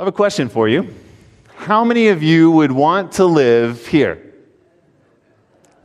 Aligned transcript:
I 0.00 0.02
have 0.02 0.08
a 0.08 0.12
question 0.12 0.48
for 0.48 0.66
you. 0.66 0.94
How 1.56 1.84
many 1.84 2.08
of 2.08 2.22
you 2.22 2.50
would 2.52 2.72
want 2.72 3.12
to 3.12 3.26
live 3.26 3.86
here? 3.86 4.32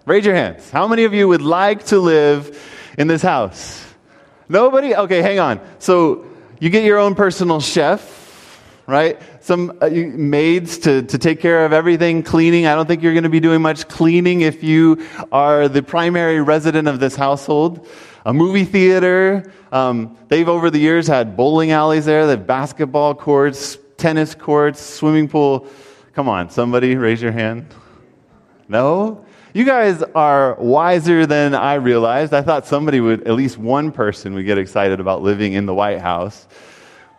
Raise 0.06 0.26
your 0.26 0.36
hands. 0.36 0.70
How 0.70 0.88
many 0.88 1.04
of 1.04 1.14
you 1.14 1.28
would 1.28 1.42
like 1.42 1.88
to 1.88 2.00
live 2.00 2.58
in 2.98 3.08
this 3.08 3.22
house? 3.22 3.86
Nobody? 4.48 4.96
Okay, 4.96 5.22
hang 5.22 5.40
on. 5.40 5.60
So 5.80 6.26
you 6.62 6.70
get 6.70 6.86
your 6.86 6.98
own 6.98 7.14
personal 7.14 7.60
chef, 7.60 8.64
right? 8.88 9.22
Some 9.44 9.78
uh, 9.82 9.90
maids 9.90 10.78
to, 10.78 11.02
to 11.02 11.18
take 11.18 11.42
care 11.42 11.66
of 11.66 11.74
everything, 11.74 12.24
cleaning. 12.24 12.68
I 12.68 12.76
don't 12.76 12.88
think 12.88 13.04
you're 13.04 13.12
going 13.12 13.24
to 13.24 13.30
be 13.30 13.42
doing 13.42 13.62
much 13.62 13.86
cleaning 13.90 14.40
if 14.40 14.64
you 14.64 15.06
are 15.34 15.68
the 15.68 15.84
primary 15.84 16.40
resident 16.40 16.88
of 16.88 17.02
this 17.02 17.18
household. 17.18 17.86
A 18.26 18.34
movie 18.34 18.64
theater. 18.64 19.52
Um, 19.74 20.18
they've 20.30 20.48
over 20.48 20.70
the 20.70 20.80
years 20.80 21.06
had 21.06 21.36
bowling 21.36 21.72
alleys 21.72 22.06
there, 22.06 22.26
they 22.26 22.32
have 22.32 22.48
basketball 22.48 23.14
courts, 23.14 23.78
tennis 23.98 24.36
courts, 24.36 24.80
swimming 24.82 25.28
pool. 25.28 25.68
Come 26.14 26.30
on, 26.30 26.50
somebody 26.50 26.96
raise 26.96 27.22
your 27.22 27.32
hand. 27.32 27.68
No? 28.68 29.26
You 29.54 29.64
guys 29.64 30.04
are 30.04 30.56
wiser 30.56 31.26
than 31.26 31.56
I 31.56 31.76
realized. 31.76 32.34
I 32.34 32.42
thought 32.42 32.66
somebody 32.66 33.00
would, 33.00 33.28
at 33.28 33.36
least 33.36 33.58
one 33.58 33.92
person 33.92 34.34
would 34.34 34.46
get 34.46 34.58
excited 34.58 35.00
about 35.00 35.22
living 35.22 35.54
in 35.54 35.66
the 35.66 35.74
White 35.74 36.02
House. 36.02 36.48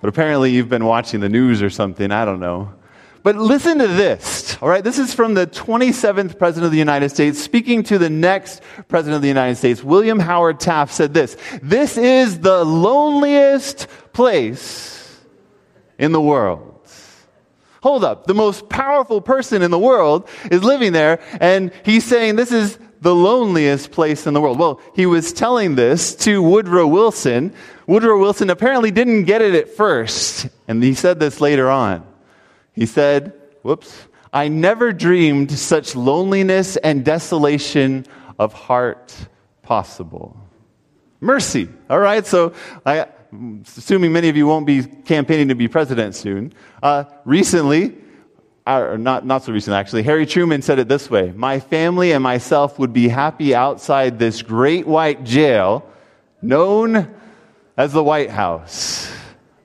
But 0.00 0.08
apparently 0.08 0.50
you've 0.50 0.68
been 0.68 0.84
watching 0.84 1.20
the 1.20 1.28
news 1.28 1.62
or 1.62 1.70
something. 1.70 2.10
I 2.12 2.24
don't 2.24 2.40
know. 2.40 2.72
But 3.22 3.36
listen 3.36 3.78
to 3.78 3.88
this, 3.88 4.56
all 4.62 4.68
right? 4.68 4.84
This 4.84 5.00
is 5.00 5.12
from 5.12 5.34
the 5.34 5.48
27th 5.48 6.38
President 6.38 6.66
of 6.66 6.70
the 6.72 6.78
United 6.78 7.08
States 7.08 7.42
speaking 7.42 7.82
to 7.84 7.98
the 7.98 8.08
next 8.08 8.62
President 8.86 9.16
of 9.16 9.22
the 9.22 9.28
United 9.28 9.56
States. 9.56 9.82
William 9.82 10.20
Howard 10.20 10.60
Taft 10.60 10.94
said 10.94 11.12
this 11.12 11.36
This 11.60 11.96
is 11.96 12.38
the 12.38 12.64
loneliest 12.64 13.88
place 14.12 14.95
in 15.98 16.12
the 16.12 16.20
world. 16.20 16.72
Hold 17.82 18.04
up. 18.04 18.26
The 18.26 18.34
most 18.34 18.68
powerful 18.68 19.20
person 19.20 19.62
in 19.62 19.70
the 19.70 19.78
world 19.78 20.28
is 20.50 20.64
living 20.64 20.92
there, 20.92 21.20
and 21.40 21.70
he's 21.84 22.04
saying 22.04 22.36
this 22.36 22.52
is 22.52 22.78
the 23.00 23.14
loneliest 23.14 23.92
place 23.92 24.26
in 24.26 24.34
the 24.34 24.40
world. 24.40 24.58
Well, 24.58 24.80
he 24.94 25.06
was 25.06 25.32
telling 25.32 25.76
this 25.76 26.14
to 26.16 26.42
Woodrow 26.42 26.86
Wilson. 26.86 27.54
Woodrow 27.86 28.18
Wilson 28.18 28.50
apparently 28.50 28.90
didn't 28.90 29.24
get 29.24 29.42
it 29.42 29.54
at 29.54 29.68
first, 29.68 30.48
and 30.66 30.82
he 30.82 30.94
said 30.94 31.20
this 31.20 31.40
later 31.40 31.70
on. 31.70 32.04
He 32.72 32.86
said, 32.86 33.32
Whoops, 33.62 34.06
I 34.32 34.48
never 34.48 34.92
dreamed 34.92 35.52
such 35.52 35.94
loneliness 35.94 36.76
and 36.76 37.04
desolation 37.04 38.06
of 38.38 38.52
heart 38.52 39.14
possible. 39.62 40.36
Mercy. 41.20 41.68
All 41.88 41.98
right, 41.98 42.26
so 42.26 42.52
I, 42.84 43.06
assuming 43.64 44.12
many 44.12 44.28
of 44.28 44.36
you 44.36 44.46
won't 44.46 44.66
be 44.66 44.82
campaigning 44.84 45.48
to 45.48 45.54
be 45.54 45.68
president 45.68 46.14
soon, 46.14 46.52
uh, 46.82 47.04
recently, 47.24 47.96
or 48.66 48.98
not, 48.98 49.24
not 49.24 49.44
so 49.44 49.52
recent 49.52 49.74
actually, 49.74 50.02
Harry 50.02 50.26
Truman 50.26 50.62
said 50.62 50.78
it 50.78 50.88
this 50.88 51.08
way 51.10 51.32
My 51.32 51.60
family 51.60 52.12
and 52.12 52.22
myself 52.22 52.78
would 52.78 52.92
be 52.92 53.08
happy 53.08 53.54
outside 53.54 54.18
this 54.18 54.42
great 54.42 54.86
white 54.86 55.24
jail 55.24 55.88
known 56.42 57.14
as 57.76 57.92
the 57.92 58.02
White 58.02 58.30
House. 58.30 59.12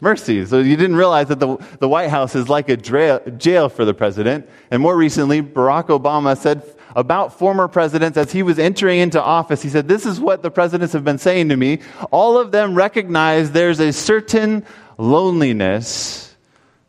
Mercy. 0.02 0.44
So 0.48 0.60
you 0.60 0.76
didn't 0.76 0.96
realize 0.96 1.28
that 1.28 1.40
the, 1.40 1.58
the 1.80 1.88
White 1.88 2.10
House 2.10 2.34
is 2.34 2.50
like 2.50 2.70
a 2.70 2.76
jail 2.76 3.70
for 3.70 3.86
the 3.86 3.94
president. 3.94 4.50
And 4.72 4.82
more 4.82 4.98
recently, 4.98 5.44
Barack 5.44 5.88
Obama 5.88 6.36
said 6.36 6.64
about 6.96 7.38
former 7.38 7.68
presidents 7.68 8.18
as 8.18 8.32
he 8.32 8.44
was 8.44 8.60
entering 8.60 9.00
into 9.00 9.22
office. 9.22 9.62
He 9.62 9.70
said, 9.70 9.88
This 9.88 10.06
is 10.06 10.20
what 10.20 10.42
the 10.42 10.52
presidents 10.52 10.94
have 10.94 11.04
been 11.04 11.18
saying 11.18 11.50
to 11.50 11.58
me. 11.58 11.80
All 12.12 12.38
of 12.38 12.52
them 12.52 12.76
recognize 12.76 13.52
there's 13.52 13.80
a 13.80 13.94
certain 13.94 14.66
loneliness 14.98 16.36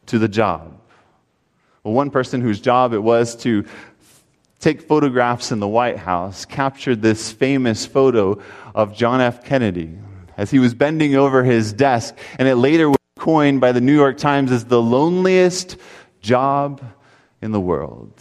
to 0.06 0.18
the 0.18 0.28
job. 0.28 0.78
Well, 1.84 1.94
one 1.94 2.10
person 2.10 2.40
whose 2.40 2.60
job 2.60 2.92
it 2.92 3.02
was 3.02 3.34
to 3.36 3.64
take 4.60 4.82
photographs 4.82 5.50
in 5.50 5.58
the 5.58 5.68
White 5.68 5.98
House 5.98 6.44
captured 6.44 7.02
this 7.02 7.32
famous 7.32 7.84
photo 7.84 8.40
of 8.74 8.94
John 8.94 9.20
F. 9.20 9.44
Kennedy 9.44 9.98
as 10.36 10.50
he 10.50 10.58
was 10.58 10.74
bending 10.74 11.16
over 11.16 11.42
his 11.42 11.72
desk, 11.72 12.16
and 12.38 12.48
it 12.48 12.56
later 12.56 12.88
was 12.88 12.98
coined 13.18 13.60
by 13.60 13.72
the 13.72 13.80
New 13.80 13.94
York 13.94 14.18
Times 14.18 14.52
as 14.52 14.64
the 14.64 14.80
loneliest 14.80 15.76
job 16.20 16.82
in 17.40 17.52
the 17.52 17.60
world. 17.60 18.12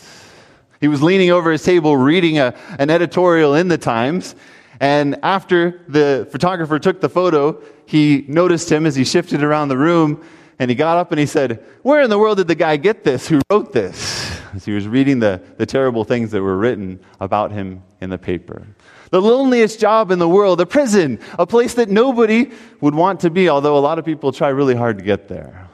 He 0.81 0.87
was 0.87 1.01
leaning 1.01 1.29
over 1.29 1.51
his 1.51 1.63
table 1.63 1.95
reading 1.95 2.39
a, 2.39 2.55
an 2.79 2.89
editorial 2.89 3.55
in 3.55 3.69
the 3.69 3.77
Times. 3.77 4.35
And 4.79 5.19
after 5.23 5.81
the 5.87 6.27
photographer 6.31 6.79
took 6.79 6.99
the 6.99 7.09
photo, 7.09 7.61
he 7.85 8.25
noticed 8.27 8.71
him 8.71 8.85
as 8.87 8.95
he 8.95 9.05
shifted 9.05 9.43
around 9.43 9.69
the 9.69 9.77
room 9.77 10.23
and 10.61 10.69
he 10.69 10.75
got 10.75 10.99
up 10.99 11.11
and 11.11 11.19
he 11.19 11.25
said, 11.25 11.63
Where 11.81 12.03
in 12.03 12.11
the 12.11 12.19
world 12.19 12.37
did 12.37 12.47
the 12.47 12.53
guy 12.53 12.77
get 12.77 13.03
this? 13.03 13.27
Who 13.27 13.41
wrote 13.49 13.73
this? 13.73 14.39
As 14.53 14.63
he 14.63 14.73
was 14.73 14.87
reading 14.87 15.17
the, 15.17 15.41
the 15.57 15.65
terrible 15.65 16.03
things 16.03 16.29
that 16.31 16.41
were 16.43 16.55
written 16.55 16.99
about 17.19 17.51
him 17.51 17.81
in 17.99 18.11
the 18.11 18.19
paper. 18.19 18.67
The 19.09 19.21
loneliest 19.21 19.79
job 19.79 20.11
in 20.11 20.19
the 20.19 20.29
world, 20.29 20.61
a 20.61 20.67
prison, 20.67 21.19
a 21.39 21.47
place 21.47 21.73
that 21.73 21.89
nobody 21.89 22.51
would 22.79 22.93
want 22.93 23.21
to 23.21 23.31
be, 23.31 23.49
although 23.49 23.75
a 23.75 23.79
lot 23.79 23.97
of 23.97 24.05
people 24.05 24.31
try 24.31 24.49
really 24.49 24.75
hard 24.75 24.99
to 24.99 25.03
get 25.03 25.27
there. 25.27 25.67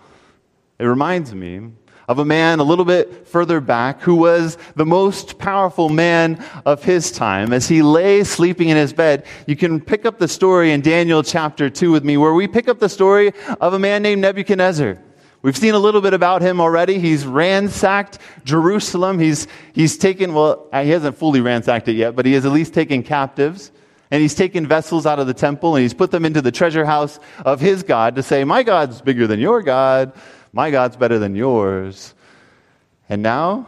It 0.79 0.85
reminds 0.85 1.35
me 1.35 1.71
of 2.07 2.19
a 2.19 2.25
man 2.25 2.59
a 2.59 2.63
little 2.63 2.85
bit 2.85 3.27
further 3.27 3.59
back 3.59 4.01
who 4.01 4.15
was 4.15 4.57
the 4.75 4.85
most 4.85 5.37
powerful 5.37 5.89
man 5.89 6.43
of 6.65 6.83
his 6.83 7.11
time. 7.11 7.51
As 7.51 7.67
he 7.67 7.81
lay 7.81 8.23
sleeping 8.23 8.69
in 8.69 8.77
his 8.77 8.93
bed, 8.93 9.25
you 9.45 9.57
can 9.57 9.81
pick 9.81 10.05
up 10.05 10.17
the 10.17 10.27
story 10.27 10.71
in 10.71 10.81
Daniel 10.81 11.21
chapter 11.21 11.69
2 11.69 11.91
with 11.91 12.05
me, 12.05 12.15
where 12.15 12.33
we 12.33 12.47
pick 12.47 12.69
up 12.69 12.79
the 12.79 12.87
story 12.87 13.33
of 13.59 13.73
a 13.73 13.79
man 13.79 14.03
named 14.03 14.21
Nebuchadnezzar. 14.21 15.01
We've 15.41 15.57
seen 15.57 15.75
a 15.75 15.79
little 15.79 16.01
bit 16.01 16.13
about 16.13 16.41
him 16.41 16.59
already. 16.59 16.97
He's 16.97 17.25
ransacked 17.25 18.19
Jerusalem. 18.43 19.19
He's, 19.19 19.47
he's 19.73 19.97
taken, 19.97 20.33
well, 20.33 20.67
uh, 20.73 20.83
he 20.83 20.89
hasn't 20.89 21.17
fully 21.17 21.41
ransacked 21.41 21.87
it 21.87 21.93
yet, 21.93 22.15
but 22.15 22.25
he 22.25 22.33
has 22.33 22.45
at 22.45 22.51
least 22.51 22.73
taken 22.73 23.03
captives. 23.03 23.71
And 24.09 24.21
he's 24.21 24.35
taken 24.35 24.65
vessels 24.65 25.05
out 25.05 25.19
of 25.19 25.27
the 25.27 25.33
temple 25.33 25.75
and 25.75 25.83
he's 25.83 25.93
put 25.93 26.11
them 26.11 26.23
into 26.23 26.41
the 26.41 26.51
treasure 26.51 26.85
house 26.85 27.19
of 27.43 27.59
his 27.59 27.83
God 27.83 28.15
to 28.15 28.23
say, 28.23 28.45
My 28.45 28.63
God's 28.63 29.01
bigger 29.01 29.27
than 29.27 29.39
your 29.39 29.61
God. 29.61 30.13
My 30.53 30.71
God's 30.71 30.95
better 30.95 31.19
than 31.19 31.35
yours. 31.35 32.13
And 33.09 33.21
now, 33.21 33.67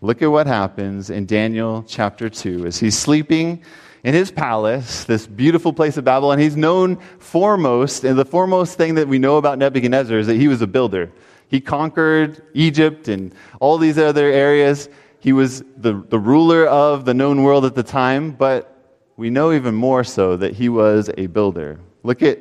look 0.00 0.22
at 0.22 0.30
what 0.30 0.46
happens 0.46 1.10
in 1.10 1.26
Daniel 1.26 1.84
chapter 1.86 2.28
2. 2.28 2.66
As 2.66 2.78
he's 2.78 2.98
sleeping 2.98 3.62
in 4.04 4.14
his 4.14 4.30
palace, 4.30 5.04
this 5.04 5.26
beautiful 5.26 5.72
place 5.72 5.96
of 5.96 6.04
Babylon, 6.04 6.38
he's 6.38 6.56
known 6.56 6.96
foremost, 7.18 8.04
and 8.04 8.18
the 8.18 8.24
foremost 8.24 8.76
thing 8.76 8.96
that 8.96 9.08
we 9.08 9.18
know 9.18 9.36
about 9.36 9.58
Nebuchadnezzar 9.58 10.18
is 10.18 10.26
that 10.26 10.36
he 10.36 10.48
was 10.48 10.62
a 10.62 10.66
builder. 10.66 11.10
He 11.48 11.60
conquered 11.60 12.42
Egypt 12.54 13.08
and 13.08 13.34
all 13.60 13.78
these 13.78 13.98
other 13.98 14.30
areas. 14.30 14.88
He 15.20 15.32
was 15.32 15.62
the, 15.76 16.02
the 16.08 16.18
ruler 16.18 16.66
of 16.66 17.04
the 17.04 17.14
known 17.14 17.42
world 17.42 17.64
at 17.64 17.74
the 17.74 17.82
time, 17.82 18.32
but 18.32 18.68
we 19.16 19.30
know 19.30 19.52
even 19.52 19.74
more 19.74 20.02
so 20.02 20.36
that 20.36 20.54
he 20.54 20.68
was 20.68 21.10
a 21.16 21.26
builder. 21.26 21.78
Look 22.02 22.22
at 22.22 22.40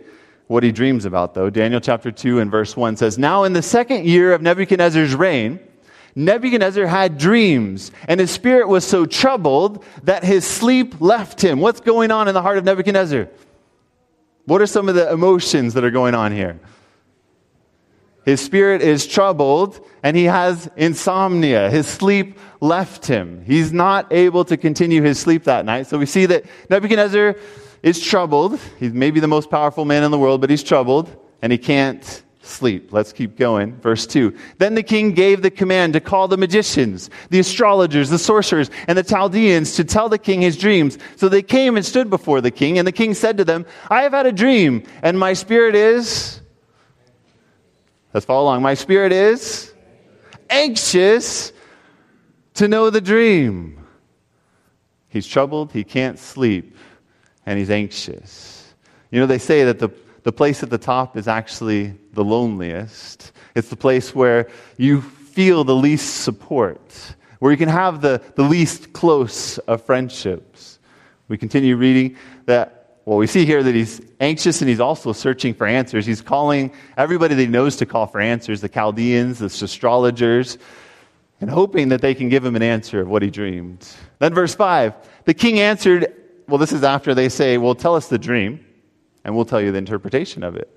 what 0.51 0.63
he 0.63 0.71
dreams 0.71 1.05
about, 1.05 1.33
though. 1.33 1.49
Daniel 1.49 1.79
chapter 1.79 2.11
2 2.11 2.39
and 2.39 2.51
verse 2.51 2.75
1 2.75 2.97
says, 2.97 3.17
Now 3.17 3.45
in 3.45 3.53
the 3.53 3.61
second 3.61 4.05
year 4.05 4.33
of 4.33 4.41
Nebuchadnezzar's 4.41 5.15
reign, 5.15 5.59
Nebuchadnezzar 6.13 6.85
had 6.87 7.17
dreams, 7.17 7.91
and 8.07 8.19
his 8.19 8.31
spirit 8.31 8.67
was 8.67 8.85
so 8.85 9.05
troubled 9.05 9.85
that 10.03 10.25
his 10.25 10.45
sleep 10.45 10.99
left 10.99 11.41
him. 11.41 11.61
What's 11.61 11.79
going 11.79 12.11
on 12.11 12.27
in 12.27 12.33
the 12.33 12.41
heart 12.41 12.57
of 12.57 12.65
Nebuchadnezzar? 12.65 13.29
What 14.45 14.61
are 14.61 14.67
some 14.67 14.89
of 14.89 14.95
the 14.95 15.09
emotions 15.09 15.73
that 15.75 15.85
are 15.85 15.91
going 15.91 16.15
on 16.15 16.33
here? 16.33 16.59
His 18.25 18.41
spirit 18.41 18.81
is 18.81 19.07
troubled 19.07 19.79
and 20.03 20.17
he 20.17 20.25
has 20.25 20.69
insomnia. 20.75 21.71
His 21.71 21.87
sleep 21.87 22.37
left 22.59 23.05
him. 23.05 23.43
He's 23.45 23.71
not 23.71 24.11
able 24.11 24.43
to 24.45 24.57
continue 24.57 25.01
his 25.01 25.17
sleep 25.17 25.45
that 25.45 25.65
night. 25.65 25.87
So 25.87 25.97
we 25.97 26.05
see 26.05 26.25
that 26.27 26.43
Nebuchadnezzar 26.69 27.35
is 27.83 27.99
troubled. 27.99 28.59
He's 28.79 28.93
maybe 28.93 29.19
the 29.19 29.27
most 29.27 29.49
powerful 29.49 29.85
man 29.85 30.03
in 30.03 30.11
the 30.11 30.19
world, 30.19 30.41
but 30.41 30.49
he's 30.49 30.63
troubled 30.63 31.15
and 31.41 31.51
he 31.51 31.57
can't 31.57 32.23
sleep. 32.41 32.91
Let's 32.91 33.13
keep 33.13 33.37
going. 33.37 33.75
Verse 33.77 34.05
2. 34.07 34.35
Then 34.57 34.75
the 34.75 34.83
king 34.83 35.13
gave 35.13 35.41
the 35.41 35.51
command 35.51 35.93
to 35.93 35.99
call 35.99 36.27
the 36.27 36.37
magicians, 36.37 37.09
the 37.29 37.39
astrologers, 37.39 38.09
the 38.09 38.19
sorcerers, 38.19 38.69
and 38.87 38.97
the 38.97 39.03
Chaldeans 39.03 39.75
to 39.75 39.83
tell 39.83 40.09
the 40.09 40.17
king 40.17 40.41
his 40.41 40.57
dreams. 40.57 40.97
So 41.15 41.29
they 41.29 41.41
came 41.41 41.75
and 41.75 41.85
stood 41.85 42.09
before 42.09 42.41
the 42.41 42.51
king, 42.51 42.77
and 42.77 42.87
the 42.87 42.91
king 42.91 43.13
said 43.13 43.37
to 43.37 43.45
them, 43.45 43.65
I 43.89 44.03
have 44.03 44.13
had 44.13 44.25
a 44.25 44.31
dream, 44.31 44.83
and 45.01 45.17
my 45.17 45.33
spirit 45.33 45.75
is. 45.75 46.41
Let's 48.13 48.25
follow 48.25 48.43
along. 48.43 48.61
My 48.61 48.73
spirit 48.73 49.11
is 49.11 49.73
anxious 50.49 51.53
to 52.55 52.67
know 52.67 52.89
the 52.89 53.01
dream. 53.01 53.87
He's 55.07 55.27
troubled, 55.27 55.71
he 55.71 55.83
can't 55.83 56.19
sleep 56.19 56.70
and 57.51 57.59
he's 57.59 57.69
anxious. 57.69 58.73
You 59.11 59.19
know, 59.19 59.25
they 59.25 59.37
say 59.37 59.65
that 59.65 59.77
the, 59.77 59.89
the 60.23 60.31
place 60.31 60.63
at 60.63 60.69
the 60.69 60.77
top 60.77 61.17
is 61.17 61.27
actually 61.27 61.93
the 62.13 62.23
loneliest. 62.23 63.33
It's 63.55 63.67
the 63.67 63.75
place 63.75 64.15
where 64.15 64.49
you 64.77 65.01
feel 65.01 65.65
the 65.65 65.75
least 65.75 66.23
support, 66.23 66.79
where 67.39 67.51
you 67.51 67.57
can 67.57 67.67
have 67.67 67.99
the, 67.99 68.21
the 68.35 68.43
least 68.43 68.93
close 68.93 69.57
of 69.57 69.83
friendships. 69.83 70.79
We 71.27 71.37
continue 71.37 71.75
reading 71.75 72.15
that 72.45 72.77
well, 73.03 73.17
we 73.17 73.27
see 73.27 73.45
here 73.45 73.63
that 73.63 73.75
he's 73.75 73.99
anxious 74.21 74.61
and 74.61 74.69
he's 74.69 74.79
also 74.79 75.11
searching 75.11 75.55
for 75.55 75.67
answers. 75.67 76.05
He's 76.05 76.21
calling 76.21 76.71
everybody 76.95 77.33
that 77.33 77.41
he 77.41 77.47
knows 77.47 77.75
to 77.77 77.85
call 77.85 78.05
for 78.05 78.21
answers 78.21 78.61
the 78.61 78.69
Chaldeans, 78.69 79.39
the 79.39 79.47
astrologers, 79.47 80.57
and 81.41 81.49
hoping 81.49 81.89
that 81.89 82.01
they 82.01 82.13
can 82.13 82.29
give 82.29 82.45
him 82.45 82.55
an 82.55 82.61
answer 82.61 83.01
of 83.01 83.09
what 83.09 83.23
he 83.23 83.29
dreamed. 83.31 83.85
Then, 84.19 84.33
verse 84.33 84.55
5 84.55 84.93
the 85.25 85.33
king 85.33 85.59
answered, 85.59 86.20
Well, 86.51 86.57
this 86.57 86.73
is 86.73 86.83
after 86.83 87.15
they 87.15 87.29
say, 87.29 87.57
Well, 87.57 87.73
tell 87.73 87.95
us 87.95 88.09
the 88.09 88.17
dream, 88.17 88.65
and 89.23 89.33
we'll 89.33 89.45
tell 89.45 89.61
you 89.61 89.71
the 89.71 89.77
interpretation 89.77 90.43
of 90.43 90.57
it. 90.57 90.69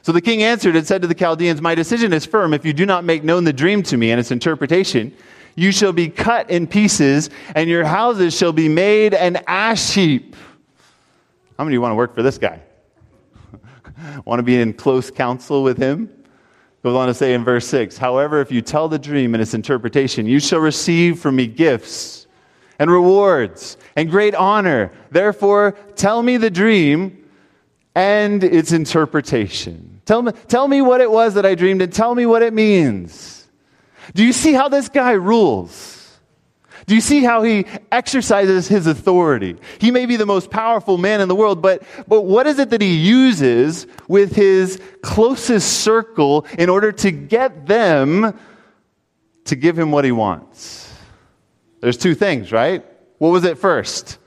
So 0.00 0.12
the 0.12 0.22
king 0.22 0.42
answered 0.42 0.76
and 0.76 0.86
said 0.86 1.02
to 1.02 1.08
the 1.08 1.14
Chaldeans, 1.14 1.60
My 1.60 1.74
decision 1.74 2.14
is 2.14 2.24
firm. 2.24 2.54
If 2.54 2.64
you 2.64 2.72
do 2.72 2.86
not 2.86 3.04
make 3.04 3.22
known 3.22 3.44
the 3.44 3.52
dream 3.52 3.82
to 3.82 3.98
me 3.98 4.12
and 4.12 4.18
its 4.18 4.30
interpretation, 4.30 5.14
you 5.56 5.72
shall 5.72 5.92
be 5.92 6.08
cut 6.08 6.48
in 6.48 6.66
pieces, 6.66 7.28
and 7.54 7.68
your 7.68 7.84
houses 7.84 8.34
shall 8.34 8.54
be 8.54 8.66
made 8.66 9.12
an 9.12 9.42
ash 9.46 9.92
heap. 9.92 10.34
How 11.58 11.64
many 11.64 11.74
of 11.74 11.80
you 11.80 11.82
want 11.82 11.92
to 11.92 11.96
work 11.96 12.14
for 12.14 12.22
this 12.22 12.38
guy? 12.38 12.62
want 14.24 14.38
to 14.38 14.42
be 14.42 14.58
in 14.58 14.72
close 14.72 15.10
counsel 15.10 15.62
with 15.62 15.76
him? 15.76 16.08
Goes 16.82 16.96
on 16.96 17.08
to 17.08 17.14
say 17.14 17.34
in 17.34 17.44
verse 17.44 17.66
6 17.66 17.98
However, 17.98 18.40
if 18.40 18.50
you 18.50 18.62
tell 18.62 18.88
the 18.88 18.98
dream 18.98 19.34
and 19.34 19.42
its 19.42 19.52
interpretation, 19.52 20.24
you 20.24 20.40
shall 20.40 20.60
receive 20.60 21.18
from 21.18 21.36
me 21.36 21.46
gifts 21.46 22.19
and 22.80 22.90
rewards 22.90 23.76
and 23.94 24.10
great 24.10 24.34
honor. 24.34 24.90
Therefore, 25.10 25.72
tell 25.94 26.22
me 26.22 26.38
the 26.38 26.50
dream 26.50 27.28
and 27.94 28.42
its 28.42 28.72
interpretation. 28.72 30.00
Tell 30.06 30.22
me, 30.22 30.32
tell 30.48 30.66
me 30.66 30.80
what 30.80 31.02
it 31.02 31.10
was 31.10 31.34
that 31.34 31.44
I 31.44 31.54
dreamed 31.54 31.82
and 31.82 31.92
tell 31.92 32.14
me 32.14 32.24
what 32.24 32.42
it 32.42 32.54
means. 32.54 33.46
Do 34.14 34.24
you 34.24 34.32
see 34.32 34.54
how 34.54 34.68
this 34.68 34.88
guy 34.88 35.12
rules? 35.12 35.98
Do 36.86 36.94
you 36.94 37.02
see 37.02 37.22
how 37.22 37.42
he 37.42 37.66
exercises 37.92 38.66
his 38.66 38.86
authority? 38.86 39.56
He 39.78 39.90
may 39.90 40.06
be 40.06 40.16
the 40.16 40.26
most 40.26 40.50
powerful 40.50 40.96
man 40.96 41.20
in 41.20 41.28
the 41.28 41.36
world, 41.36 41.60
but, 41.60 41.82
but 42.08 42.22
what 42.22 42.46
is 42.46 42.58
it 42.58 42.70
that 42.70 42.80
he 42.80 42.96
uses 42.96 43.86
with 44.08 44.34
his 44.34 44.80
closest 45.02 45.82
circle 45.82 46.46
in 46.58 46.70
order 46.70 46.92
to 46.92 47.10
get 47.10 47.66
them 47.66 48.36
to 49.44 49.54
give 49.54 49.78
him 49.78 49.92
what 49.92 50.06
he 50.06 50.12
wants? 50.12 50.89
There's 51.80 51.96
two 51.96 52.14
things, 52.14 52.52
right? 52.52 52.84
What 53.18 53.30
was 53.30 53.44
it 53.44 53.58
first? 53.58 54.18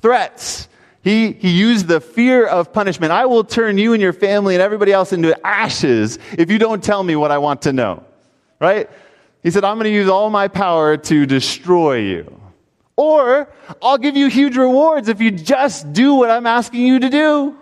Threats. 0.00 0.68
He, 1.02 1.32
he 1.32 1.50
used 1.50 1.86
the 1.86 2.00
fear 2.00 2.46
of 2.46 2.72
punishment. 2.72 3.12
I 3.12 3.26
will 3.26 3.44
turn 3.44 3.78
you 3.78 3.92
and 3.92 4.02
your 4.02 4.12
family 4.12 4.54
and 4.54 4.62
everybody 4.62 4.92
else 4.92 5.12
into 5.12 5.38
ashes 5.46 6.18
if 6.36 6.50
you 6.50 6.58
don't 6.58 6.82
tell 6.82 7.02
me 7.02 7.14
what 7.14 7.30
I 7.30 7.38
want 7.38 7.62
to 7.62 7.72
know. 7.72 8.04
Right? 8.60 8.90
He 9.42 9.50
said, 9.50 9.62
I'm 9.64 9.76
going 9.76 9.84
to 9.84 9.90
use 9.90 10.08
all 10.08 10.30
my 10.30 10.48
power 10.48 10.96
to 10.96 11.26
destroy 11.26 11.98
you. 11.98 12.40
Or 12.96 13.48
I'll 13.80 13.98
give 13.98 14.16
you 14.16 14.28
huge 14.28 14.56
rewards 14.56 15.08
if 15.08 15.20
you 15.20 15.30
just 15.30 15.92
do 15.92 16.14
what 16.14 16.30
I'm 16.30 16.46
asking 16.46 16.80
you 16.80 16.98
to 16.98 17.08
do. 17.08 17.56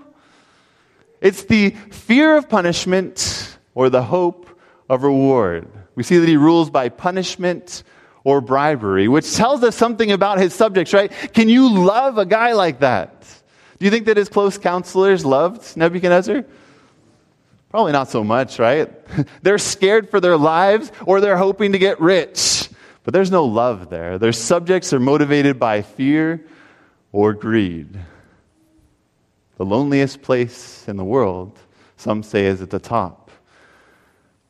It's 1.20 1.42
the 1.44 1.70
fear 1.90 2.36
of 2.36 2.48
punishment 2.48 3.58
or 3.74 3.90
the 3.90 4.02
hope 4.02 4.48
of 4.88 5.02
reward. 5.02 5.68
We 5.94 6.02
see 6.02 6.18
that 6.18 6.28
he 6.28 6.36
rules 6.36 6.70
by 6.70 6.88
punishment 6.88 7.82
or 8.24 8.40
bribery, 8.40 9.06
which 9.06 9.34
tells 9.34 9.62
us 9.62 9.76
something 9.76 10.10
about 10.10 10.38
his 10.38 10.54
subjects, 10.54 10.94
right? 10.94 11.12
Can 11.34 11.48
you 11.50 11.84
love 11.84 12.16
a 12.18 12.24
guy 12.24 12.52
like 12.52 12.80
that? 12.80 13.20
Do 13.78 13.84
you 13.84 13.90
think 13.90 14.06
that 14.06 14.16
his 14.16 14.30
close 14.30 14.56
counselors 14.56 15.24
loved 15.26 15.76
Nebuchadnezzar? 15.76 16.44
Probably 17.70 17.92
not 17.92 18.08
so 18.08 18.24
much, 18.24 18.58
right? 18.58 18.90
they're 19.42 19.58
scared 19.58 20.08
for 20.08 20.20
their 20.20 20.38
lives 20.38 20.90
or 21.04 21.20
they're 21.20 21.36
hoping 21.36 21.72
to 21.72 21.78
get 21.78 22.00
rich. 22.00 22.70
But 23.02 23.12
there's 23.12 23.30
no 23.30 23.44
love 23.44 23.90
there. 23.90 24.18
Their 24.18 24.32
subjects 24.32 24.92
are 24.94 25.00
motivated 25.00 25.58
by 25.58 25.82
fear 25.82 26.46
or 27.12 27.34
greed. 27.34 27.98
The 29.56 29.64
loneliest 29.64 30.22
place 30.22 30.88
in 30.88 30.96
the 30.96 31.04
world, 31.04 31.58
some 31.96 32.22
say, 32.22 32.46
is 32.46 32.62
at 32.62 32.70
the 32.70 32.78
top. 32.78 33.30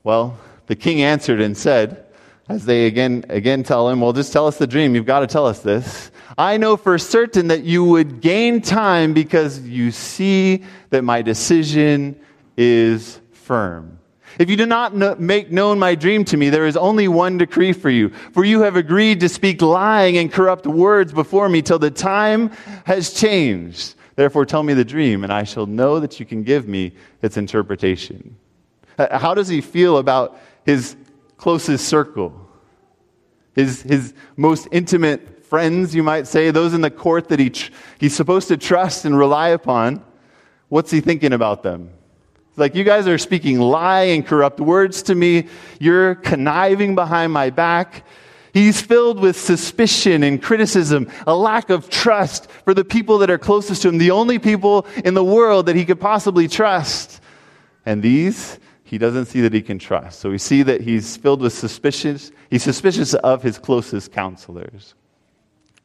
Well, 0.04 0.38
the 0.66 0.76
king 0.76 1.02
answered 1.02 1.40
and 1.40 1.56
said, 1.56 2.03
as 2.48 2.66
they 2.66 2.86
again, 2.86 3.24
again 3.28 3.62
tell 3.62 3.88
him, 3.88 4.00
Well, 4.00 4.12
just 4.12 4.32
tell 4.32 4.46
us 4.46 4.58
the 4.58 4.66
dream. 4.66 4.94
You've 4.94 5.06
got 5.06 5.20
to 5.20 5.26
tell 5.26 5.46
us 5.46 5.60
this. 5.60 6.10
I 6.36 6.56
know 6.56 6.76
for 6.76 6.98
certain 6.98 7.48
that 7.48 7.64
you 7.64 7.84
would 7.84 8.20
gain 8.20 8.60
time 8.60 9.14
because 9.14 9.60
you 9.60 9.90
see 9.90 10.64
that 10.90 11.02
my 11.02 11.22
decision 11.22 12.20
is 12.56 13.20
firm. 13.32 13.98
If 14.38 14.50
you 14.50 14.56
do 14.56 14.66
not 14.66 15.20
make 15.20 15.52
known 15.52 15.78
my 15.78 15.94
dream 15.94 16.24
to 16.26 16.36
me, 16.36 16.50
there 16.50 16.66
is 16.66 16.76
only 16.76 17.06
one 17.06 17.38
decree 17.38 17.72
for 17.72 17.88
you. 17.88 18.08
For 18.32 18.44
you 18.44 18.62
have 18.62 18.74
agreed 18.74 19.20
to 19.20 19.28
speak 19.28 19.62
lying 19.62 20.18
and 20.18 20.32
corrupt 20.32 20.66
words 20.66 21.12
before 21.12 21.48
me 21.48 21.62
till 21.62 21.78
the 21.78 21.90
time 21.90 22.50
has 22.84 23.12
changed. 23.12 23.94
Therefore, 24.16 24.44
tell 24.44 24.62
me 24.62 24.74
the 24.74 24.84
dream, 24.84 25.22
and 25.22 25.32
I 25.32 25.44
shall 25.44 25.66
know 25.66 26.00
that 26.00 26.18
you 26.18 26.26
can 26.26 26.42
give 26.42 26.66
me 26.66 26.94
its 27.22 27.36
interpretation. 27.36 28.36
Uh, 28.98 29.18
how 29.18 29.34
does 29.34 29.48
he 29.48 29.60
feel 29.60 29.98
about 29.98 30.38
his 30.64 30.96
closest 31.44 31.86
circle? 31.86 32.32
His, 33.54 33.82
his 33.82 34.14
most 34.34 34.66
intimate 34.72 35.44
friends, 35.44 35.94
you 35.94 36.02
might 36.02 36.26
say, 36.26 36.50
those 36.50 36.72
in 36.72 36.80
the 36.80 36.90
court 36.90 37.28
that 37.28 37.38
he 37.38 37.50
tr- 37.50 37.70
he's 37.98 38.16
supposed 38.16 38.48
to 38.48 38.56
trust 38.56 39.04
and 39.04 39.18
rely 39.18 39.50
upon. 39.50 40.02
What's 40.70 40.90
he 40.90 41.02
thinking 41.02 41.34
about 41.34 41.62
them? 41.62 41.90
It's 42.48 42.56
like, 42.56 42.74
you 42.74 42.82
guys 42.82 43.06
are 43.06 43.18
speaking 43.18 43.60
lie 43.60 44.04
and 44.04 44.26
corrupt 44.26 44.58
words 44.58 45.02
to 45.02 45.14
me. 45.14 45.48
You're 45.78 46.14
conniving 46.14 46.94
behind 46.94 47.30
my 47.30 47.50
back. 47.50 48.06
He's 48.54 48.80
filled 48.80 49.20
with 49.20 49.38
suspicion 49.38 50.22
and 50.22 50.42
criticism, 50.42 51.10
a 51.26 51.36
lack 51.36 51.68
of 51.68 51.90
trust 51.90 52.50
for 52.64 52.72
the 52.72 52.86
people 52.86 53.18
that 53.18 53.28
are 53.28 53.36
closest 53.36 53.82
to 53.82 53.88
him, 53.90 53.98
the 53.98 54.12
only 54.12 54.38
people 54.38 54.86
in 55.04 55.12
the 55.12 55.22
world 55.22 55.66
that 55.66 55.76
he 55.76 55.84
could 55.84 56.00
possibly 56.00 56.48
trust. 56.48 57.20
And 57.84 58.02
these, 58.02 58.58
he 58.94 58.98
doesn't 58.98 59.26
see 59.26 59.40
that 59.40 59.52
he 59.52 59.60
can 59.60 59.80
trust. 59.80 60.20
So 60.20 60.30
we 60.30 60.38
see 60.38 60.62
that 60.62 60.80
he's 60.80 61.16
filled 61.16 61.40
with 61.40 61.52
suspicious, 61.52 62.30
He's 62.48 62.62
suspicious 62.62 63.12
of 63.14 63.42
his 63.42 63.58
closest 63.58 64.12
counselors. 64.12 64.94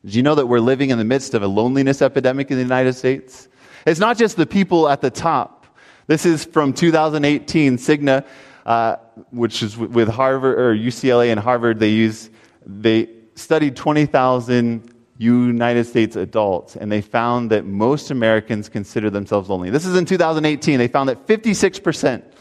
Did 0.06 0.14
you 0.14 0.22
know 0.22 0.36
that 0.36 0.46
we're 0.46 0.60
living 0.60 0.92
in 0.92 1.00
the 1.00 1.04
midst 1.04 1.34
of 1.34 1.42
a 1.42 1.48
loneliness 1.48 2.04
epidemic 2.04 2.52
in 2.52 2.58
the 2.58 2.62
United 2.62 2.94
States? 2.94 3.48
It's 3.88 4.00
not 4.00 4.16
just 4.20 4.38
the 4.38 4.46
people 4.46 4.88
at 4.88 5.02
the 5.02 5.10
top. 5.10 5.66
This 6.06 6.24
is 6.24 6.46
from 6.46 6.72
2018. 6.72 7.78
Cigna, 7.78 8.28
uh, 8.68 8.98
which 9.32 9.64
is 9.64 9.76
with 9.76 10.08
Harvard 10.08 10.60
or 10.60 10.76
UCLA 10.76 11.32
and 11.32 11.40
Harvard, 11.40 11.80
they 11.80 11.90
use 11.90 12.30
they 12.64 13.10
studied 13.34 13.76
20,000 13.76 14.94
United 15.18 15.86
States 15.86 16.16
adults, 16.16 16.76
and 16.76 16.92
they 16.92 17.02
found 17.02 17.50
that 17.50 17.66
most 17.66 18.12
Americans 18.12 18.70
consider 18.70 19.10
themselves 19.10 19.50
lonely. 19.50 19.72
This 19.72 19.88
is 19.88 19.96
in 19.96 20.06
2018. 20.06 20.78
They 20.78 20.88
found 20.88 21.10
that 21.10 21.26
56% 21.26 22.36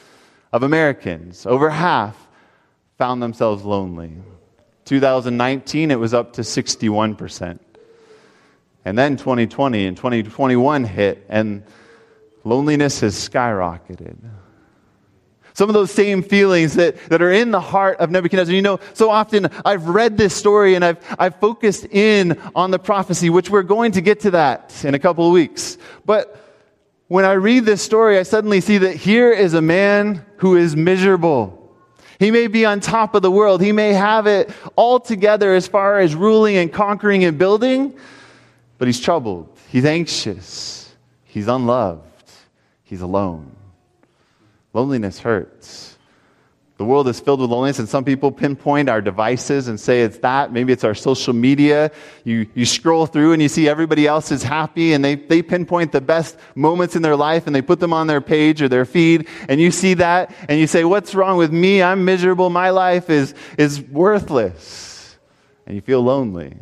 of 0.53 0.63
Americans, 0.63 1.47
over 1.47 1.71
half, 1.71 2.29
found 2.97 3.23
themselves 3.23 3.65
lonely. 3.65 4.13
2019, 4.85 5.91
it 5.91 5.99
was 5.99 6.15
up 6.15 6.35
to 6.35 6.43
61%. 6.43 7.59
And 8.85 8.99
then 8.99 9.17
2020 9.17 9.87
and 9.87 9.97
2021 9.97 10.85
hit, 10.85 11.27
and 11.29 11.63
loneliness 12.45 13.01
has 13.01 13.15
skyrocketed. 13.15 14.17
Some 15.53 15.69
of 15.69 15.75
those 15.75 15.91
same 15.91 16.23
feelings 16.23 16.75
that, 16.75 16.97
that 17.11 17.21
are 17.21 17.33
in 17.33 17.51
the 17.51 17.61
heart 17.61 17.99
of 17.99 18.11
Nebuchadnezzar. 18.11 18.55
You 18.55 18.63
know, 18.63 18.79
so 18.95 19.11
often 19.11 19.49
I've 19.65 19.89
read 19.89 20.17
this 20.17 20.33
story 20.33 20.77
and 20.77 20.85
I've, 20.85 20.99
I've 21.19 21.35
focused 21.41 21.85
in 21.87 22.41
on 22.55 22.71
the 22.71 22.79
prophecy, 22.79 23.29
which 23.29 23.51
we're 23.51 23.65
going 23.65 23.93
to 23.93 24.01
get 24.01 24.21
to 24.21 24.31
that 24.31 24.85
in 24.85 24.95
a 24.95 25.01
couple 25.01 25.27
of 25.27 25.33
weeks. 25.33 25.77
But 26.07 26.48
when 27.09 27.25
I 27.25 27.33
read 27.33 27.65
this 27.65 27.83
story, 27.83 28.19
I 28.19 28.23
suddenly 28.23 28.61
see 28.61 28.79
that 28.79 28.95
here 28.95 29.33
is 29.33 29.55
a 29.55 29.63
man 29.63 30.25
who 30.37 30.57
is 30.57 30.77
miserable. 30.77 31.55
He 32.19 32.31
may 32.31 32.49
be 32.49 32.65
on 32.65 32.81
top 32.81 33.15
of 33.15 33.23
the 33.23 33.31
world. 33.31 33.63
He 33.63 33.73
may 33.73 33.95
have 33.95 34.27
it 34.27 34.51
all 34.77 35.01
together 35.01 35.55
as 35.55 35.67
far 35.67 35.99
as 35.99 36.15
ruling 36.15 36.57
and 36.57 36.73
conquering 36.73 37.25
and 37.25 37.39
building, 37.39 37.95
but 38.77 38.89
he's 38.89 39.01
troubled. 39.01 39.57
He's 39.69 39.85
anxious. 39.85 40.95
He's 41.25 41.49
unloved. 41.49 42.03
He's 42.83 43.01
alone. 43.01 43.55
Loneliness 44.75 45.21
hurts. 45.21 45.88
The 46.79 46.85
world 46.85 47.09
is 47.09 47.19
filled 47.19 47.41
with 47.41 47.51
loneliness, 47.51 47.81
and 47.81 47.89
some 47.89 48.05
people 48.05 48.31
pinpoint 48.31 48.89
our 48.89 49.01
devices 49.01 49.67
and 49.67 49.81
say 49.81 50.03
it's 50.03 50.19
that. 50.19 50.53
Maybe 50.53 50.73
it's 50.73 50.85
our 50.85 50.95
social 50.95 51.33
media. 51.33 51.91
You, 52.23 52.47
you 52.55 52.65
scroll 52.65 53.07
through 53.07 53.33
and 53.33 53.43
you 53.43 53.49
see 53.49 53.69
everybody 53.69 54.07
else 54.07 54.31
is 54.31 54.45
happy, 54.45 54.93
and 54.93 55.05
they, 55.05 55.17
they 55.17 55.43
pinpoint 55.43 55.91
the 55.91 56.01
best 56.01 56.39
moments 56.55 56.95
in 56.95 57.03
their 57.03 57.17
life 57.17 57.49
and 57.49 57.55
they 57.55 57.63
put 57.63 57.81
them 57.81 57.93
on 57.93 58.07
their 58.07 58.21
page 58.21 58.63
or 58.63 58.69
their 58.69 58.85
feed, 58.85 59.27
and 59.49 59.61
you 59.61 59.73
see 59.73 59.95
that 59.95 60.33
and 60.49 60.61
you 60.61 60.69
say, 60.69 60.85
What's 60.85 61.17
wrong 61.17 61.37
with 61.37 61.53
me? 61.53 61.83
I'm 61.83 62.05
miserable. 62.05 62.49
My 62.49 62.71
life 62.71 63.11
is, 63.11 63.35
is 63.59 63.81
worthless. 63.81 65.19
And 65.67 65.75
you 65.75 65.83
feel 65.83 66.01
lonely. 66.01 66.57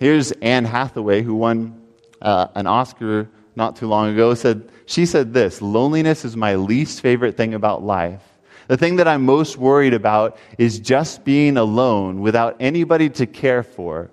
Here's 0.00 0.32
Anne 0.32 0.64
Hathaway, 0.64 1.22
who 1.22 1.34
won 1.34 1.82
uh, 2.22 2.48
an 2.54 2.66
Oscar 2.66 3.28
not 3.54 3.76
too 3.76 3.86
long 3.86 4.14
ago. 4.14 4.32
Said, 4.32 4.70
she 4.88 5.04
said 5.04 5.34
this 5.34 5.60
Loneliness 5.60 6.24
is 6.24 6.36
my 6.36 6.54
least 6.54 7.02
favorite 7.02 7.36
thing 7.36 7.52
about 7.52 7.82
life. 7.82 8.22
The 8.68 8.76
thing 8.76 8.96
that 8.96 9.06
I'm 9.06 9.24
most 9.24 9.56
worried 9.56 9.94
about 9.94 10.38
is 10.56 10.80
just 10.80 11.24
being 11.24 11.56
alone 11.56 12.20
without 12.20 12.56
anybody 12.58 13.08
to 13.10 13.26
care 13.26 13.62
for 13.62 14.10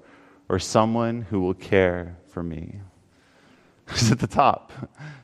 or 0.48 0.60
someone 0.60 1.22
who 1.24 1.40
will 1.42 1.54
care 1.54 2.18
for 2.30 2.44
me. 2.44 2.80
She's 3.96 4.12
at 4.12 4.20
the 4.20 4.28
top. 4.28 4.72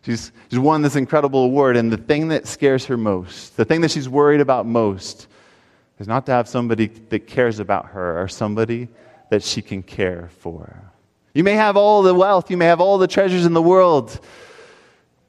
She's, 0.04 0.32
she's 0.50 0.60
won 0.60 0.82
this 0.82 0.96
incredible 0.96 1.44
award, 1.44 1.78
and 1.78 1.92
the 1.92 1.98
thing 1.98 2.30
that 2.30 2.48
scares 2.48 2.86
her 2.86 2.98
most, 2.98 3.58
the 3.58 3.66
thing 3.66 3.82
that 3.82 3.92
she's 3.92 4.10
worried 4.10 4.42
about 4.42 4.66
most, 4.66 5.28
is 6.00 6.08
not 6.08 6.26
to 6.28 6.32
have 6.32 6.48
somebody 6.48 6.88
that 6.88 7.28
cares 7.28 7.60
about 7.60 7.88
her 7.88 8.22
or 8.22 8.28
somebody 8.28 8.88
that 9.30 9.44
she 9.44 9.62
can 9.62 9.84
care 9.84 10.30
for. 10.40 10.82
You 11.34 11.44
may 11.44 11.54
have 11.54 11.78
all 11.78 12.04
the 12.04 12.14
wealth, 12.14 12.50
you 12.50 12.58
may 12.58 12.66
have 12.66 12.82
all 12.82 12.98
the 12.98 13.08
treasures 13.08 13.46
in 13.46 13.54
the 13.54 13.62
world, 13.62 14.20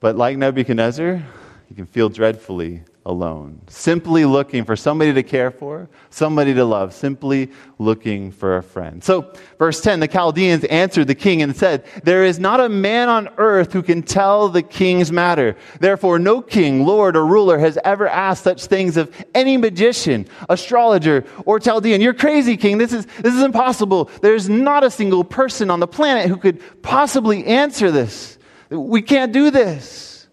but 0.02 0.16
like 0.16 0.36
Nebuchadnezzar, 0.36 1.22
you 1.70 1.76
can 1.76 1.86
feel 1.86 2.08
dreadfully 2.08 2.82
alone. 3.06 3.60
Simply 3.68 4.24
looking 4.24 4.64
for 4.64 4.74
somebody 4.74 5.14
to 5.14 5.22
care 5.22 5.52
for, 5.52 5.88
somebody 6.10 6.54
to 6.54 6.64
love, 6.64 6.92
simply 6.92 7.52
looking 7.78 8.32
for 8.32 8.56
a 8.56 8.64
friend. 8.64 9.02
So, 9.02 9.32
verse 9.58 9.80
10 9.80 10.00
the 10.00 10.08
Chaldeans 10.08 10.64
answered 10.64 11.06
the 11.06 11.14
king 11.14 11.40
and 11.40 11.56
said, 11.56 11.84
There 12.02 12.24
is 12.24 12.40
not 12.40 12.58
a 12.58 12.68
man 12.68 13.08
on 13.08 13.28
earth 13.38 13.72
who 13.72 13.82
can 13.82 14.02
tell 14.02 14.48
the 14.48 14.62
king's 14.62 15.12
matter. 15.12 15.56
Therefore, 15.78 16.18
no 16.18 16.42
king, 16.42 16.84
lord, 16.84 17.16
or 17.16 17.24
ruler 17.24 17.58
has 17.58 17.78
ever 17.84 18.08
asked 18.08 18.42
such 18.42 18.66
things 18.66 18.96
of 18.96 19.08
any 19.36 19.56
magician, 19.56 20.26
astrologer, 20.48 21.24
or 21.46 21.60
Chaldean. 21.60 22.00
You're 22.00 22.12
crazy, 22.12 22.56
king. 22.56 22.76
This 22.76 22.92
is, 22.92 23.06
this 23.20 23.34
is 23.34 23.42
impossible. 23.42 24.10
There's 24.20 24.48
not 24.48 24.82
a 24.82 24.90
single 24.90 25.22
person 25.22 25.70
on 25.70 25.78
the 25.78 25.86
planet 25.86 26.28
who 26.28 26.38
could 26.38 26.60
possibly 26.82 27.46
answer 27.46 27.92
this. 27.92 28.38
We 28.72 29.02
can't 29.02 29.32
do 29.32 29.50
this. 29.50 30.28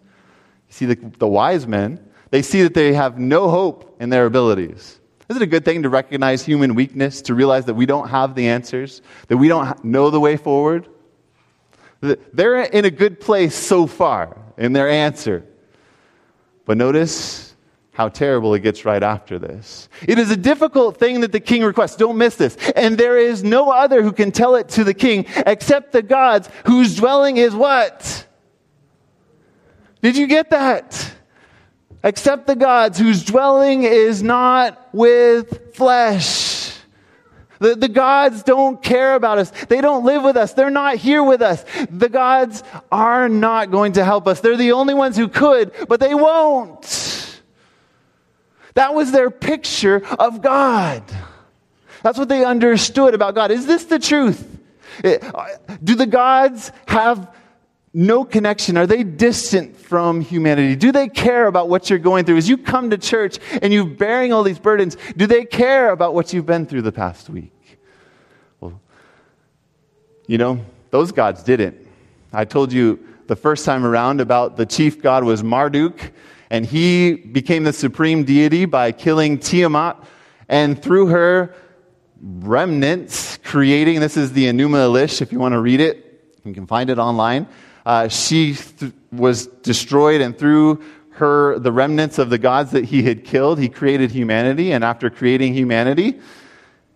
You 0.68 0.72
see, 0.72 0.86
the, 0.86 0.94
the 1.18 1.28
wise 1.28 1.66
men, 1.66 2.00
they 2.30 2.42
see 2.42 2.62
that 2.62 2.74
they 2.74 2.94
have 2.94 3.18
no 3.18 3.48
hope 3.50 3.96
in 4.00 4.08
their 4.08 4.26
abilities. 4.26 4.98
Is 5.28 5.36
it 5.36 5.42
a 5.42 5.46
good 5.46 5.64
thing 5.64 5.82
to 5.84 5.88
recognize 5.88 6.44
human 6.44 6.74
weakness, 6.74 7.22
to 7.22 7.34
realize 7.34 7.64
that 7.66 7.74
we 7.74 7.86
don't 7.86 8.08
have 8.08 8.34
the 8.34 8.48
answers, 8.48 9.02
that 9.28 9.36
we 9.36 9.46
don't 9.46 9.84
know 9.84 10.10
the 10.10 10.18
way 10.18 10.36
forward? 10.36 10.88
They're 12.00 12.62
in 12.62 12.84
a 12.84 12.90
good 12.90 13.20
place 13.20 13.54
so 13.54 13.86
far 13.86 14.38
in 14.56 14.72
their 14.72 14.88
answer. 14.88 15.44
But 16.64 16.78
notice 16.78 17.54
how 17.92 18.08
terrible 18.08 18.54
it 18.54 18.60
gets 18.60 18.84
right 18.84 19.02
after 19.02 19.38
this. 19.38 19.88
It 20.08 20.18
is 20.18 20.30
a 20.30 20.36
difficult 20.36 20.96
thing 20.96 21.20
that 21.20 21.32
the 21.32 21.40
king 21.40 21.62
requests. 21.62 21.96
Don't 21.96 22.16
miss 22.16 22.36
this. 22.36 22.56
And 22.74 22.96
there 22.96 23.18
is 23.18 23.44
no 23.44 23.70
other 23.70 24.02
who 24.02 24.12
can 24.12 24.32
tell 24.32 24.54
it 24.54 24.68
to 24.70 24.84
the 24.84 24.94
king 24.94 25.26
except 25.46 25.92
the 25.92 26.02
gods 26.02 26.48
whose 26.64 26.96
dwelling 26.96 27.36
is 27.36 27.54
what? 27.54 28.26
Did 30.02 30.16
you 30.16 30.26
get 30.26 30.50
that? 30.50 31.14
except 32.02 32.46
the 32.46 32.56
gods 32.56 32.98
whose 32.98 33.24
dwelling 33.24 33.84
is 33.84 34.22
not 34.22 34.88
with 34.92 35.74
flesh. 35.74 36.74
The, 37.58 37.74
the 37.74 37.88
gods 37.88 38.42
don't 38.42 38.82
care 38.82 39.14
about 39.14 39.38
us. 39.38 39.50
They 39.68 39.82
don't 39.82 40.04
live 40.04 40.22
with 40.22 40.36
us. 40.36 40.54
They're 40.54 40.70
not 40.70 40.96
here 40.96 41.22
with 41.22 41.42
us. 41.42 41.62
The 41.90 42.08
gods 42.08 42.62
are 42.90 43.28
not 43.28 43.70
going 43.70 43.92
to 43.92 44.04
help 44.04 44.26
us. 44.26 44.40
They're 44.40 44.56
the 44.56 44.72
only 44.72 44.94
ones 44.94 45.16
who 45.16 45.28
could, 45.28 45.72
but 45.86 46.00
they 46.00 46.14
won't. 46.14 47.42
That 48.74 48.94
was 48.94 49.12
their 49.12 49.30
picture 49.30 50.02
of 50.18 50.40
God. 50.40 51.02
That's 52.02 52.16
what 52.16 52.30
they 52.30 52.44
understood 52.44 53.12
about 53.12 53.34
God. 53.34 53.50
Is 53.50 53.66
this 53.66 53.84
the 53.84 53.98
truth? 53.98 54.58
Eh, 55.04 55.18
do 55.84 55.94
the 55.94 56.06
gods 56.06 56.72
have 56.88 57.34
no 57.92 58.24
connection? 58.24 58.76
Are 58.76 58.86
they 58.86 59.02
distant 59.02 59.76
from 59.76 60.20
humanity? 60.20 60.76
Do 60.76 60.92
they 60.92 61.08
care 61.08 61.46
about 61.46 61.68
what 61.68 61.90
you're 61.90 61.98
going 61.98 62.24
through? 62.24 62.36
As 62.36 62.48
you 62.48 62.56
come 62.56 62.90
to 62.90 62.98
church 62.98 63.38
and 63.60 63.72
you're 63.72 63.84
bearing 63.84 64.32
all 64.32 64.42
these 64.42 64.58
burdens, 64.58 64.96
do 65.16 65.26
they 65.26 65.44
care 65.44 65.90
about 65.90 66.14
what 66.14 66.32
you've 66.32 66.46
been 66.46 66.66
through 66.66 66.82
the 66.82 66.92
past 66.92 67.28
week? 67.28 67.78
Well, 68.60 68.80
you 70.26 70.38
know, 70.38 70.64
those 70.90 71.10
gods 71.10 71.42
didn't. 71.42 71.86
I 72.32 72.44
told 72.44 72.72
you 72.72 73.04
the 73.26 73.36
first 73.36 73.64
time 73.64 73.84
around 73.84 74.20
about 74.20 74.56
the 74.56 74.66
chief 74.66 75.02
god 75.02 75.24
was 75.24 75.42
Marduk, 75.42 76.12
and 76.48 76.64
he 76.64 77.14
became 77.14 77.64
the 77.64 77.72
supreme 77.72 78.24
deity 78.24 78.66
by 78.66 78.92
killing 78.92 79.38
Tiamat, 79.38 79.96
and 80.48 80.80
through 80.80 81.08
her 81.08 81.54
remnants, 82.22 83.38
creating 83.38 83.98
this 84.00 84.16
is 84.16 84.32
the 84.32 84.44
Enuma 84.44 84.86
Elish, 84.86 85.22
if 85.22 85.32
you 85.32 85.38
want 85.40 85.54
to 85.54 85.60
read 85.60 85.80
it, 85.80 86.34
you 86.44 86.52
can 86.52 86.66
find 86.66 86.90
it 86.90 86.98
online 86.98 87.48
uh, 87.84 88.08
she 88.08 88.54
th- 88.54 88.92
was 89.10 89.46
destroyed, 89.46 90.20
and 90.20 90.38
through 90.38 90.82
her, 91.10 91.58
the 91.58 91.72
remnants 91.72 92.18
of 92.18 92.30
the 92.30 92.38
gods 92.38 92.70
that 92.72 92.86
he 92.86 93.02
had 93.02 93.24
killed, 93.24 93.58
he 93.58 93.68
created 93.68 94.10
humanity. 94.10 94.72
And 94.72 94.82
after 94.82 95.10
creating 95.10 95.54
humanity, 95.54 96.18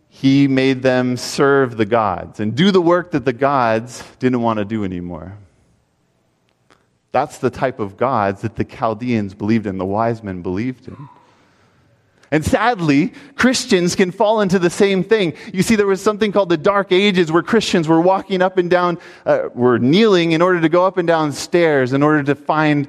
he 0.08 0.48
made 0.48 0.82
them 0.82 1.16
serve 1.16 1.76
the 1.76 1.84
gods 1.84 2.40
and 2.40 2.54
do 2.54 2.70
the 2.70 2.80
work 2.80 3.10
that 3.10 3.24
the 3.24 3.32
gods 3.32 4.02
didn't 4.18 4.40
want 4.40 4.58
to 4.58 4.64
do 4.64 4.84
anymore. 4.84 5.36
That's 7.12 7.38
the 7.38 7.50
type 7.50 7.80
of 7.80 7.96
gods 7.96 8.42
that 8.42 8.56
the 8.56 8.64
Chaldeans 8.64 9.34
believed 9.34 9.66
in, 9.66 9.76
the 9.78 9.84
wise 9.84 10.22
men 10.22 10.42
believed 10.42 10.88
in. 10.88 11.08
And 12.34 12.44
sadly, 12.44 13.12
Christians 13.36 13.94
can 13.94 14.10
fall 14.10 14.40
into 14.40 14.58
the 14.58 14.68
same 14.68 15.04
thing. 15.04 15.34
You 15.52 15.62
see, 15.62 15.76
there 15.76 15.86
was 15.86 16.02
something 16.02 16.32
called 16.32 16.48
the 16.48 16.56
Dark 16.56 16.90
Ages 16.90 17.30
where 17.30 17.44
Christians 17.44 17.86
were 17.86 18.00
walking 18.00 18.42
up 18.42 18.58
and 18.58 18.68
down, 18.68 18.98
uh, 19.24 19.50
were 19.54 19.78
kneeling 19.78 20.32
in 20.32 20.42
order 20.42 20.60
to 20.60 20.68
go 20.68 20.84
up 20.84 20.98
and 20.98 21.06
down 21.06 21.30
stairs 21.30 21.92
in 21.92 22.02
order 22.02 22.24
to 22.24 22.34
find 22.34 22.88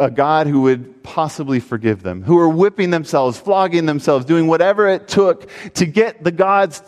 a 0.00 0.10
God 0.10 0.46
who 0.46 0.62
would 0.62 1.02
possibly 1.02 1.60
forgive 1.60 2.02
them, 2.02 2.22
who 2.22 2.36
were 2.36 2.48
whipping 2.48 2.88
themselves, 2.88 3.38
flogging 3.38 3.84
themselves, 3.84 4.24
doing 4.24 4.46
whatever 4.46 4.88
it 4.88 5.08
took 5.08 5.50
to 5.74 5.84
get 5.84 6.24
the 6.24 6.32
God's, 6.32 6.82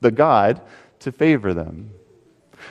the 0.00 0.10
God 0.10 0.62
to 1.00 1.12
favor 1.12 1.52
them. 1.52 1.90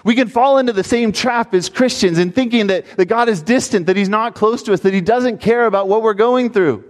We 0.04 0.16
can 0.16 0.30
fall 0.30 0.58
into 0.58 0.74
the 0.74 0.84
same 0.84 1.12
trap 1.12 1.54
as 1.54 1.70
Christians 1.70 2.18
in 2.18 2.32
thinking 2.32 2.66
that, 2.68 2.88
that 2.98 3.06
God 3.06 3.30
is 3.30 3.44
distant, 3.44 3.86
that 3.86 3.96
He's 3.96 4.10
not 4.10 4.34
close 4.34 4.64
to 4.64 4.74
us, 4.74 4.80
that 4.80 4.96
He 4.96 5.02
doesn't 5.02 5.42
care 5.42 5.68
about 5.68 5.88
what 5.88 6.02
we're 6.02 6.16
going 6.16 6.52
through. 6.52 6.86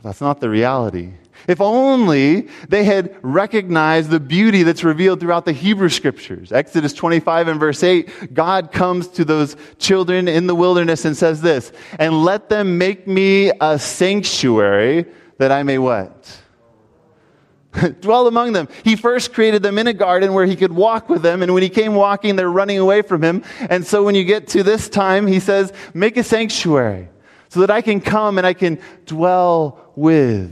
But 0.00 0.10
that's 0.10 0.20
not 0.20 0.40
the 0.40 0.48
reality. 0.48 1.12
If 1.46 1.60
only 1.60 2.48
they 2.68 2.84
had 2.84 3.16
recognized 3.22 4.10
the 4.10 4.20
beauty 4.20 4.62
that's 4.62 4.84
revealed 4.84 5.20
throughout 5.20 5.44
the 5.44 5.52
Hebrew 5.52 5.88
scriptures. 5.88 6.52
Exodus 6.52 6.92
25 6.92 7.48
and 7.48 7.60
verse 7.60 7.82
8, 7.82 8.34
God 8.34 8.72
comes 8.72 9.08
to 9.08 9.24
those 9.24 9.56
children 9.78 10.28
in 10.28 10.46
the 10.46 10.54
wilderness 10.54 11.04
and 11.04 11.16
says 11.16 11.40
this, 11.40 11.72
and 11.98 12.24
let 12.24 12.48
them 12.48 12.78
make 12.78 13.06
me 13.06 13.52
a 13.60 13.78
sanctuary 13.78 15.06
that 15.38 15.50
I 15.50 15.62
may 15.62 15.78
what? 15.78 16.40
Dwell 18.00 18.26
among 18.26 18.52
them. 18.52 18.68
He 18.84 18.96
first 18.96 19.32
created 19.32 19.62
them 19.62 19.78
in 19.78 19.86
a 19.86 19.92
garden 19.92 20.34
where 20.34 20.46
he 20.46 20.56
could 20.56 20.72
walk 20.72 21.08
with 21.08 21.22
them, 21.22 21.42
and 21.42 21.54
when 21.54 21.62
he 21.62 21.68
came 21.68 21.94
walking, 21.94 22.36
they're 22.36 22.50
running 22.50 22.78
away 22.78 23.02
from 23.02 23.22
him. 23.22 23.44
And 23.68 23.86
so 23.86 24.02
when 24.02 24.14
you 24.14 24.24
get 24.24 24.48
to 24.48 24.62
this 24.62 24.88
time, 24.88 25.26
he 25.26 25.40
says, 25.40 25.72
make 25.94 26.16
a 26.16 26.24
sanctuary 26.24 27.08
so 27.50 27.60
that 27.60 27.70
I 27.70 27.82
can 27.82 28.00
come 28.00 28.38
and 28.38 28.46
I 28.46 28.54
can 28.54 28.80
dwell 29.06 29.92
with 29.96 30.50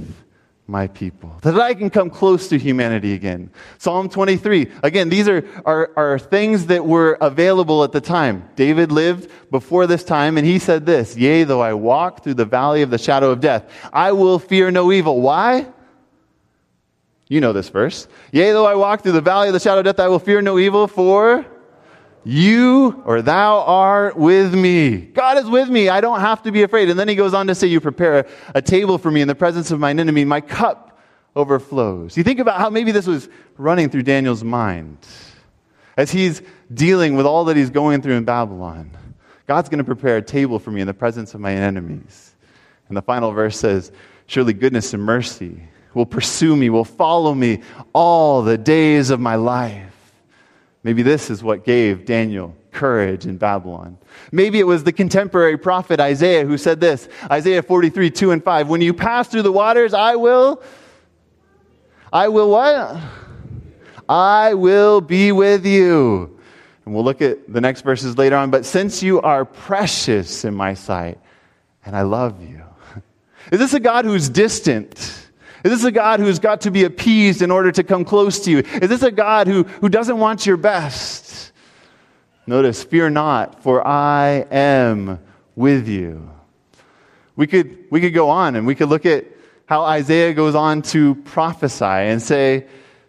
my 0.66 0.88
people, 0.88 1.34
that 1.42 1.58
I 1.58 1.72
can 1.72 1.88
come 1.88 2.10
close 2.10 2.48
to 2.48 2.58
humanity 2.58 3.14
again. 3.14 3.50
Psalm 3.78 4.10
23. 4.10 4.70
Again, 4.82 5.08
these 5.08 5.26
are, 5.26 5.48
are, 5.64 5.90
are 5.96 6.18
things 6.18 6.66
that 6.66 6.84
were 6.84 7.16
available 7.22 7.84
at 7.84 7.92
the 7.92 8.02
time. 8.02 8.46
David 8.54 8.92
lived 8.92 9.30
before 9.50 9.86
this 9.86 10.04
time, 10.04 10.36
and 10.36 10.46
he 10.46 10.58
said 10.58 10.84
this 10.84 11.16
Yea, 11.16 11.44
though 11.44 11.62
I 11.62 11.72
walk 11.72 12.22
through 12.22 12.34
the 12.34 12.44
valley 12.44 12.82
of 12.82 12.90
the 12.90 12.98
shadow 12.98 13.30
of 13.30 13.40
death, 13.40 13.64
I 13.92 14.12
will 14.12 14.38
fear 14.38 14.70
no 14.70 14.92
evil. 14.92 15.22
Why? 15.22 15.66
You 17.28 17.40
know 17.40 17.52
this 17.52 17.70
verse. 17.70 18.08
Yea, 18.32 18.50
though 18.50 18.66
I 18.66 18.74
walk 18.74 19.02
through 19.02 19.12
the 19.12 19.20
valley 19.20 19.48
of 19.48 19.54
the 19.54 19.60
shadow 19.60 19.78
of 19.78 19.84
death, 19.84 20.00
I 20.00 20.08
will 20.08 20.18
fear 20.18 20.42
no 20.42 20.58
evil, 20.58 20.86
for 20.86 21.46
you 22.28 23.02
or 23.06 23.22
thou 23.22 23.60
art 23.60 24.14
with 24.14 24.54
me. 24.54 24.98
God 24.98 25.38
is 25.38 25.46
with 25.46 25.70
me. 25.70 25.88
I 25.88 26.02
don't 26.02 26.20
have 26.20 26.42
to 26.42 26.52
be 26.52 26.62
afraid. 26.62 26.90
And 26.90 27.00
then 27.00 27.08
he 27.08 27.14
goes 27.14 27.32
on 27.32 27.46
to 27.46 27.54
say, 27.54 27.68
You 27.68 27.80
prepare 27.80 28.18
a, 28.18 28.26
a 28.56 28.62
table 28.62 28.98
for 28.98 29.10
me 29.10 29.22
in 29.22 29.28
the 29.28 29.34
presence 29.34 29.70
of 29.70 29.80
mine 29.80 29.98
enemy. 29.98 30.26
My 30.26 30.42
cup 30.42 31.00
overflows. 31.34 32.18
You 32.18 32.22
think 32.22 32.38
about 32.38 32.58
how 32.58 32.68
maybe 32.68 32.92
this 32.92 33.06
was 33.06 33.30
running 33.56 33.88
through 33.88 34.02
Daniel's 34.02 34.44
mind 34.44 34.98
as 35.96 36.10
he's 36.10 36.42
dealing 36.74 37.16
with 37.16 37.24
all 37.24 37.46
that 37.46 37.56
he's 37.56 37.70
going 37.70 38.02
through 38.02 38.16
in 38.16 38.24
Babylon. 38.24 38.90
God's 39.46 39.70
going 39.70 39.78
to 39.78 39.84
prepare 39.84 40.18
a 40.18 40.22
table 40.22 40.58
for 40.58 40.70
me 40.70 40.82
in 40.82 40.86
the 40.86 40.92
presence 40.92 41.32
of 41.32 41.40
my 41.40 41.54
enemies. 41.54 42.34
And 42.88 42.96
the 42.96 43.02
final 43.02 43.32
verse 43.32 43.58
says, 43.58 43.90
Surely 44.26 44.52
goodness 44.52 44.92
and 44.92 45.02
mercy 45.02 45.62
will 45.94 46.04
pursue 46.04 46.54
me, 46.56 46.68
will 46.68 46.84
follow 46.84 47.34
me 47.34 47.62
all 47.94 48.42
the 48.42 48.58
days 48.58 49.08
of 49.08 49.18
my 49.18 49.36
life. 49.36 49.94
Maybe 50.88 51.02
this 51.02 51.28
is 51.28 51.42
what 51.42 51.66
gave 51.66 52.06
Daniel 52.06 52.56
courage 52.72 53.26
in 53.26 53.36
Babylon. 53.36 53.98
Maybe 54.32 54.58
it 54.58 54.66
was 54.66 54.84
the 54.84 54.90
contemporary 54.90 55.58
prophet 55.58 56.00
Isaiah 56.00 56.46
who 56.46 56.56
said 56.56 56.80
this 56.80 57.10
Isaiah 57.30 57.62
43, 57.62 58.10
2 58.10 58.30
and 58.30 58.42
5. 58.42 58.70
When 58.70 58.80
you 58.80 58.94
pass 58.94 59.28
through 59.28 59.42
the 59.42 59.52
waters, 59.52 59.92
I 59.92 60.16
will. 60.16 60.62
I 62.10 62.28
will 62.28 62.48
what? 62.48 63.02
I 64.08 64.54
will 64.54 65.02
be 65.02 65.30
with 65.30 65.66
you. 65.66 66.40
And 66.86 66.94
we'll 66.94 67.04
look 67.04 67.20
at 67.20 67.52
the 67.52 67.60
next 67.60 67.82
verses 67.82 68.16
later 68.16 68.36
on. 68.36 68.50
But 68.50 68.64
since 68.64 69.02
you 69.02 69.20
are 69.20 69.44
precious 69.44 70.46
in 70.46 70.54
my 70.54 70.72
sight, 70.72 71.18
and 71.84 71.94
I 71.94 72.00
love 72.00 72.40
you. 72.40 72.62
Is 73.52 73.58
this 73.58 73.74
a 73.74 73.80
God 73.80 74.06
who's 74.06 74.30
distant? 74.30 75.27
Is 75.64 75.72
this 75.72 75.84
a 75.84 75.90
God 75.90 76.20
who's 76.20 76.38
got 76.38 76.60
to 76.62 76.70
be 76.70 76.84
appeased 76.84 77.42
in 77.42 77.50
order 77.50 77.72
to 77.72 77.82
come 77.82 78.04
close 78.04 78.40
to 78.40 78.50
you? 78.50 78.58
Is 78.58 78.88
this 78.88 79.02
a 79.02 79.10
God 79.10 79.46
who, 79.46 79.64
who 79.64 79.88
doesn't 79.88 80.18
want 80.18 80.46
your 80.46 80.56
best? 80.56 81.52
Notice, 82.46 82.82
fear 82.82 83.10
not, 83.10 83.62
for 83.62 83.86
I 83.86 84.46
am 84.50 85.18
with 85.54 85.88
you. 85.88 86.30
We 87.36 87.46
could, 87.46 87.84
we 87.90 88.00
could 88.00 88.14
go 88.14 88.30
on 88.30 88.56
and 88.56 88.66
we 88.66 88.74
could 88.74 88.88
look 88.88 89.04
at 89.04 89.26
how 89.66 89.84
Isaiah 89.84 90.32
goes 90.32 90.54
on 90.54 90.80
to 90.82 91.14
prophesy 91.16 91.84
and 91.84 92.22
say, 92.22 92.66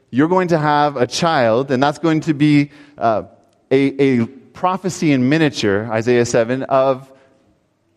You're 0.09 0.27
going 0.27 0.49
to 0.49 0.57
have 0.57 0.97
a 0.97 1.07
child, 1.07 1.71
and 1.71 1.81
that's 1.81 1.99
going 1.99 2.19
to 2.21 2.33
be 2.33 2.71
uh, 2.97 3.23
a, 3.71 4.19
a 4.21 4.25
prophecy 4.27 5.13
in 5.13 5.29
miniature, 5.29 5.89
Isaiah 5.89 6.25
7, 6.25 6.63
of, 6.63 7.11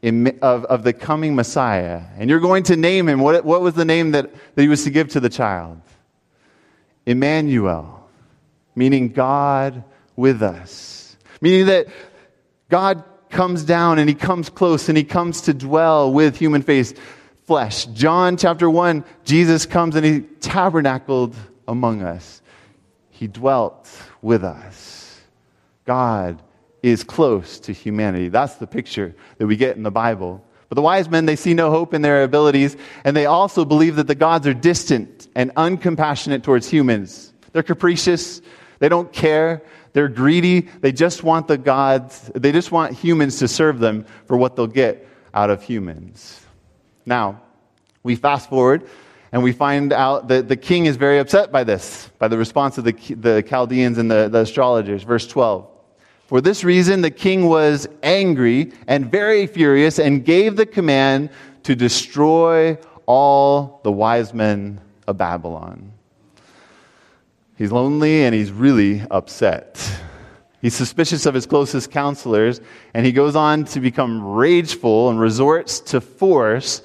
of, 0.03 0.65
of 0.65 0.83
the 0.83 0.93
coming 0.93 1.35
Messiah. 1.35 2.03
And 2.19 2.29
you're 2.29 2.41
going 2.41 2.65
to 2.65 2.77
name 2.77 3.09
him. 3.09 3.21
What, 3.21 3.45
what 3.45 3.61
was 3.61 3.75
the 3.75 3.85
name 3.85 4.13
that, 4.13 4.33
that 4.55 4.63
he 4.63 4.69
was 4.69 4.85
to 4.85 4.91
give 4.91 5.09
to 5.11 5.21
the 5.21 5.29
child? 5.29 5.81
Emmanuel, 7.07 8.09
meaning 8.75 9.09
God 9.09 9.85
with 10.17 10.43
us. 10.43 11.17
Meaning 11.41 11.67
that 11.67 11.87
God 12.69 13.05
comes 13.31 13.65
down 13.65 13.99
and 13.99 14.09
he 14.09 14.15
comes 14.15 14.49
close 14.51 14.89
and 14.89 14.99
he 14.99 15.05
comes 15.05 15.43
to 15.43 15.55
dwell 15.55 16.13
with 16.13 16.37
human 16.37 16.63
face 16.63 16.95
flesh. 17.45 17.87
John 17.87 18.37
chapter 18.37 18.69
1, 18.69 19.05
Jesus 19.25 19.67
comes 19.67 19.97
and 19.97 20.05
he 20.05 20.21
tabernacled 20.41 21.35
among 21.67 22.03
us. 22.03 22.43
He 23.11 23.27
dwelt 23.27 23.89
with 24.21 24.45
us. 24.45 25.21
God 25.85 26.43
is 26.83 27.05
close 27.05 27.61
to 27.61 27.73
humanity. 27.73 28.29
That's 28.29 28.57
the 28.57 28.67
picture 28.67 29.15
that 29.39 29.47
we 29.47 29.57
get 29.57 29.77
in 29.77 29.83
the 29.83 29.91
Bible. 29.91 30.45
But 30.69 30.77
the 30.77 30.83
wise 30.83 31.09
men, 31.09 31.27
they 31.27 31.37
see 31.37 31.55
no 31.55 31.71
hope 31.71 31.95
in 31.95 32.03
their 32.03 32.25
abilities, 32.25 32.77
and 33.05 33.17
they 33.17 33.27
also 33.27 33.65
believe 33.65 33.97
that 33.97 34.07
the 34.07 34.15
gods 34.15 34.47
are 34.47 34.55
distant 34.55 35.29
and 35.35 35.55
uncompassionate 35.55 36.43
towards 36.43 36.69
humans. 36.69 37.33
They're 37.53 37.63
capricious, 37.63 38.41
they 38.79 38.89
don't 38.89 39.13
care, 39.13 39.63
they're 39.93 40.09
greedy, 40.09 40.63
they 40.81 40.91
just 40.91 41.23
want 41.23 41.47
the 41.47 41.59
gods, 41.59 42.31
they 42.35 42.53
just 42.53 42.73
want 42.73 42.95
humans 42.95 43.39
to 43.41 43.49
serve 43.49 43.79
them 43.79 44.07
for 44.27 44.37
what 44.37 44.57
they'll 44.57 44.67
get 44.67 45.07
out 45.35 45.51
of 45.51 45.63
humans. 45.63 46.41
Now, 47.05 47.43
we 48.03 48.17
fast 48.17 48.49
forward 48.49 48.89
and 49.31 49.43
we 49.43 49.53
find 49.53 49.93
out 49.93 50.29
that 50.29 50.49
the 50.49 50.57
king 50.57 50.87
is 50.87 50.97
very 50.97 51.19
upset 51.19 51.53
by 51.53 51.65
this, 51.65 52.11
by 52.19 52.29
the 52.29 52.39
response 52.39 52.79
of 52.79 52.85
the, 52.85 52.93
the 52.93 53.43
Chaldeans 53.43 53.99
and 53.99 54.11
the, 54.11 54.29
the 54.29 54.41
astrologers. 54.41 55.03
Verse 55.03 55.27
12. 55.27 55.72
For 56.33 56.41
this 56.41 56.65
reason, 56.65 57.03
the 57.03 57.11
king 57.11 57.47
was 57.47 57.87
angry 58.03 58.73
and 58.87 59.13
very 59.13 59.47
furious 59.47 59.99
and 59.99 60.25
gave 60.25 60.57
the 60.57 60.65
command 60.65 61.29
to 61.65 61.75
destroy 61.75 62.79
all 63.05 63.83
the 63.85 63.93
wise 63.93 64.33
men 64.33 64.81
of 65.07 65.19
Babylon. 65.19 65.93
He's 67.59 67.71
lonely 67.71 68.25
and 68.25 68.35
he's 68.35 68.51
really 68.51 69.03
upset. 69.11 69.79
He's 70.63 70.75
suspicious 70.75 71.27
of 71.27 71.35
his 71.35 71.45
closest 71.45 71.91
counselors, 71.91 72.63
and 72.95 73.05
he 73.05 73.13
goes 73.13 73.37
on 73.37 73.67
to 73.67 73.81
become 73.81 74.33
rageful 74.33 75.11
and 75.11 75.21
resorts 75.21 75.81
to 75.81 76.01
force 76.01 76.81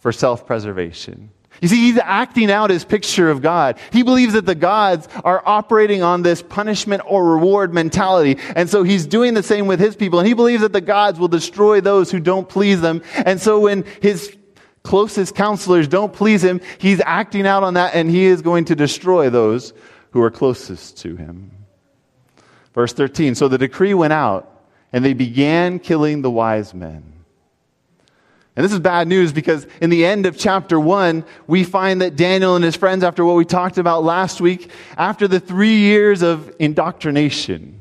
for 0.00 0.10
self 0.10 0.44
preservation. 0.44 1.30
You 1.60 1.68
see, 1.68 1.76
he's 1.76 1.98
acting 1.98 2.50
out 2.50 2.70
his 2.70 2.84
picture 2.84 3.30
of 3.30 3.42
God. 3.42 3.78
He 3.92 4.02
believes 4.02 4.34
that 4.34 4.46
the 4.46 4.54
gods 4.54 5.08
are 5.24 5.42
operating 5.44 6.02
on 6.02 6.22
this 6.22 6.42
punishment 6.42 7.02
or 7.06 7.24
reward 7.24 7.74
mentality. 7.74 8.38
And 8.54 8.70
so 8.70 8.82
he's 8.82 9.06
doing 9.06 9.34
the 9.34 9.42
same 9.42 9.66
with 9.66 9.80
his 9.80 9.96
people. 9.96 10.18
And 10.18 10.28
he 10.28 10.34
believes 10.34 10.62
that 10.62 10.72
the 10.72 10.80
gods 10.80 11.18
will 11.18 11.28
destroy 11.28 11.80
those 11.80 12.10
who 12.10 12.20
don't 12.20 12.48
please 12.48 12.80
them. 12.80 13.02
And 13.14 13.40
so 13.40 13.60
when 13.60 13.84
his 14.00 14.36
closest 14.84 15.34
counselors 15.34 15.88
don't 15.88 16.12
please 16.12 16.44
him, 16.44 16.60
he's 16.78 17.00
acting 17.04 17.46
out 17.46 17.62
on 17.62 17.74
that 17.74 17.94
and 17.94 18.10
he 18.10 18.24
is 18.26 18.42
going 18.42 18.66
to 18.66 18.76
destroy 18.76 19.30
those 19.30 19.72
who 20.10 20.22
are 20.22 20.30
closest 20.30 20.98
to 20.98 21.16
him. 21.16 21.50
Verse 22.74 22.92
13 22.92 23.34
So 23.34 23.48
the 23.48 23.58
decree 23.58 23.94
went 23.94 24.12
out, 24.12 24.62
and 24.92 25.04
they 25.04 25.12
began 25.12 25.78
killing 25.78 26.22
the 26.22 26.30
wise 26.30 26.72
men. 26.74 27.17
And 28.58 28.64
this 28.64 28.72
is 28.72 28.80
bad 28.80 29.06
news 29.06 29.32
because 29.32 29.68
in 29.80 29.88
the 29.88 30.04
end 30.04 30.26
of 30.26 30.36
chapter 30.36 30.80
one, 30.80 31.24
we 31.46 31.62
find 31.62 32.00
that 32.02 32.16
Daniel 32.16 32.56
and 32.56 32.64
his 32.64 32.74
friends, 32.74 33.04
after 33.04 33.24
what 33.24 33.36
we 33.36 33.44
talked 33.44 33.78
about 33.78 34.02
last 34.02 34.40
week, 34.40 34.72
after 34.96 35.28
the 35.28 35.38
three 35.38 35.76
years 35.76 36.22
of 36.22 36.52
indoctrination 36.58 37.80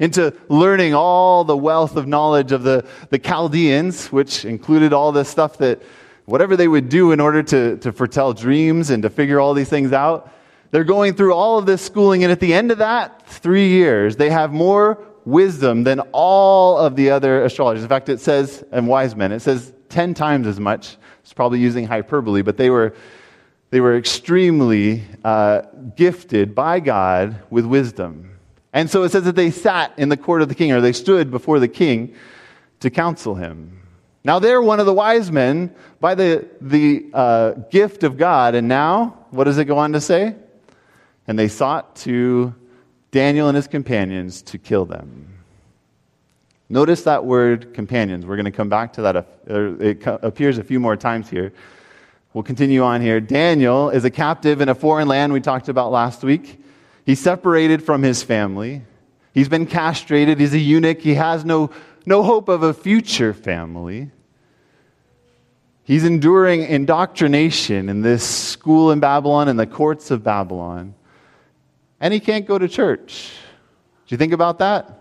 into 0.00 0.34
learning 0.48 0.92
all 0.92 1.44
the 1.44 1.56
wealth 1.56 1.94
of 1.94 2.08
knowledge 2.08 2.50
of 2.50 2.64
the, 2.64 2.84
the 3.10 3.18
Chaldeans, 3.20 4.10
which 4.10 4.44
included 4.44 4.92
all 4.92 5.12
this 5.12 5.28
stuff 5.28 5.56
that 5.58 5.80
whatever 6.24 6.56
they 6.56 6.66
would 6.66 6.88
do 6.88 7.12
in 7.12 7.20
order 7.20 7.40
to, 7.44 7.76
to 7.76 7.92
foretell 7.92 8.32
dreams 8.32 8.90
and 8.90 9.04
to 9.04 9.10
figure 9.10 9.38
all 9.38 9.54
these 9.54 9.68
things 9.68 9.92
out, 9.92 10.32
they're 10.72 10.82
going 10.82 11.14
through 11.14 11.32
all 11.32 11.58
of 11.58 11.66
this 11.66 11.80
schooling. 11.80 12.24
And 12.24 12.32
at 12.32 12.40
the 12.40 12.52
end 12.52 12.72
of 12.72 12.78
that 12.78 13.24
three 13.28 13.68
years, 13.68 14.16
they 14.16 14.30
have 14.30 14.52
more 14.52 14.98
wisdom 15.24 15.84
than 15.84 16.00
all 16.10 16.76
of 16.76 16.96
the 16.96 17.10
other 17.10 17.44
astrologers. 17.44 17.84
In 17.84 17.88
fact, 17.88 18.08
it 18.08 18.18
says, 18.18 18.64
and 18.72 18.88
wise 18.88 19.14
men, 19.14 19.30
it 19.30 19.38
says 19.38 19.74
10 19.88 20.14
times 20.14 20.46
as 20.46 20.60
much. 20.60 20.96
It's 21.22 21.32
probably 21.32 21.60
using 21.60 21.86
hyperbole, 21.86 22.42
but 22.42 22.56
they 22.56 22.70
were, 22.70 22.94
they 23.70 23.80
were 23.80 23.96
extremely 23.96 25.04
uh, 25.24 25.62
gifted 25.96 26.54
by 26.54 26.80
God 26.80 27.42
with 27.50 27.64
wisdom. 27.64 28.38
And 28.72 28.90
so 28.90 29.02
it 29.02 29.10
says 29.10 29.24
that 29.24 29.36
they 29.36 29.50
sat 29.50 29.92
in 29.98 30.08
the 30.08 30.16
court 30.16 30.42
of 30.42 30.48
the 30.48 30.54
king, 30.54 30.72
or 30.72 30.80
they 30.80 30.92
stood 30.92 31.30
before 31.30 31.58
the 31.58 31.68
king 31.68 32.14
to 32.80 32.90
counsel 32.90 33.34
him. 33.34 33.80
Now 34.24 34.38
they're 34.38 34.62
one 34.62 34.80
of 34.80 34.86
the 34.86 34.92
wise 34.92 35.32
men 35.32 35.74
by 36.00 36.14
the, 36.14 36.48
the 36.60 37.06
uh, 37.14 37.50
gift 37.70 38.04
of 38.04 38.16
God. 38.16 38.54
And 38.54 38.68
now, 38.68 39.26
what 39.30 39.44
does 39.44 39.58
it 39.58 39.64
go 39.64 39.78
on 39.78 39.92
to 39.92 40.00
say? 40.00 40.34
And 41.26 41.38
they 41.38 41.48
sought 41.48 41.96
to 41.96 42.54
Daniel 43.10 43.48
and 43.48 43.56
his 43.56 43.68
companions 43.68 44.42
to 44.42 44.58
kill 44.58 44.84
them. 44.84 45.37
Notice 46.70 47.02
that 47.04 47.24
word 47.24 47.72
companions. 47.72 48.26
We're 48.26 48.36
going 48.36 48.44
to 48.44 48.50
come 48.50 48.68
back 48.68 48.92
to 48.94 49.02
that. 49.02 49.16
Er, 49.48 49.76
it 49.80 50.02
appears 50.06 50.58
a 50.58 50.64
few 50.64 50.78
more 50.78 50.96
times 50.96 51.30
here. 51.30 51.52
We'll 52.34 52.44
continue 52.44 52.82
on 52.82 53.00
here. 53.00 53.20
Daniel 53.20 53.88
is 53.88 54.04
a 54.04 54.10
captive 54.10 54.60
in 54.60 54.68
a 54.68 54.74
foreign 54.74 55.08
land 55.08 55.32
we 55.32 55.40
talked 55.40 55.68
about 55.68 55.90
last 55.90 56.22
week. 56.22 56.62
He's 57.06 57.20
separated 57.20 57.82
from 57.82 58.02
his 58.02 58.22
family. 58.22 58.82
He's 59.32 59.48
been 59.48 59.64
castrated. 59.64 60.38
He's 60.38 60.52
a 60.52 60.58
eunuch. 60.58 61.00
He 61.00 61.14
has 61.14 61.44
no, 61.44 61.70
no 62.04 62.22
hope 62.22 62.48
of 62.48 62.62
a 62.62 62.74
future 62.74 63.32
family. 63.32 64.10
He's 65.84 66.04
enduring 66.04 66.64
indoctrination 66.64 67.88
in 67.88 68.02
this 68.02 68.22
school 68.22 68.90
in 68.92 69.00
Babylon 69.00 69.48
and 69.48 69.58
the 69.58 69.66
courts 69.66 70.10
of 70.10 70.22
Babylon. 70.22 70.94
And 71.98 72.12
he 72.12 72.20
can't 72.20 72.44
go 72.44 72.58
to 72.58 72.68
church. 72.68 73.32
Do 74.06 74.14
you 74.14 74.18
think 74.18 74.34
about 74.34 74.58
that? 74.58 74.97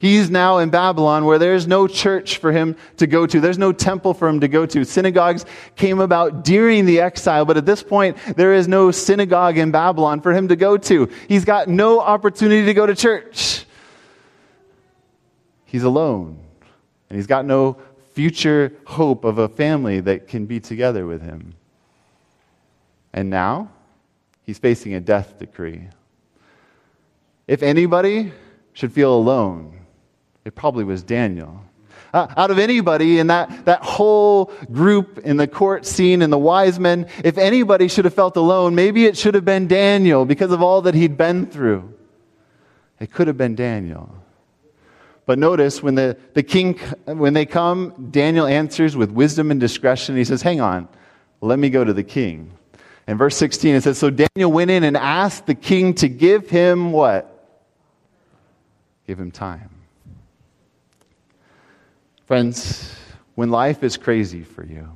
He's 0.00 0.30
now 0.30 0.58
in 0.58 0.70
Babylon 0.70 1.24
where 1.24 1.40
there's 1.40 1.66
no 1.66 1.88
church 1.88 2.38
for 2.38 2.52
him 2.52 2.76
to 2.98 3.06
go 3.06 3.26
to. 3.26 3.40
There's 3.40 3.58
no 3.58 3.72
temple 3.72 4.14
for 4.14 4.28
him 4.28 4.40
to 4.40 4.48
go 4.48 4.64
to. 4.64 4.84
Synagogues 4.84 5.44
came 5.74 5.98
about 5.98 6.44
during 6.44 6.86
the 6.86 7.00
exile, 7.00 7.44
but 7.44 7.56
at 7.56 7.66
this 7.66 7.82
point, 7.82 8.16
there 8.36 8.54
is 8.54 8.68
no 8.68 8.92
synagogue 8.92 9.58
in 9.58 9.72
Babylon 9.72 10.20
for 10.20 10.32
him 10.32 10.48
to 10.48 10.56
go 10.56 10.76
to. 10.76 11.08
He's 11.26 11.44
got 11.44 11.66
no 11.66 12.00
opportunity 12.00 12.64
to 12.66 12.74
go 12.74 12.86
to 12.86 12.94
church. 12.94 13.64
He's 15.64 15.82
alone, 15.82 16.38
and 17.10 17.16
he's 17.16 17.26
got 17.26 17.44
no 17.44 17.76
future 18.14 18.72
hope 18.86 19.24
of 19.24 19.38
a 19.38 19.48
family 19.48 20.00
that 20.00 20.28
can 20.28 20.46
be 20.46 20.60
together 20.60 21.06
with 21.06 21.22
him. 21.22 21.54
And 23.12 23.30
now, 23.30 23.70
he's 24.44 24.58
facing 24.58 24.94
a 24.94 25.00
death 25.00 25.38
decree. 25.40 25.88
If 27.48 27.64
anybody 27.64 28.32
should 28.74 28.92
feel 28.92 29.12
alone, 29.12 29.77
it 30.48 30.54
probably 30.54 30.82
was 30.84 31.02
Daniel. 31.02 31.62
Uh, 32.14 32.26
out 32.38 32.50
of 32.50 32.58
anybody 32.58 33.18
in 33.18 33.26
that, 33.26 33.66
that 33.66 33.82
whole 33.82 34.46
group 34.72 35.18
in 35.18 35.36
the 35.36 35.46
court 35.46 35.84
scene 35.84 36.22
and 36.22 36.32
the 36.32 36.38
wise 36.38 36.80
men, 36.80 37.06
if 37.22 37.36
anybody 37.36 37.86
should 37.86 38.06
have 38.06 38.14
felt 38.14 38.34
alone, 38.34 38.74
maybe 38.74 39.04
it 39.04 39.14
should 39.14 39.34
have 39.34 39.44
been 39.44 39.66
Daniel 39.68 40.24
because 40.24 40.50
of 40.50 40.62
all 40.62 40.80
that 40.80 40.94
he'd 40.94 41.18
been 41.18 41.44
through. 41.44 41.92
It 42.98 43.12
could 43.12 43.26
have 43.26 43.36
been 43.36 43.56
Daniel. 43.56 44.10
But 45.26 45.38
notice 45.38 45.82
when 45.82 45.96
the, 45.96 46.16
the 46.32 46.42
king, 46.42 46.78
when 47.04 47.34
they 47.34 47.44
come, 47.44 48.08
Daniel 48.10 48.46
answers 48.46 48.96
with 48.96 49.10
wisdom 49.10 49.50
and 49.50 49.60
discretion. 49.60 50.16
He 50.16 50.24
says, 50.24 50.40
Hang 50.40 50.62
on, 50.62 50.88
let 51.42 51.58
me 51.58 51.68
go 51.68 51.84
to 51.84 51.92
the 51.92 52.02
king. 52.02 52.52
In 53.06 53.18
verse 53.18 53.36
16, 53.36 53.74
it 53.74 53.82
says, 53.82 53.98
So 53.98 54.08
Daniel 54.08 54.50
went 54.50 54.70
in 54.70 54.82
and 54.82 54.96
asked 54.96 55.44
the 55.44 55.54
king 55.54 55.92
to 55.96 56.08
give 56.08 56.48
him 56.48 56.90
what? 56.90 57.34
Give 59.06 59.20
him 59.20 59.30
time. 59.30 59.77
Friends, 62.28 62.94
when 63.36 63.50
life 63.50 63.82
is 63.82 63.96
crazy 63.96 64.42
for 64.42 64.62
you, 64.62 64.86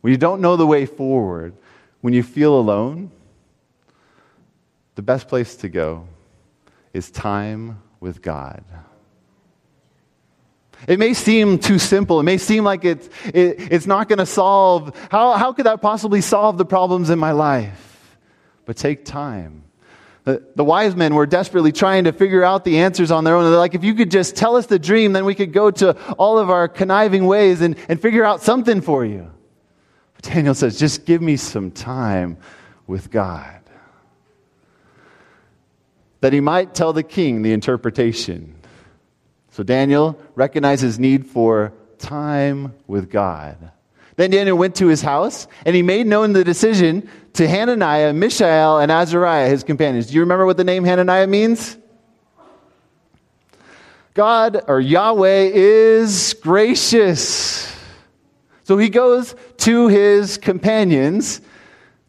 when 0.00 0.12
you 0.12 0.16
don't 0.16 0.40
know 0.40 0.56
the 0.56 0.66
way 0.66 0.86
forward, 0.86 1.52
when 2.00 2.14
you 2.14 2.22
feel 2.22 2.58
alone, 2.58 3.10
the 4.94 5.02
best 5.02 5.28
place 5.28 5.56
to 5.56 5.68
go 5.68 6.08
is 6.94 7.10
time 7.10 7.82
with 8.00 8.22
God. 8.22 8.64
It 10.88 10.98
may 10.98 11.12
seem 11.12 11.58
too 11.58 11.78
simple. 11.78 12.18
It 12.18 12.22
may 12.22 12.38
seem 12.38 12.64
like 12.64 12.86
it's, 12.86 13.10
it, 13.26 13.70
it's 13.70 13.86
not 13.86 14.08
going 14.08 14.20
to 14.20 14.24
solve. 14.24 14.96
How, 15.10 15.32
how 15.32 15.52
could 15.52 15.66
that 15.66 15.82
possibly 15.82 16.22
solve 16.22 16.56
the 16.56 16.64
problems 16.64 17.10
in 17.10 17.18
my 17.18 17.32
life? 17.32 18.16
But 18.64 18.78
take 18.78 19.04
time. 19.04 19.64
The, 20.30 20.42
the 20.54 20.64
wise 20.64 20.94
men 20.94 21.16
were 21.16 21.26
desperately 21.26 21.72
trying 21.72 22.04
to 22.04 22.12
figure 22.12 22.44
out 22.44 22.64
the 22.64 22.78
answers 22.78 23.10
on 23.10 23.24
their 23.24 23.34
own. 23.34 23.50
They're 23.50 23.58
like, 23.58 23.74
if 23.74 23.82
you 23.82 23.94
could 23.94 24.12
just 24.12 24.36
tell 24.36 24.54
us 24.54 24.66
the 24.66 24.78
dream, 24.78 25.12
then 25.12 25.24
we 25.24 25.34
could 25.34 25.52
go 25.52 25.72
to 25.72 26.00
all 26.14 26.38
of 26.38 26.50
our 26.50 26.68
conniving 26.68 27.26
ways 27.26 27.60
and, 27.60 27.74
and 27.88 28.00
figure 28.00 28.24
out 28.24 28.40
something 28.40 28.80
for 28.80 29.04
you. 29.04 29.28
But 30.14 30.32
Daniel 30.32 30.54
says, 30.54 30.78
just 30.78 31.04
give 31.04 31.20
me 31.20 31.36
some 31.36 31.72
time 31.72 32.36
with 32.86 33.10
God. 33.10 33.60
That 36.20 36.32
he 36.32 36.40
might 36.40 36.72
tell 36.72 36.92
the 36.92 37.02
king 37.02 37.42
the 37.42 37.52
interpretation. 37.52 38.54
So 39.50 39.64
Daniel 39.64 40.16
recognizes 40.36 41.00
need 41.00 41.26
for 41.26 41.72
time 41.98 42.74
with 42.86 43.10
God. 43.10 43.72
Then 44.20 44.32
Daniel 44.32 44.58
went 44.58 44.74
to 44.74 44.86
his 44.88 45.00
house 45.00 45.46
and 45.64 45.74
he 45.74 45.80
made 45.80 46.06
known 46.06 46.34
the 46.34 46.44
decision 46.44 47.08
to 47.32 47.48
Hananiah, 47.48 48.12
Mishael, 48.12 48.78
and 48.78 48.92
Azariah, 48.92 49.48
his 49.48 49.64
companions. 49.64 50.08
Do 50.08 50.12
you 50.12 50.20
remember 50.20 50.44
what 50.44 50.58
the 50.58 50.64
name 50.64 50.84
Hananiah 50.84 51.26
means? 51.26 51.78
God 54.12 54.62
or 54.68 54.78
Yahweh 54.78 55.52
is 55.54 56.34
gracious. 56.34 57.74
So 58.64 58.76
he 58.76 58.90
goes 58.90 59.34
to 59.56 59.88
his 59.88 60.36
companions, 60.36 61.40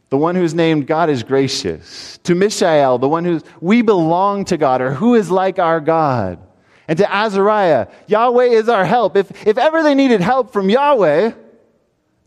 the 0.10 0.18
one 0.18 0.36
who's 0.36 0.54
named 0.54 0.88
God 0.88 1.10
is 1.10 1.24
gracious, 1.24 2.18
to 2.24 2.36
Mishael, 2.36 2.98
the 2.98 3.08
one 3.08 3.24
who's 3.24 3.42
we 3.62 3.84
belong 3.84 4.44
to 4.46 4.58
God, 4.58 4.82
or 4.82 4.92
who 4.92 5.16
is 5.16 5.32
like 5.32 5.60
our 5.60 5.80
God, 5.80 6.40
and 6.90 6.98
to 6.98 7.10
Azariah, 7.10 7.88
Yahweh 8.08 8.48
is 8.48 8.68
our 8.68 8.84
help. 8.84 9.16
If, 9.16 9.48
if 9.48 9.58
ever 9.58 9.82
they 9.82 9.96
needed 9.96 10.20
help 10.20 10.52
from 10.52 10.70
Yahweh, 10.70 11.32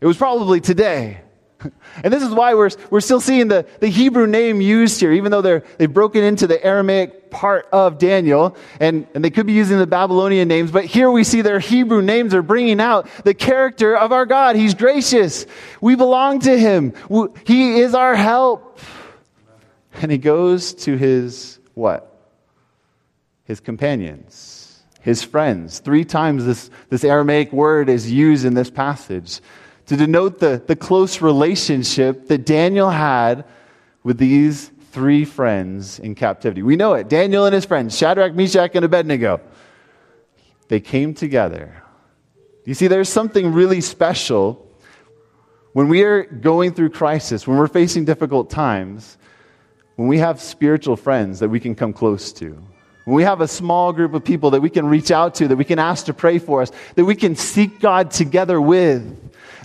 it 0.05 0.07
was 0.07 0.17
probably 0.17 0.61
today. 0.61 1.17
And 2.03 2.13
this 2.13 2.21
is 2.21 2.29
why 2.29 2.53
we're, 2.53 2.69
we're 2.91 3.01
still 3.01 3.19
seeing 3.21 3.47
the, 3.47 3.65
the 3.79 3.87
Hebrew 3.87 4.27
name 4.27 4.61
used 4.61 4.99
here, 4.99 5.11
even 5.13 5.31
though 5.31 5.41
they're, 5.41 5.63
they've 5.79 5.91
broken 5.91 6.23
into 6.23 6.45
the 6.45 6.63
Aramaic 6.63 7.31
part 7.31 7.67
of 7.71 7.97
Daniel, 7.97 8.55
and, 8.79 9.07
and 9.15 9.25
they 9.25 9.31
could 9.31 9.47
be 9.47 9.53
using 9.53 9.79
the 9.79 9.87
Babylonian 9.87 10.47
names, 10.47 10.69
but 10.69 10.85
here 10.85 11.09
we 11.09 11.23
see 11.23 11.41
their 11.41 11.57
Hebrew 11.57 12.03
names 12.03 12.35
are 12.35 12.43
bringing 12.43 12.79
out 12.79 13.07
the 13.23 13.33
character 13.33 13.97
of 13.97 14.11
our 14.11 14.27
God. 14.27 14.55
He's 14.55 14.75
gracious. 14.75 15.47
We 15.81 15.95
belong 15.95 16.41
to 16.41 16.55
Him. 16.55 16.93
He 17.47 17.79
is 17.79 17.95
our 17.95 18.13
help. 18.13 18.79
And 20.01 20.11
he 20.11 20.19
goes 20.19 20.75
to 20.83 20.97
his 20.97 21.57
what? 21.73 22.29
His 23.45 23.59
companions, 23.59 24.83
his 25.01 25.23
friends. 25.23 25.79
Three 25.79 26.05
times 26.05 26.45
this, 26.45 26.69
this 26.89 27.03
Aramaic 27.03 27.51
word 27.51 27.89
is 27.89 28.11
used 28.11 28.45
in 28.45 28.53
this 28.53 28.69
passage 28.69 29.41
to 29.87 29.95
denote 29.95 30.39
the, 30.39 30.61
the 30.65 30.75
close 30.75 31.21
relationship 31.21 32.27
that 32.27 32.45
Daniel 32.45 32.89
had 32.89 33.45
with 34.03 34.17
these 34.17 34.71
three 34.91 35.25
friends 35.25 35.99
in 35.99 36.15
captivity. 36.15 36.63
We 36.63 36.75
know 36.75 36.93
it. 36.93 37.09
Daniel 37.09 37.45
and 37.45 37.53
his 37.53 37.65
friends, 37.65 37.97
Shadrach, 37.97 38.33
Meshach, 38.33 38.71
and 38.75 38.85
Abednego, 38.85 39.41
they 40.67 40.79
came 40.79 41.13
together. 41.13 41.83
You 42.65 42.73
see, 42.73 42.87
there's 42.87 43.09
something 43.09 43.53
really 43.53 43.81
special 43.81 44.65
when 45.73 45.89
we 45.89 46.03
are 46.03 46.23
going 46.23 46.73
through 46.73 46.91
crisis, 46.91 47.45
when 47.45 47.57
we're 47.57 47.67
facing 47.67 48.05
difficult 48.05 48.49
times, 48.49 49.17
when 49.97 50.07
we 50.07 50.17
have 50.19 50.41
spiritual 50.41 50.95
friends 50.95 51.39
that 51.39 51.49
we 51.49 51.59
can 51.59 51.75
come 51.75 51.91
close 51.91 52.31
to. 52.33 52.57
When 53.03 53.15
we 53.15 53.23
have 53.23 53.41
a 53.41 53.47
small 53.47 53.93
group 53.93 54.13
of 54.13 54.23
people 54.23 54.51
that 54.51 54.61
we 54.61 54.69
can 54.69 54.87
reach 54.87 55.11
out 55.11 55.35
to, 55.35 55.47
that 55.49 55.57
we 55.57 55.65
can 55.65 55.77
ask 55.77 56.05
to 56.05 56.13
pray 56.13 56.39
for 56.39 56.61
us, 56.61 56.71
that 56.95 57.05
we 57.05 57.13
can 57.13 57.35
seek 57.35 57.79
God 57.79 58.09
together 58.09 58.59
with. 58.59 59.03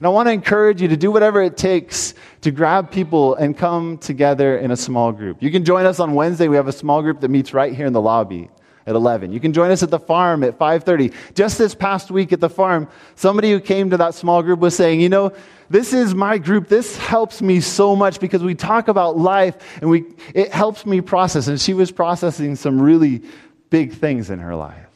And 0.00 0.06
I 0.06 0.08
want 0.08 0.28
to 0.28 0.32
encourage 0.32 0.80
you 0.80 0.88
to 0.88 0.96
do 0.96 1.10
whatever 1.10 1.42
it 1.42 1.58
takes 1.58 2.14
to 2.40 2.50
grab 2.50 2.90
people 2.90 3.34
and 3.34 3.54
come 3.54 3.98
together 3.98 4.56
in 4.56 4.70
a 4.70 4.76
small 4.76 5.12
group. 5.12 5.42
You 5.42 5.50
can 5.50 5.62
join 5.62 5.84
us 5.84 6.00
on 6.00 6.14
Wednesday. 6.14 6.48
We 6.48 6.56
have 6.56 6.68
a 6.68 6.72
small 6.72 7.02
group 7.02 7.20
that 7.20 7.28
meets 7.28 7.52
right 7.52 7.74
here 7.74 7.84
in 7.84 7.92
the 7.92 8.00
lobby 8.00 8.48
at 8.86 8.94
11. 8.94 9.30
You 9.30 9.40
can 9.40 9.52
join 9.52 9.70
us 9.70 9.82
at 9.82 9.90
the 9.90 9.98
farm 9.98 10.42
at 10.42 10.58
5:30. 10.58 11.12
Just 11.34 11.58
this 11.58 11.74
past 11.74 12.10
week 12.10 12.32
at 12.32 12.40
the 12.40 12.48
farm, 12.48 12.88
somebody 13.14 13.52
who 13.52 13.60
came 13.60 13.90
to 13.90 13.98
that 13.98 14.14
small 14.14 14.42
group 14.42 14.60
was 14.60 14.74
saying, 14.74 15.02
"You 15.02 15.10
know, 15.10 15.32
this 15.68 15.92
is 15.92 16.14
my 16.14 16.38
group. 16.38 16.68
This 16.68 16.96
helps 16.96 17.42
me 17.42 17.60
so 17.60 17.94
much 17.94 18.20
because 18.20 18.42
we 18.42 18.54
talk 18.54 18.88
about 18.88 19.18
life 19.18 19.54
and 19.82 19.90
we 19.90 20.06
it 20.32 20.50
helps 20.50 20.86
me 20.86 21.02
process." 21.02 21.46
And 21.46 21.60
she 21.60 21.74
was 21.74 21.92
processing 21.92 22.56
some 22.56 22.80
really 22.80 23.20
big 23.68 23.92
things 23.92 24.30
in 24.30 24.38
her 24.38 24.56
life. 24.56 24.88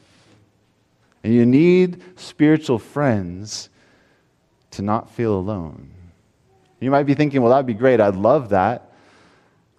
And 1.23 1.31
you 1.31 1.45
need 1.45 2.01
spiritual 2.15 2.79
friends 2.79 3.69
to 4.75 4.81
not 4.81 5.11
feel 5.11 5.35
alone. 5.35 5.91
You 6.79 6.91
might 6.91 7.03
be 7.03 7.15
thinking, 7.15 7.41
well, 7.41 7.51
that'd 7.51 7.65
be 7.65 7.73
great. 7.73 7.99
I'd 7.99 8.15
love 8.15 8.49
that. 8.49 8.91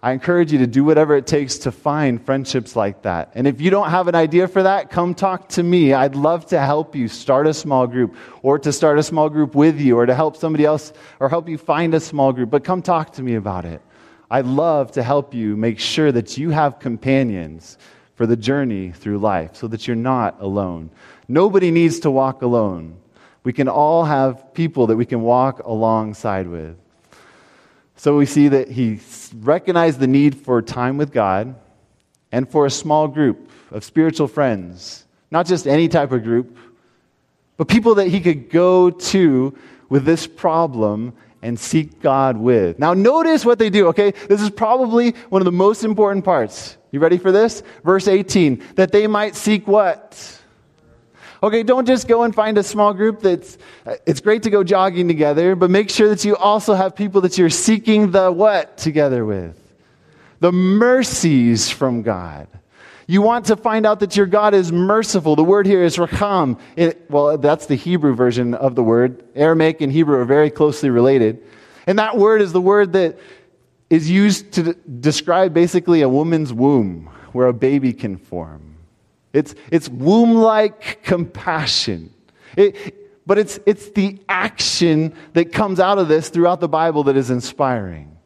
I 0.01 0.11
encourage 0.11 0.51
you 0.51 0.59
to 0.59 0.67
do 0.67 0.83
whatever 0.83 1.15
it 1.15 1.25
takes 1.25 1.57
to 1.59 1.71
find 1.71 2.23
friendships 2.23 2.75
like 2.75 3.01
that. 3.01 3.31
And 3.33 3.47
if 3.47 3.59
you 3.59 3.71
don't 3.71 3.89
have 3.89 4.07
an 4.07 4.13
idea 4.13 4.47
for 4.47 4.61
that, 4.63 4.91
come 4.91 5.15
talk 5.15 5.49
to 5.49 5.63
me. 5.63 5.91
I'd 5.91 6.15
love 6.15 6.45
to 6.47 6.59
help 6.59 6.95
you 6.95 7.07
start 7.07 7.47
a 7.47 7.53
small 7.53 7.87
group 7.87 8.15
or 8.43 8.59
to 8.59 8.71
start 8.71 8.99
a 8.99 9.03
small 9.03 9.27
group 9.29 9.55
with 9.55 9.79
you 9.79 9.97
or 9.97 10.05
to 10.05 10.13
help 10.13 10.37
somebody 10.37 10.65
else 10.65 10.93
or 11.19 11.29
help 11.29 11.49
you 11.49 11.57
find 11.57 11.95
a 11.95 11.99
small 11.99 12.31
group. 12.31 12.51
But 12.51 12.63
come 12.63 12.83
talk 12.83 13.13
to 13.13 13.23
me 13.23 13.35
about 13.35 13.65
it. 13.65 13.81
I'd 14.29 14.45
love 14.45 14.91
to 14.93 15.03
help 15.03 15.33
you 15.33 15.55
make 15.55 15.79
sure 15.79 16.11
that 16.11 16.37
you 16.37 16.51
have 16.51 16.79
companions 16.79 17.77
for 18.15 18.27
the 18.27 18.35
journey 18.35 18.91
through 18.91 19.17
life 19.19 19.55
so 19.55 19.67
that 19.67 19.87
you're 19.87 19.95
not 19.95 20.41
alone. 20.41 20.91
Nobody 21.27 21.71
needs 21.71 21.99
to 22.01 22.11
walk 22.11 22.41
alone. 22.41 22.97
We 23.47 23.53
can 23.53 23.69
all 23.69 24.03
have 24.03 24.53
people 24.53 24.87
that 24.87 24.97
we 24.97 25.05
can 25.05 25.21
walk 25.21 25.59
alongside 25.59 26.47
with. 26.47 26.75
So 27.95 28.17
we 28.17 28.25
see 28.25 28.49
that 28.49 28.69
he 28.69 28.99
recognized 29.33 30.01
the 30.01 30.05
need 30.05 30.35
for 30.35 30.61
time 30.61 30.97
with 30.97 31.13
God 31.13 31.55
and 32.29 32.49
for 32.51 32.65
a 32.65 32.69
small 32.69 33.07
group 33.07 33.49
of 33.71 33.85
spiritual 33.85 34.27
friends, 34.27 35.05
not 35.31 35.45
just 35.45 35.65
any 35.65 35.87
type 35.87 36.11
of 36.11 36.23
group, 36.23 36.57
but 37.55 37.69
people 37.69 37.95
that 37.95 38.09
he 38.09 38.19
could 38.19 38.49
go 38.49 38.89
to 38.89 39.57
with 39.87 40.03
this 40.03 40.27
problem 40.27 41.13
and 41.41 41.57
seek 41.57 42.01
God 42.01 42.35
with. 42.35 42.77
Now, 42.77 42.93
notice 42.93 43.45
what 43.45 43.59
they 43.59 43.69
do, 43.69 43.87
okay? 43.87 44.11
This 44.27 44.41
is 44.41 44.49
probably 44.49 45.11
one 45.29 45.41
of 45.41 45.45
the 45.45 45.53
most 45.53 45.85
important 45.85 46.25
parts. 46.25 46.75
You 46.91 46.99
ready 46.99 47.17
for 47.17 47.31
this? 47.31 47.63
Verse 47.85 48.09
18 48.09 48.61
that 48.75 48.91
they 48.91 49.07
might 49.07 49.37
seek 49.37 49.69
what? 49.69 50.37
Okay, 51.43 51.61
don't 51.63 51.85
just 51.85 52.07
go 52.07 52.23
and 52.23 52.33
find 52.33 52.57
a 52.57 52.63
small 52.63 52.93
group 52.93 53.21
that's, 53.21 53.57
uh, 53.85 53.95
it's 54.05 54.21
great 54.21 54.43
to 54.43 54.49
go 54.49 54.63
jogging 54.63 55.07
together, 55.07 55.55
but 55.55 55.69
make 55.69 55.89
sure 55.89 56.09
that 56.09 56.25
you 56.25 56.35
also 56.35 56.73
have 56.73 56.95
people 56.95 57.21
that 57.21 57.37
you're 57.37 57.49
seeking 57.49 58.11
the 58.11 58.31
what 58.31 58.77
together 58.77 59.23
with? 59.23 59.55
The 60.39 60.51
mercies 60.51 61.69
from 61.69 62.01
God. 62.01 62.47
You 63.05 63.21
want 63.21 63.45
to 63.45 63.55
find 63.55 63.85
out 63.85 64.01
that 64.01 64.17
your 64.17 64.25
God 64.25 64.53
is 64.53 64.71
merciful. 64.71 65.35
The 65.35 65.43
word 65.43 65.65
here 65.65 65.83
is 65.83 65.97
racham. 65.97 66.59
It, 66.75 67.09
well, 67.09 67.37
that's 67.37 67.67
the 67.67 67.75
Hebrew 67.75 68.13
version 68.15 68.53
of 68.53 68.75
the 68.75 68.83
word. 68.83 69.23
Aramaic 69.33 69.79
and 69.79 69.91
Hebrew 69.91 70.19
are 70.19 70.25
very 70.25 70.49
closely 70.49 70.89
related. 70.89 71.41
And 71.85 71.99
that 71.99 72.17
word 72.17 72.41
is 72.41 72.51
the 72.51 72.59
word 72.59 72.93
that 72.93 73.17
is 73.89 74.09
used 74.09 74.51
to 74.53 74.73
describe 74.73 75.53
basically 75.53 76.01
a 76.01 76.09
woman's 76.09 76.51
womb 76.51 77.09
where 77.31 77.47
a 77.47 77.53
baby 77.53 77.93
can 77.93 78.17
form. 78.17 78.66
It's, 79.37 79.55
it's 79.71 79.87
womb 79.87 80.35
like 80.35 81.03
compassion. 81.03 82.13
It, 82.55 83.23
but 83.27 83.37
it's, 83.37 83.59
it's 83.65 83.89
the 83.91 84.19
action 84.27 85.13
that 85.33 85.51
comes 85.51 85.79
out 85.79 85.99
of 85.99 86.07
this 86.07 86.29
throughout 86.29 86.59
the 86.59 86.67
Bible 86.67 87.03
that 87.03 87.15
is 87.17 87.29
inspiring. 87.29 88.17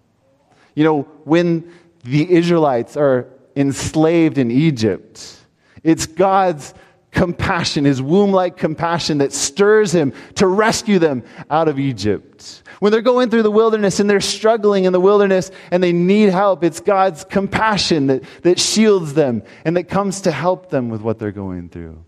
You 0.73 0.83
know, 0.83 1.01
when 1.25 1.71
the 2.03 2.31
Israelites 2.31 2.95
are 2.95 3.27
enslaved 3.55 4.37
in 4.37 4.51
Egypt, 4.51 5.37
it's 5.83 6.05
God's 6.05 6.73
compassion, 7.11 7.85
his 7.85 8.01
womb 8.01 8.31
like 8.31 8.57
compassion 8.57 9.19
that 9.19 9.33
stirs 9.33 9.93
him 9.93 10.13
to 10.35 10.47
rescue 10.47 10.97
them 10.97 11.23
out 11.49 11.67
of 11.67 11.77
Egypt. 11.77 12.63
When 12.79 12.91
they're 12.91 13.01
going 13.01 13.29
through 13.29 13.43
the 13.43 13.51
wilderness 13.51 13.99
and 13.99 14.09
they're 14.09 14.21
struggling 14.21 14.85
in 14.85 14.93
the 14.93 14.99
wilderness 14.99 15.51
and 15.69 15.83
they 15.83 15.91
need 15.91 16.29
help, 16.29 16.63
it's 16.63 16.79
God's 16.79 17.23
compassion 17.25 18.07
that, 18.07 18.23
that 18.43 18.59
shields 18.59 19.13
them 19.13 19.43
and 19.65 19.77
that 19.77 19.83
comes 19.83 20.21
to 20.21 20.31
help 20.31 20.69
them 20.69 20.89
with 20.89 21.01
what 21.01 21.19
they're 21.19 21.31
going 21.31 21.69
through. 21.69 22.03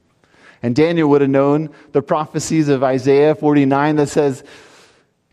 And 0.64 0.76
Daniel 0.76 1.10
would 1.10 1.22
have 1.22 1.30
known 1.30 1.70
the 1.92 2.02
prophecies 2.02 2.70
of 2.70 2.84
Isaiah 2.84 3.36
49 3.36 3.98
that 3.98 4.08
says, 4.08 4.44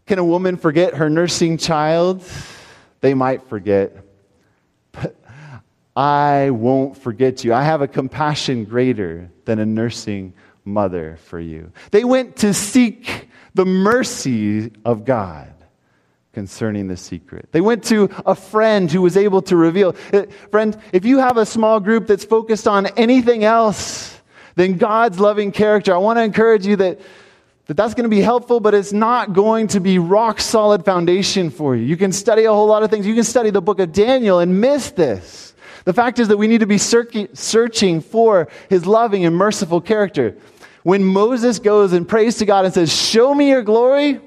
Can 0.07 0.19
a 0.19 0.25
woman 0.25 0.57
forget 0.57 0.95
her 0.95 1.09
nursing 1.09 1.57
child? 1.57 2.25
They 3.01 3.15
might 3.15 3.49
forget. 3.49 3.97
I 6.01 6.49
won't 6.49 6.97
forget 6.97 7.45
you. 7.45 7.53
I 7.53 7.63
have 7.63 7.83
a 7.83 7.87
compassion 7.87 8.65
greater 8.65 9.31
than 9.45 9.59
a 9.59 9.67
nursing 9.67 10.33
mother 10.65 11.19
for 11.25 11.39
you. 11.39 11.73
They 11.91 12.05
went 12.05 12.37
to 12.37 12.55
seek 12.55 13.29
the 13.53 13.67
mercy 13.67 14.73
of 14.83 15.05
God 15.05 15.53
concerning 16.33 16.89
the 16.89 16.97
secret. 16.97 17.51
They 17.53 17.61
went 17.61 17.85
to 17.85 18.09
a 18.25 18.35
friend 18.35 18.91
who 18.91 19.03
was 19.03 19.19
able 19.19 19.43
to 19.43 19.57
reveal. 19.57 19.95
Uh, 20.11 20.23
friend, 20.51 20.81
if 20.95 21.05
you 21.05 21.19
have 21.19 21.37
a 21.37 21.45
small 21.45 21.81
group 21.81 22.07
that's 22.07 22.25
focused 22.25 22.67
on 22.67 22.87
anything 22.97 23.45
else 23.45 24.19
than 24.55 24.79
God's 24.79 25.21
loving 25.21 25.53
character. 25.53 25.95
I 25.95 25.99
want 25.99 26.19
to 26.19 26.23
encourage 26.23 26.67
you 26.67 26.77
that, 26.77 26.99
that 27.67 27.77
that's 27.77 27.93
going 27.93 28.05
to 28.05 28.11
be 28.11 28.23
helpful, 28.23 28.59
but 28.59 28.73
it's 28.73 28.95
not 28.95 29.35
going 29.35 29.69
to 29.69 29.81
be 29.81 29.99
rock 29.99 30.41
solid 30.41 30.83
foundation 30.83 31.51
for 31.51 31.77
you. 31.77 31.85
You 31.85 31.99
can 31.99 32.11
study 32.11 32.45
a 32.45 32.53
whole 32.53 32.69
lot 32.69 32.83
of 32.83 32.91
things. 32.91 33.07
You 33.07 33.15
can 33.15 33.25
study 33.25 33.51
the 33.51 33.61
book 33.61 33.81
of 33.81 33.93
Daniel 33.93 34.39
and 34.39 34.63
miss 34.63 34.93
this. 34.93 35.50
The 35.91 35.95
fact 35.95 36.21
is 36.21 36.29
that 36.29 36.37
we 36.37 36.47
need 36.47 36.61
to 36.61 36.69
be 36.69 36.79
searching 36.79 38.01
for 38.01 38.47
his 38.69 38.87
loving 38.87 39.25
and 39.25 39.35
merciful 39.35 39.81
character. 39.81 40.37
When 40.85 41.05
Moses 41.05 41.59
goes 41.59 41.93
and 41.93 42.09
prays 42.09 42.37
to 42.37 42.47
God 42.47 42.65
and 42.65 42.73
says, 42.73 42.97
Show 42.97 43.35
me 43.35 43.49
your 43.49 43.63
glory, 43.63 44.21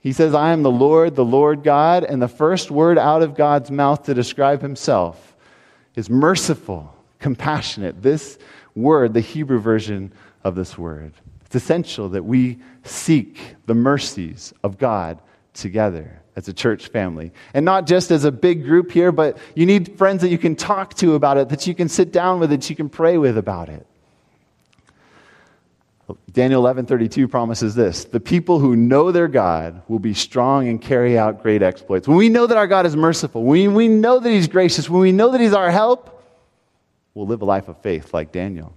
he 0.00 0.12
says, 0.12 0.34
I 0.34 0.50
am 0.50 0.64
the 0.64 0.72
Lord, 0.72 1.14
the 1.14 1.24
Lord 1.24 1.62
God. 1.62 2.02
And 2.02 2.20
the 2.20 2.26
first 2.26 2.72
word 2.72 2.98
out 2.98 3.22
of 3.22 3.36
God's 3.36 3.70
mouth 3.70 4.02
to 4.06 4.12
describe 4.12 4.60
himself 4.60 5.36
is 5.94 6.10
merciful, 6.10 6.92
compassionate. 7.20 8.02
This 8.02 8.38
word, 8.74 9.14
the 9.14 9.20
Hebrew 9.20 9.60
version 9.60 10.12
of 10.42 10.56
this 10.56 10.76
word. 10.76 11.12
It's 11.46 11.54
essential 11.54 12.08
that 12.08 12.24
we 12.24 12.58
seek 12.82 13.54
the 13.66 13.74
mercies 13.74 14.52
of 14.64 14.78
God 14.78 15.20
together 15.52 16.23
as 16.36 16.48
a 16.48 16.52
church 16.52 16.88
family. 16.88 17.32
And 17.52 17.64
not 17.64 17.86
just 17.86 18.10
as 18.10 18.24
a 18.24 18.32
big 18.32 18.64
group 18.64 18.90
here, 18.90 19.12
but 19.12 19.38
you 19.54 19.66
need 19.66 19.96
friends 19.98 20.22
that 20.22 20.30
you 20.30 20.38
can 20.38 20.56
talk 20.56 20.94
to 20.94 21.14
about 21.14 21.36
it, 21.36 21.48
that 21.50 21.66
you 21.66 21.74
can 21.74 21.88
sit 21.88 22.12
down 22.12 22.40
with, 22.40 22.50
that 22.50 22.68
you 22.68 22.76
can 22.76 22.88
pray 22.88 23.18
with 23.18 23.38
about 23.38 23.68
it. 23.68 23.86
Daniel 26.30 26.62
11:32 26.62 27.30
promises 27.30 27.74
this, 27.74 28.04
the 28.04 28.20
people 28.20 28.58
who 28.58 28.76
know 28.76 29.10
their 29.10 29.28
God 29.28 29.82
will 29.88 29.98
be 29.98 30.12
strong 30.12 30.68
and 30.68 30.80
carry 30.80 31.16
out 31.16 31.42
great 31.42 31.62
exploits. 31.62 32.06
When 32.06 32.18
we 32.18 32.28
know 32.28 32.46
that 32.46 32.58
our 32.58 32.66
God 32.66 32.84
is 32.84 32.94
merciful, 32.94 33.42
when 33.42 33.72
we 33.72 33.88
know 33.88 34.18
that 34.18 34.28
he's 34.28 34.48
gracious, 34.48 34.90
when 34.90 35.00
we 35.00 35.12
know 35.12 35.30
that 35.30 35.40
he's 35.40 35.54
our 35.54 35.70
help, 35.70 36.22
we'll 37.14 37.26
live 37.26 37.40
a 37.40 37.46
life 37.46 37.68
of 37.68 37.78
faith 37.78 38.12
like 38.12 38.32
Daniel. 38.32 38.74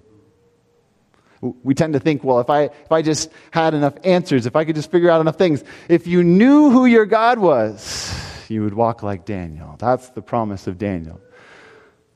We 1.41 1.73
tend 1.73 1.93
to 1.93 1.99
think, 1.99 2.23
well, 2.23 2.39
if 2.39 2.49
I, 2.49 2.63
if 2.63 2.91
I 2.91 3.01
just 3.01 3.29
had 3.51 3.73
enough 3.73 3.93
answers, 4.03 4.45
if 4.45 4.55
I 4.55 4.65
could 4.65 4.75
just 4.75 4.89
figure 4.89 5.09
out 5.09 5.21
enough 5.21 5.37
things, 5.37 5.63
if 5.87 6.07
you 6.07 6.23
knew 6.23 6.71
who 6.71 6.85
your 6.85 7.05
God 7.05 7.37
was, 7.37 8.13
you 8.49 8.63
would 8.63 8.73
walk 8.73 9.03
like 9.03 9.25
Daniel. 9.25 9.75
That's 9.77 10.09
the 10.09 10.21
promise 10.21 10.67
of 10.67 10.77
Daniel. 10.77 11.21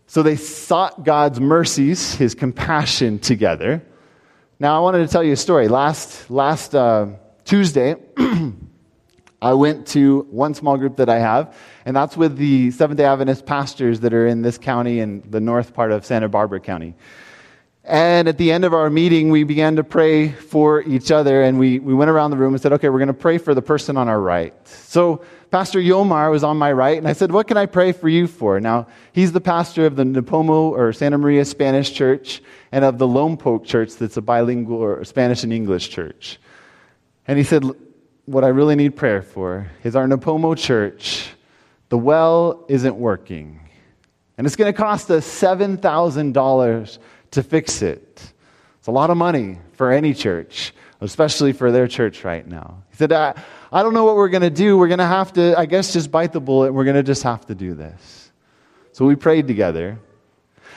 So 0.07 0.23
they 0.23 0.35
sought 0.35 1.05
God's 1.05 1.39
mercies, 1.39 2.15
his 2.15 2.35
compassion 2.35 3.19
together. 3.19 3.81
Now, 4.59 4.75
I 4.77 4.79
wanted 4.81 4.99
to 4.99 5.07
tell 5.07 5.23
you 5.23 5.33
a 5.33 5.37
story. 5.37 5.67
Last, 5.67 6.29
last 6.29 6.75
uh, 6.75 7.07
Tuesday, 7.45 7.95
I 9.41 9.53
went 9.53 9.87
to 9.87 10.27
one 10.29 10.53
small 10.53 10.77
group 10.77 10.97
that 10.97 11.09
I 11.09 11.17
have, 11.17 11.55
and 11.85 11.95
that's 11.95 12.15
with 12.15 12.37
the 12.37 12.69
Seventh 12.71 12.97
day 12.97 13.05
Adventist 13.05 13.45
pastors 13.45 14.01
that 14.01 14.13
are 14.13 14.27
in 14.27 14.43
this 14.43 14.57
county 14.57 14.99
and 14.99 15.23
the 15.23 15.39
north 15.39 15.73
part 15.73 15.91
of 15.91 16.05
Santa 16.05 16.29
Barbara 16.29 16.59
County. 16.59 16.93
And 17.83 18.27
at 18.27 18.37
the 18.37 18.51
end 18.51 18.63
of 18.63 18.73
our 18.73 18.91
meeting, 18.91 19.31
we 19.31 19.43
began 19.43 19.77
to 19.77 19.83
pray 19.83 20.31
for 20.31 20.83
each 20.83 21.09
other, 21.09 21.41
and 21.41 21.57
we, 21.57 21.79
we 21.79 21.95
went 21.95 22.11
around 22.11 22.29
the 22.29 22.37
room 22.37 22.53
and 22.53 22.61
said, 22.61 22.73
Okay, 22.73 22.89
we're 22.89 22.99
going 22.99 23.07
to 23.07 23.13
pray 23.13 23.39
for 23.39 23.55
the 23.55 23.61
person 23.61 23.97
on 23.97 24.07
our 24.07 24.19
right. 24.19 24.53
So 24.67 25.23
Pastor 25.49 25.79
Yomar 25.79 26.29
was 26.29 26.43
on 26.43 26.57
my 26.57 26.71
right, 26.71 26.97
and 26.97 27.07
I 27.07 27.13
said, 27.13 27.31
What 27.31 27.47
can 27.47 27.57
I 27.57 27.65
pray 27.65 27.91
for 27.91 28.07
you 28.07 28.27
for? 28.27 28.59
Now, 28.59 28.87
he's 29.13 29.31
the 29.31 29.41
pastor 29.41 29.87
of 29.87 29.95
the 29.95 30.03
Nipomo 30.03 30.71
or 30.71 30.93
Santa 30.93 31.17
Maria 31.17 31.43
Spanish 31.43 31.91
Church 31.91 32.41
and 32.71 32.85
of 32.85 32.99
the 32.99 33.07
Lompoc 33.07 33.65
Church, 33.65 33.95
that's 33.95 34.15
a 34.15 34.21
bilingual 34.21 34.77
or 34.77 35.03
Spanish 35.03 35.43
and 35.43 35.51
English 35.51 35.89
church. 35.89 36.39
And 37.27 37.37
he 37.37 37.43
said, 37.43 37.65
What 38.25 38.43
I 38.43 38.49
really 38.49 38.75
need 38.75 38.95
prayer 38.95 39.23
for 39.23 39.71
is 39.83 39.95
our 39.95 40.07
Nipomo 40.07 40.55
church, 40.55 41.31
the 41.89 41.97
well 41.97 42.63
isn't 42.69 42.95
working. 42.95 43.59
And 44.37 44.47
it's 44.47 44.55
going 44.55 44.71
to 44.71 44.77
cost 44.77 45.11
us 45.11 45.27
$7,000 45.27 46.97
to 47.31 47.43
fix 47.43 47.81
it. 47.81 48.33
It's 48.79 48.87
a 48.87 48.91
lot 48.91 49.09
of 49.09 49.17
money 49.17 49.59
for 49.73 49.91
any 49.91 50.13
church, 50.13 50.73
especially 51.01 51.53
for 51.53 51.71
their 51.71 51.87
church 51.87 52.23
right 52.23 52.45
now. 52.45 52.83
He 52.89 52.97
said, 52.97 53.11
I, 53.11 53.35
I 53.71 53.83
don't 53.83 53.93
know 53.93 54.05
what 54.05 54.15
we're 54.15 54.29
going 54.29 54.41
to 54.41 54.49
do. 54.49 54.77
We're 54.77 54.87
going 54.87 54.99
to 54.99 55.05
have 55.05 55.33
to, 55.33 55.57
I 55.57 55.65
guess, 55.65 55.93
just 55.93 56.11
bite 56.11 56.33
the 56.33 56.41
bullet. 56.41 56.73
We're 56.73 56.83
going 56.83 56.95
to 56.95 57.03
just 57.03 57.23
have 57.23 57.45
to 57.47 57.55
do 57.55 57.73
this. 57.73 58.31
So 58.91 59.05
we 59.05 59.15
prayed 59.15 59.47
together. 59.47 59.99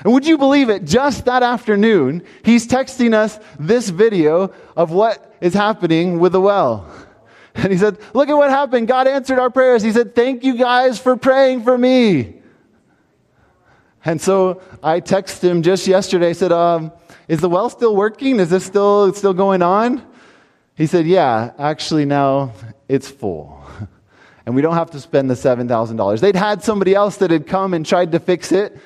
And 0.02 0.12
would 0.12 0.26
you 0.26 0.38
believe 0.38 0.70
it? 0.70 0.84
Just 0.84 1.24
that 1.26 1.42
afternoon, 1.42 2.24
he's 2.42 2.66
texting 2.66 3.14
us 3.14 3.38
this 3.58 3.88
video 3.88 4.52
of 4.76 4.90
what 4.90 5.34
is 5.40 5.54
happening 5.54 6.18
with 6.18 6.32
the 6.32 6.40
well. 6.40 6.90
And 7.54 7.72
he 7.72 7.78
said, 7.78 7.98
Look 8.12 8.28
at 8.28 8.34
what 8.34 8.50
happened. 8.50 8.88
God 8.88 9.06
answered 9.06 9.38
our 9.38 9.50
prayers. 9.50 9.82
He 9.82 9.92
said, 9.92 10.14
Thank 10.14 10.44
you 10.44 10.56
guys 10.56 10.98
for 10.98 11.16
praying 11.16 11.62
for 11.62 11.78
me. 11.78 12.42
And 14.04 14.20
so 14.20 14.60
I 14.82 15.00
texted 15.00 15.44
him 15.44 15.62
just 15.62 15.86
yesterday. 15.86 16.34
Said, 16.34 16.52
um, 16.52 16.92
Is 17.28 17.40
the 17.40 17.48
well 17.48 17.70
still 17.70 17.96
working? 17.96 18.38
Is 18.38 18.50
this 18.50 18.64
still, 18.64 19.12
still 19.14 19.34
going 19.34 19.62
on? 19.62 20.04
He 20.74 20.86
said, 20.86 21.06
Yeah, 21.06 21.52
actually, 21.58 22.04
now 22.04 22.52
it's 22.88 23.10
full. 23.10 23.60
And 24.46 24.54
we 24.54 24.60
don't 24.60 24.74
have 24.74 24.90
to 24.90 25.00
spend 25.00 25.30
the 25.30 25.34
$7,000. 25.34 26.20
They'd 26.20 26.36
had 26.36 26.62
somebody 26.62 26.94
else 26.94 27.16
that 27.16 27.30
had 27.30 27.46
come 27.46 27.72
and 27.72 27.86
tried 27.86 28.12
to 28.12 28.20
fix 28.20 28.52
it. 28.52 28.76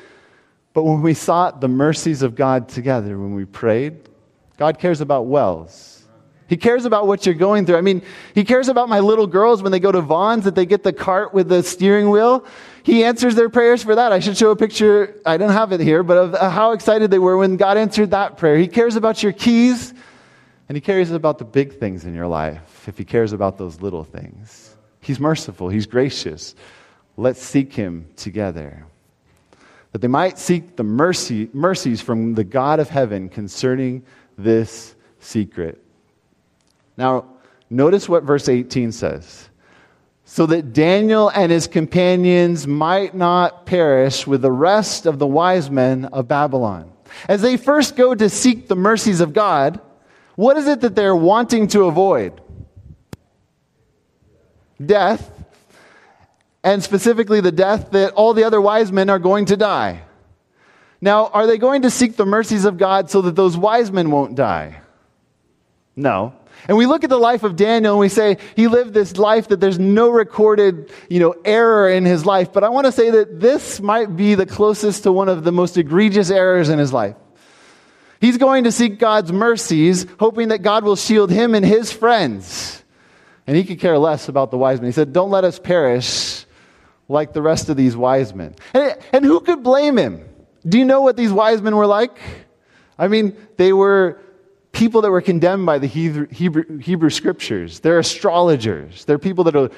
But 0.73 0.85
when 0.85 1.03
we 1.03 1.15
sought 1.15 1.61
the 1.61 1.67
mercies 1.67 2.23
of 2.23 2.37
God 2.37 2.69
together, 2.69 3.19
when 3.19 3.35
we 3.35 3.45
prayed, 3.45 4.09
God 4.57 4.79
cares 4.79 5.01
about 5.01 5.27
wells. 5.27 6.05
He 6.47 6.57
cares 6.57 6.85
about 6.85 7.09
what 7.09 7.27
you're 7.27 7.35
going 7.35 7.67
through. 7.67 7.77
I 7.77 7.81
mean, 7.81 8.03
He 8.35 8.45
cares 8.45 8.69
about 8.69 8.89
my 8.89 9.01
little 9.01 9.27
girls 9.27 9.61
when 9.61 9.73
they 9.73 9.81
go 9.81 9.91
to 9.91 10.01
Vons 10.01 10.45
that 10.45 10.55
they 10.55 10.65
get 10.65 10.85
the 10.85 10.93
cart 10.93 11.35
with 11.35 11.49
the 11.49 11.65
steering 11.65 12.09
wheel. 12.09 12.47
He 12.88 13.05
answers 13.05 13.35
their 13.35 13.51
prayers 13.51 13.83
for 13.83 13.96
that. 13.96 14.12
I 14.12 14.18
should 14.18 14.38
show 14.38 14.51
a 14.51 14.57
picture. 14.57 15.20
I 15.27 15.37
don't 15.37 15.53
have 15.53 15.72
it 15.72 15.81
here, 15.81 16.03
but 16.03 16.16
of 16.16 16.35
uh, 16.35 16.48
how 16.48 16.72
excited 16.72 17.11
they 17.11 17.18
were 17.18 17.37
when 17.37 17.59
God 17.59 17.77
answered 17.77 18.12
that 18.12 18.38
prayer. 18.38 18.57
He 18.57 18.66
cares 18.66 18.96
about 18.96 19.22
your 19.22 19.33
keys. 19.33 19.92
And 20.70 20.74
he 20.74 20.81
cares 20.81 21.11
about 21.11 21.37
the 21.37 21.44
big 21.44 21.79
things 21.79 22.07
in 22.07 22.14
your 22.14 22.27
life 22.27 22.88
if 22.88 22.96
he 22.96 23.05
cares 23.05 23.35
about 23.35 23.59
those 23.59 23.83
little 23.83 24.05
things. 24.05 24.74
He's 25.03 25.20
merciful, 25.20 25.68
he's 25.68 25.85
gracious. 25.85 26.55
Let's 27.18 27.42
seek 27.42 27.74
him 27.74 28.07
together. 28.16 28.87
That 29.92 29.98
they 29.98 30.09
might 30.09 30.38
seek 30.38 30.77
the 30.77 30.83
mercy, 30.83 31.51
mercies 31.53 32.01
from 32.01 32.37
the 32.37 32.44
God 32.44 32.81
of 32.81 32.88
heaven 32.88 33.29
concerning 33.29 34.03
this 34.38 34.94
secret. 35.20 35.85
Now, 36.96 37.27
notice 37.68 38.09
what 38.09 38.22
verse 38.22 38.48
18 38.48 38.92
says. 38.92 39.48
So 40.31 40.45
that 40.45 40.75
Daniel 40.75 41.31
and 41.31 41.51
his 41.51 41.67
companions 41.67 42.67
might 42.67 43.14
not 43.14 43.64
perish 43.64 44.27
with 44.27 44.43
the 44.43 44.53
rest 44.53 45.07
of 45.07 45.19
the 45.19 45.27
wise 45.27 45.71
men 45.71 46.05
of 46.05 46.29
Babylon. 46.29 46.93
As 47.27 47.41
they 47.41 47.57
first 47.57 47.97
go 47.97 48.14
to 48.14 48.29
seek 48.29 48.69
the 48.69 48.77
mercies 48.77 49.23
of 49.23 49.33
God, 49.33 49.81
what 50.37 50.59
is 50.59 50.69
it 50.69 50.83
that 50.83 50.95
they're 50.95 51.17
wanting 51.17 51.67
to 51.69 51.85
avoid? 51.85 52.43
Death, 54.85 55.33
and 56.62 56.85
specifically 56.85 57.41
the 57.41 57.51
death 57.51 57.93
that 57.93 58.12
all 58.12 58.35
the 58.35 58.45
other 58.45 58.61
wise 58.61 58.93
men 58.93 59.09
are 59.09 59.19
going 59.19 59.47
to 59.47 59.57
die. 59.57 60.03
Now, 61.01 61.29
are 61.29 61.47
they 61.47 61.57
going 61.57 61.83
to 61.83 61.91
seek 61.91 62.17
the 62.17 62.27
mercies 62.27 62.67
of 62.67 62.77
God 62.77 63.11
so 63.11 63.23
that 63.23 63.35
those 63.35 63.57
wise 63.57 63.91
men 63.91 64.11
won't 64.11 64.35
die? 64.35 64.83
No. 65.99 66.33
And 66.69 66.77
we 66.77 66.87
look 66.87 67.03
at 67.03 67.11
the 67.11 67.19
life 67.19 67.43
of 67.43 67.57
Daniel 67.57 67.95
and 67.95 68.01
we 68.01 68.09
say 68.09 68.39
he 68.55 68.69
lived 68.69 68.95
this 68.95 69.17
life 69.17 69.49
that 69.49 69.59
there's 69.59 69.79
no 69.79 70.11
recorded, 70.11 70.93
you 71.09 71.19
know, 71.19 71.35
error 71.45 71.89
in 71.91 72.05
his 72.05 72.25
life. 72.25 72.53
But 72.53 72.63
I 72.63 72.69
want 72.69 72.87
to 72.87 72.93
say 72.93 73.11
that 73.11 73.41
this 73.41 73.81
might 73.81 74.17
be 74.17 74.35
the 74.35 74.47
closest 74.47 75.03
to 75.03 75.13
one 75.13 75.29
of 75.29 75.43
the 75.43 75.53
most 75.53 75.77
egregious 75.77 76.31
errors 76.31 76.69
in 76.69 76.79
his 76.79 76.93
life. 76.93 77.17
He's 78.21 78.39
going 78.39 78.65
to 78.65 78.73
seek 78.73 78.99
God's 78.99 79.33
mercies, 79.33 80.07
hoping 80.19 80.49
that 80.49 80.63
God 80.63 80.85
will 80.85 80.97
shield 80.97 81.31
him 81.31 81.55
and 81.55 81.65
his 81.65 81.93
friends. 81.93 82.83
And 83.47 83.57
he 83.57 83.65
could 83.65 83.81
care 83.81 83.99
less 83.99 84.29
about 84.29 84.51
the 84.51 84.59
wise 84.59 84.81
men. 84.81 84.87
He 84.87 84.93
said, 84.93 85.13
Don't 85.13 85.31
let 85.31 85.45
us 85.45 85.59
perish 85.59 86.45
like 87.09 87.33
the 87.33 87.43
rest 87.43 87.69
of 87.69 87.77
these 87.77 87.97
wise 87.97 88.35
men. 88.35 88.55
And, 88.73 88.97
and 89.13 89.25
who 89.25 89.41
could 89.41 89.63
blame 89.63 89.97
him? 89.97 90.29
Do 90.67 90.79
you 90.79 90.85
know 90.85 91.01
what 91.01 91.17
these 91.17 91.33
wise 91.33 91.63
men 91.63 91.75
were 91.75 91.87
like? 91.87 92.19
I 92.99 93.09
mean, 93.09 93.37
they 93.57 93.73
were 93.73 94.21
people 94.73 95.03
that 95.03 95.11
were 95.11 95.21
condemned 95.21 95.67
by 95.67 95.79
the 95.79 95.87
Hebrew, 95.87 96.27
Hebrew, 96.29 96.79
Hebrew 96.79 97.11
scriptures. 97.11 97.81
They're 97.81 97.99
astrologers. 97.99 99.05
They're 99.05 99.19
people 99.19 99.45
that 99.45 99.57
are 99.57 99.71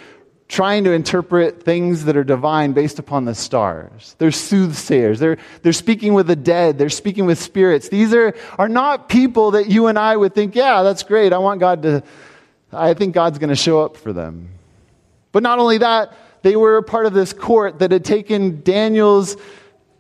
trying 0.51 0.83
to 0.83 0.91
interpret 0.91 1.63
things 1.63 2.05
that 2.07 2.17
are 2.17 2.25
divine 2.25 2.73
based 2.73 2.99
upon 2.99 3.25
the 3.25 3.35
stars. 3.35 4.17
They're 4.19 4.33
soothsayers. 4.33 5.21
They're, 5.21 5.39
they're 5.63 5.73
speaking 5.73 6.13
with 6.13 6.27
the 6.27 6.35
dead. 6.35 6.77
They're 6.77 6.91
speaking 6.91 7.25
with 7.25 7.41
spirits. 7.41 7.89
These 7.89 8.13
are, 8.13 8.35
are 8.59 8.69
not 8.69 9.09
people 9.09 9.53
that 9.53 9.71
you 9.71 9.87
and 9.87 9.97
I 9.97 10.17
would 10.17 10.35
think, 10.35 10.57
yeah, 10.57 10.83
that's 10.83 11.05
great. 11.05 11.33
I 11.33 11.39
want 11.39 11.61
God 11.61 11.83
to, 11.83 12.03
I 12.73 12.95
think 12.95 13.15
God's 13.15 13.39
going 13.39 13.51
to 13.51 13.57
show 13.57 13.81
up 13.81 13.97
for 13.97 14.13
them. 14.13 14.49
But 15.31 15.45
not 15.45 15.61
only 15.61 15.79
that, 15.79 16.17
they 16.43 16.57
were 16.57 16.79
a 16.79 16.83
part 16.83 17.07
of 17.07 17.13
this 17.13 17.33
court 17.33 17.79
that 17.79 17.93
had 17.93 18.05
taken 18.05 18.63
Daniel's 18.63 19.37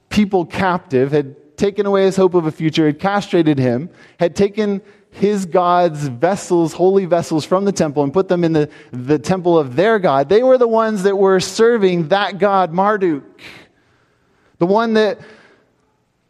people 0.09 0.44
captive, 0.44 1.12
had 1.12 1.37
taken 1.60 1.86
away 1.86 2.04
his 2.04 2.16
hope 2.16 2.34
of 2.34 2.46
a 2.46 2.50
future, 2.50 2.86
had 2.86 2.98
castrated 2.98 3.58
him, 3.58 3.90
had 4.18 4.34
taken 4.34 4.80
his 5.10 5.44
God's 5.44 6.08
vessels, 6.08 6.72
holy 6.72 7.04
vessels 7.04 7.44
from 7.44 7.64
the 7.64 7.72
temple, 7.72 8.02
and 8.02 8.12
put 8.12 8.28
them 8.28 8.44
in 8.44 8.52
the, 8.52 8.70
the 8.92 9.18
temple 9.18 9.58
of 9.58 9.76
their 9.76 9.98
God. 9.98 10.28
They 10.28 10.42
were 10.42 10.56
the 10.56 10.68
ones 10.68 11.02
that 11.02 11.16
were 11.16 11.38
serving 11.40 12.08
that 12.08 12.38
God, 12.38 12.72
Marduk. 12.72 13.24
The 14.58 14.66
one 14.66 14.94
that 14.94 15.20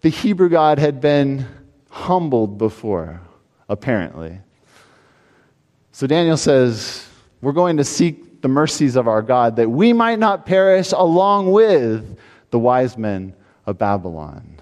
the 0.01 0.09
Hebrew 0.09 0.49
God 0.49 0.79
had 0.79 1.01
been 1.01 1.47
humbled 1.91 2.59
before, 2.59 3.21
apparently. 3.69 4.41
So 5.93 6.07
Daniel 6.07 6.37
says, 6.37 7.07
We're 7.41 7.53
going 7.53 7.77
to 7.77 7.85
seek 7.85 8.41
the 8.41 8.49
mercies 8.49 8.97
of 8.97 9.07
our 9.07 9.23
God 9.23 9.57
that 9.57 9.71
we 9.71 9.93
might 9.93 10.19
not 10.19 10.47
perish 10.47 10.93
along 10.93 11.51
with 11.51 12.19
the 12.51 12.59
wise 12.59 12.97
men 12.97 13.35
of 13.67 13.79
Babylon. 13.79 14.60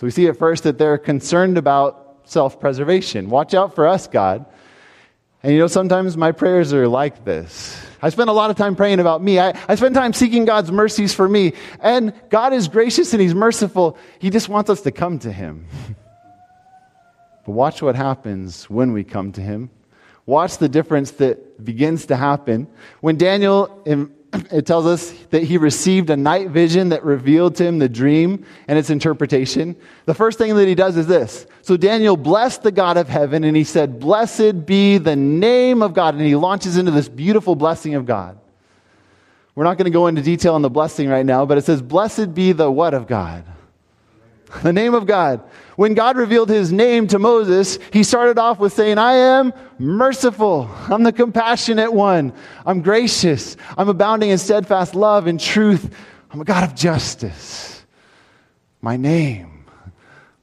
So 0.00 0.06
we 0.06 0.12
see 0.12 0.28
at 0.28 0.38
first 0.38 0.64
that 0.64 0.78
they're 0.78 0.96
concerned 0.96 1.58
about 1.58 2.20
self 2.24 2.58
preservation. 2.58 3.28
Watch 3.28 3.52
out 3.52 3.74
for 3.74 3.86
us, 3.86 4.08
God. 4.08 4.46
And 5.42 5.52
you 5.52 5.58
know, 5.58 5.66
sometimes 5.66 6.16
my 6.16 6.32
prayers 6.32 6.72
are 6.72 6.88
like 6.88 7.26
this. 7.26 7.78
I 8.00 8.08
spend 8.08 8.30
a 8.30 8.32
lot 8.32 8.48
of 8.48 8.56
time 8.56 8.76
praying 8.76 8.98
about 8.98 9.22
me. 9.22 9.38
I, 9.38 9.52
I 9.68 9.74
spend 9.74 9.94
time 9.94 10.14
seeking 10.14 10.46
God's 10.46 10.72
mercies 10.72 11.12
for 11.12 11.28
me. 11.28 11.52
And 11.80 12.14
God 12.30 12.54
is 12.54 12.66
gracious 12.66 13.12
and 13.12 13.20
He's 13.20 13.34
merciful. 13.34 13.98
He 14.18 14.30
just 14.30 14.48
wants 14.48 14.70
us 14.70 14.80
to 14.82 14.90
come 14.90 15.18
to 15.18 15.30
Him. 15.30 15.66
but 17.44 17.52
watch 17.52 17.82
what 17.82 17.94
happens 17.94 18.70
when 18.70 18.94
we 18.94 19.04
come 19.04 19.32
to 19.32 19.42
Him. 19.42 19.68
Watch 20.24 20.56
the 20.56 20.68
difference 20.70 21.10
that 21.12 21.62
begins 21.62 22.06
to 22.06 22.16
happen. 22.16 22.68
When 23.02 23.18
Daniel 23.18 23.82
it 24.52 24.66
tells 24.66 24.86
us 24.86 25.12
that 25.30 25.42
he 25.42 25.58
received 25.58 26.10
a 26.10 26.16
night 26.16 26.50
vision 26.50 26.90
that 26.90 27.04
revealed 27.04 27.56
to 27.56 27.64
him 27.64 27.78
the 27.78 27.88
dream 27.88 28.44
and 28.68 28.78
its 28.78 28.90
interpretation. 28.90 29.76
The 30.06 30.14
first 30.14 30.38
thing 30.38 30.54
that 30.56 30.68
he 30.68 30.74
does 30.74 30.96
is 30.96 31.06
this. 31.06 31.46
So 31.62 31.76
Daniel 31.76 32.16
blessed 32.16 32.62
the 32.62 32.72
God 32.72 32.96
of 32.96 33.08
heaven 33.08 33.44
and 33.44 33.56
he 33.56 33.64
said, 33.64 34.00
Blessed 34.00 34.66
be 34.66 34.98
the 34.98 35.16
name 35.16 35.82
of 35.82 35.94
God. 35.94 36.14
And 36.14 36.24
he 36.24 36.36
launches 36.36 36.76
into 36.76 36.90
this 36.90 37.08
beautiful 37.08 37.54
blessing 37.54 37.94
of 37.94 38.06
God. 38.06 38.38
We're 39.54 39.64
not 39.64 39.76
going 39.76 39.86
to 39.86 39.90
go 39.90 40.06
into 40.06 40.22
detail 40.22 40.54
on 40.54 40.62
the 40.62 40.70
blessing 40.70 41.08
right 41.08 41.26
now, 41.26 41.44
but 41.44 41.58
it 41.58 41.64
says, 41.64 41.82
Blessed 41.82 42.34
be 42.34 42.52
the 42.52 42.70
what 42.70 42.94
of 42.94 43.06
God? 43.06 43.44
The 44.62 44.72
name 44.72 44.94
of 44.94 45.06
God. 45.06 45.42
When 45.76 45.94
God 45.94 46.16
revealed 46.16 46.50
his 46.50 46.72
name 46.72 47.06
to 47.08 47.18
Moses, 47.18 47.78
he 47.92 48.02
started 48.02 48.38
off 48.38 48.58
with 48.58 48.72
saying, 48.72 48.98
I 48.98 49.14
am 49.14 49.52
merciful. 49.78 50.68
I'm 50.88 51.02
the 51.02 51.12
compassionate 51.12 51.92
one. 51.92 52.32
I'm 52.66 52.82
gracious. 52.82 53.56
I'm 53.78 53.88
abounding 53.88 54.30
in 54.30 54.38
steadfast 54.38 54.94
love 54.94 55.26
and 55.26 55.40
truth. 55.40 55.94
I'm 56.30 56.40
a 56.40 56.44
God 56.44 56.64
of 56.64 56.74
justice. 56.74 57.84
My 58.82 58.96
name. 58.96 59.64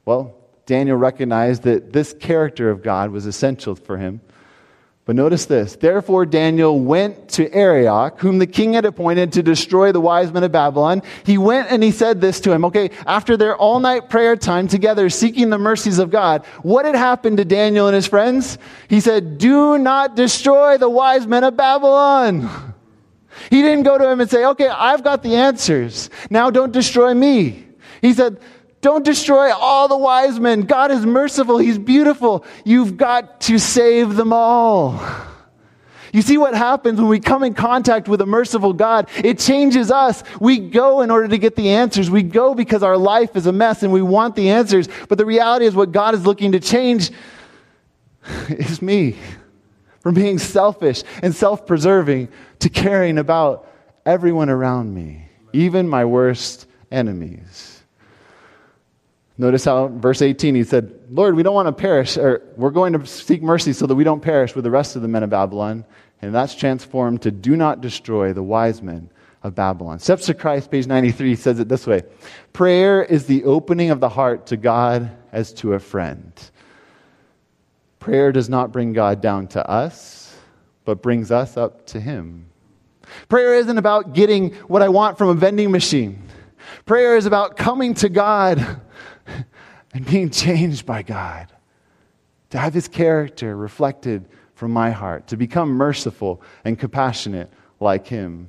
Well, 0.05 0.35
Daniel 0.65 0.97
recognized 0.97 1.63
that 1.63 1.93
this 1.93 2.13
character 2.13 2.69
of 2.69 2.81
God 2.81 3.11
was 3.11 3.25
essential 3.25 3.75
for 3.75 3.97
him. 3.97 4.21
But 5.07 5.15
notice 5.15 5.45
this. 5.45 5.77
Therefore, 5.77 6.25
Daniel 6.25 6.77
went 6.77 7.29
to 7.29 7.49
Arioch, 7.53 8.19
whom 8.19 8.39
the 8.39 8.45
king 8.45 8.73
had 8.73 8.83
appointed 8.83 9.31
to 9.31 9.41
destroy 9.41 9.93
the 9.93 10.01
wise 10.01 10.33
men 10.33 10.43
of 10.43 10.51
Babylon. 10.51 11.01
He 11.23 11.37
went 11.37 11.71
and 11.71 11.81
he 11.81 11.91
said 11.91 12.19
this 12.19 12.41
to 12.41 12.51
him. 12.51 12.65
Okay, 12.65 12.91
after 13.05 13.37
their 13.37 13.55
all 13.55 13.79
night 13.79 14.09
prayer 14.09 14.35
time 14.35 14.67
together, 14.67 15.09
seeking 15.09 15.49
the 15.49 15.57
mercies 15.57 15.97
of 15.97 16.11
God, 16.11 16.45
what 16.61 16.83
had 16.83 16.95
happened 16.95 17.37
to 17.37 17.45
Daniel 17.45 17.87
and 17.87 17.95
his 17.95 18.05
friends? 18.05 18.57
He 18.89 18.99
said, 18.99 19.37
Do 19.37 19.77
not 19.77 20.17
destroy 20.17 20.77
the 20.77 20.89
wise 20.89 21.25
men 21.25 21.45
of 21.45 21.55
Babylon. 21.55 22.75
He 23.49 23.61
didn't 23.61 23.83
go 23.83 23.97
to 23.97 24.11
him 24.11 24.19
and 24.19 24.29
say, 24.29 24.43
Okay, 24.43 24.67
I've 24.67 25.05
got 25.05 25.23
the 25.23 25.37
answers. 25.37 26.09
Now 26.29 26.49
don't 26.49 26.73
destroy 26.73 27.13
me. 27.13 27.65
He 28.01 28.11
said, 28.11 28.41
don't 28.81 29.03
destroy 29.03 29.51
all 29.53 29.87
the 29.87 29.97
wise 29.97 30.39
men. 30.39 30.61
God 30.61 30.91
is 30.91 31.05
merciful. 31.05 31.57
He's 31.57 31.79
beautiful. 31.79 32.45
You've 32.63 32.95
got 32.95 33.41
to 33.41 33.57
save 33.57 34.15
them 34.15 34.31
all. 34.31 35.01
You 36.13 36.21
see 36.21 36.37
what 36.37 36.55
happens 36.55 36.99
when 36.99 37.09
we 37.09 37.19
come 37.19 37.43
in 37.43 37.53
contact 37.53 38.07
with 38.07 38.21
a 38.21 38.25
merciful 38.25 38.73
God? 38.73 39.09
It 39.17 39.39
changes 39.39 39.91
us. 39.91 40.23
We 40.39 40.59
go 40.59 41.01
in 41.01 41.11
order 41.11 41.27
to 41.27 41.37
get 41.37 41.55
the 41.55 41.69
answers. 41.69 42.09
We 42.09 42.23
go 42.23 42.55
because 42.55 42.81
our 42.81 42.97
life 42.97 43.35
is 43.35 43.45
a 43.45 43.51
mess 43.51 43.83
and 43.83 43.91
we 43.91 44.01
want 44.01 44.35
the 44.35 44.49
answers. 44.49 44.87
But 45.09 45.17
the 45.17 45.25
reality 45.25 45.65
is, 45.65 45.75
what 45.75 45.91
God 45.91 46.15
is 46.15 46.25
looking 46.25 46.53
to 46.53 46.59
change 46.59 47.11
is 48.49 48.81
me 48.81 49.17
from 49.99 50.13
being 50.13 50.39
selfish 50.39 51.03
and 51.21 51.35
self 51.35 51.67
preserving 51.67 52.29
to 52.59 52.69
caring 52.69 53.17
about 53.17 53.67
everyone 54.05 54.49
around 54.49 54.93
me, 54.93 55.27
even 55.51 55.87
my 55.89 56.05
worst 56.05 56.67
enemies. 56.91 57.76
Notice 59.39 59.65
how 59.65 59.87
verse 59.89 60.21
18 60.21 60.55
he 60.55 60.63
said, 60.63 60.99
Lord, 61.11 61.35
we 61.35 61.43
don't 61.43 61.53
want 61.53 61.67
to 61.67 61.71
perish, 61.71 62.17
or 62.17 62.41
we're 62.55 62.71
going 62.71 62.93
to 62.93 63.05
seek 63.05 63.43
mercy 63.43 63.71
so 63.71 63.85
that 63.85 63.93
we 63.93 64.03
don't 64.03 64.21
perish 64.21 64.55
with 64.55 64.63
the 64.63 64.71
rest 64.71 64.95
of 64.95 65.03
the 65.03 65.07
men 65.07 65.21
of 65.21 65.29
Babylon. 65.29 65.85
And 66.21 66.33
that's 66.33 66.55
transformed 66.55 67.21
to 67.21 67.31
do 67.31 67.55
not 67.55 67.81
destroy 67.81 68.33
the 68.33 68.41
wise 68.41 68.81
men 68.81 69.11
of 69.43 69.53
Babylon. 69.53 69.99
Steps 69.99 70.25
to 70.25 70.33
Christ, 70.33 70.71
page 70.71 70.87
93, 70.87 71.35
says 71.35 71.59
it 71.59 71.69
this 71.69 71.85
way 71.85 72.01
Prayer 72.53 73.03
is 73.03 73.27
the 73.27 73.43
opening 73.43 73.91
of 73.91 73.99
the 73.99 74.09
heart 74.09 74.47
to 74.47 74.57
God 74.57 75.11
as 75.31 75.53
to 75.53 75.73
a 75.73 75.79
friend. 75.79 76.33
Prayer 77.99 78.31
does 78.31 78.49
not 78.49 78.71
bring 78.71 78.93
God 78.93 79.21
down 79.21 79.47
to 79.49 79.69
us, 79.69 80.35
but 80.83 81.03
brings 81.03 81.29
us 81.29 81.57
up 81.57 81.85
to 81.87 81.99
Him. 81.99 82.47
Prayer 83.29 83.53
isn't 83.55 83.77
about 83.77 84.13
getting 84.13 84.53
what 84.67 84.81
I 84.81 84.89
want 84.89 85.17
from 85.17 85.29
a 85.29 85.33
vending 85.35 85.71
machine. 85.71 86.23
Prayer 86.85 87.15
is 87.15 87.25
about 87.25 87.55
coming 87.55 87.93
to 87.95 88.09
God 88.09 88.81
and 89.97 90.05
being 90.05 90.29
changed 90.29 90.85
by 90.85 91.01
God, 91.01 91.51
to 92.51 92.59
have 92.59 92.71
his 92.71 92.87
character 92.87 93.57
reflected 93.57 94.29
from 94.53 94.71
my 94.71 94.91
heart, 94.91 95.25
to 95.29 95.37
become 95.37 95.69
merciful 95.69 96.39
and 96.63 96.77
compassionate 96.77 97.51
like 97.79 98.05
him. 98.05 98.47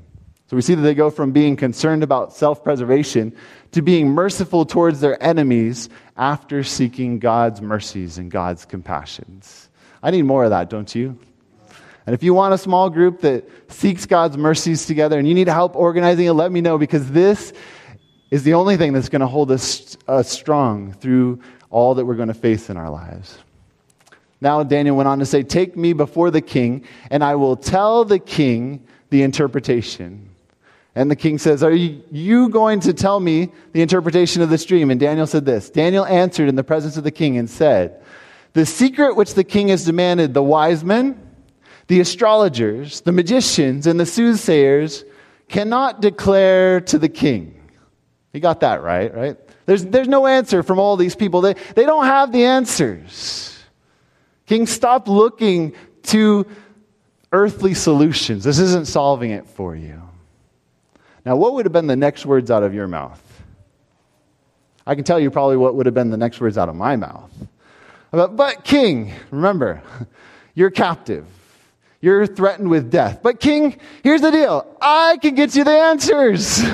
So 0.48 0.56
we 0.56 0.62
see 0.62 0.74
that 0.74 0.82
they 0.82 0.94
go 0.94 1.08
from 1.08 1.32
being 1.32 1.56
concerned 1.56 2.02
about 2.02 2.34
self 2.34 2.62
preservation 2.62 3.34
to 3.72 3.80
being 3.80 4.10
merciful 4.10 4.66
towards 4.66 5.00
their 5.00 5.22
enemies 5.22 5.88
after 6.18 6.62
seeking 6.62 7.18
God's 7.18 7.62
mercies 7.62 8.18
and 8.18 8.30
God's 8.30 8.66
compassions. 8.66 9.70
I 10.02 10.10
need 10.10 10.22
more 10.22 10.44
of 10.44 10.50
that, 10.50 10.68
don't 10.68 10.94
you? 10.94 11.18
And 12.04 12.14
if 12.14 12.22
you 12.22 12.34
want 12.34 12.52
a 12.52 12.58
small 12.58 12.90
group 12.90 13.22
that 13.22 13.48
seeks 13.70 14.04
God's 14.04 14.36
mercies 14.36 14.84
together 14.84 15.18
and 15.18 15.26
you 15.26 15.32
need 15.32 15.48
help 15.48 15.76
organizing 15.76 16.26
it, 16.26 16.32
let 16.32 16.52
me 16.52 16.60
know 16.60 16.76
because 16.76 17.10
this 17.10 17.54
is 18.30 18.42
the 18.42 18.54
only 18.54 18.76
thing 18.76 18.92
that's 18.92 19.08
going 19.08 19.20
to 19.20 19.26
hold 19.26 19.50
us 19.50 19.96
uh, 20.06 20.22
strong 20.22 20.92
through 20.92 21.40
all 21.70 21.94
that 21.94 22.04
we're 22.04 22.14
going 22.14 22.28
to 22.28 22.34
face 22.34 22.70
in 22.70 22.76
our 22.76 22.90
lives. 22.90 23.38
Now, 24.40 24.62
Daniel 24.62 24.96
went 24.96 25.08
on 25.08 25.18
to 25.18 25.26
say, 25.26 25.42
Take 25.42 25.76
me 25.76 25.92
before 25.92 26.30
the 26.30 26.40
king, 26.40 26.84
and 27.10 27.24
I 27.24 27.34
will 27.34 27.56
tell 27.56 28.04
the 28.04 28.18
king 28.18 28.86
the 29.10 29.22
interpretation. 29.22 30.28
And 30.94 31.10
the 31.10 31.16
king 31.16 31.38
says, 31.38 31.62
Are 31.62 31.72
you 31.72 32.48
going 32.48 32.80
to 32.80 32.92
tell 32.92 33.20
me 33.20 33.50
the 33.72 33.82
interpretation 33.82 34.42
of 34.42 34.50
this 34.50 34.64
dream? 34.64 34.90
And 34.90 35.00
Daniel 35.00 35.26
said 35.26 35.44
this 35.44 35.70
Daniel 35.70 36.04
answered 36.04 36.48
in 36.48 36.54
the 36.54 36.64
presence 36.64 36.96
of 36.96 37.04
the 37.04 37.10
king 37.10 37.36
and 37.36 37.48
said, 37.48 38.02
The 38.52 38.66
secret 38.66 39.16
which 39.16 39.34
the 39.34 39.44
king 39.44 39.68
has 39.68 39.84
demanded, 39.84 40.34
the 40.34 40.42
wise 40.42 40.84
men, 40.84 41.20
the 41.88 42.00
astrologers, 42.00 43.00
the 43.00 43.12
magicians, 43.12 43.86
and 43.86 43.98
the 43.98 44.06
soothsayers 44.06 45.04
cannot 45.48 46.00
declare 46.00 46.80
to 46.82 46.98
the 46.98 47.08
king. 47.08 47.57
He 48.32 48.40
got 48.40 48.60
that 48.60 48.82
right, 48.82 49.14
right? 49.14 49.36
There's, 49.66 49.84
there's 49.84 50.08
no 50.08 50.26
answer 50.26 50.62
from 50.62 50.78
all 50.78 50.96
these 50.96 51.14
people. 51.14 51.40
They, 51.40 51.54
they 51.74 51.84
don't 51.84 52.04
have 52.04 52.32
the 52.32 52.44
answers. 52.44 53.58
King, 54.46 54.66
stop 54.66 55.08
looking 55.08 55.74
to 56.04 56.46
earthly 57.32 57.74
solutions. 57.74 58.44
This 58.44 58.58
isn't 58.58 58.86
solving 58.86 59.30
it 59.30 59.46
for 59.46 59.76
you. 59.76 60.02
Now, 61.24 61.36
what 61.36 61.54
would 61.54 61.66
have 61.66 61.72
been 61.72 61.86
the 61.86 61.96
next 61.96 62.24
words 62.24 62.50
out 62.50 62.62
of 62.62 62.72
your 62.72 62.86
mouth? 62.86 63.22
I 64.86 64.94
can 64.94 65.04
tell 65.04 65.20
you 65.20 65.30
probably 65.30 65.58
what 65.58 65.74
would 65.74 65.84
have 65.84 65.94
been 65.94 66.10
the 66.10 66.16
next 66.16 66.40
words 66.40 66.56
out 66.56 66.70
of 66.70 66.74
my 66.74 66.96
mouth. 66.96 67.30
But, 68.10 68.36
but 68.36 68.64
King, 68.64 69.12
remember, 69.30 69.82
you're 70.54 70.70
captive. 70.70 71.26
You're 72.00 72.26
threatened 72.26 72.70
with 72.70 72.90
death. 72.90 73.20
But, 73.22 73.40
King, 73.40 73.78
here's 74.02 74.22
the 74.22 74.30
deal 74.30 74.66
I 74.80 75.18
can 75.20 75.34
get 75.34 75.54
you 75.54 75.64
the 75.64 75.72
answers. 75.72 76.62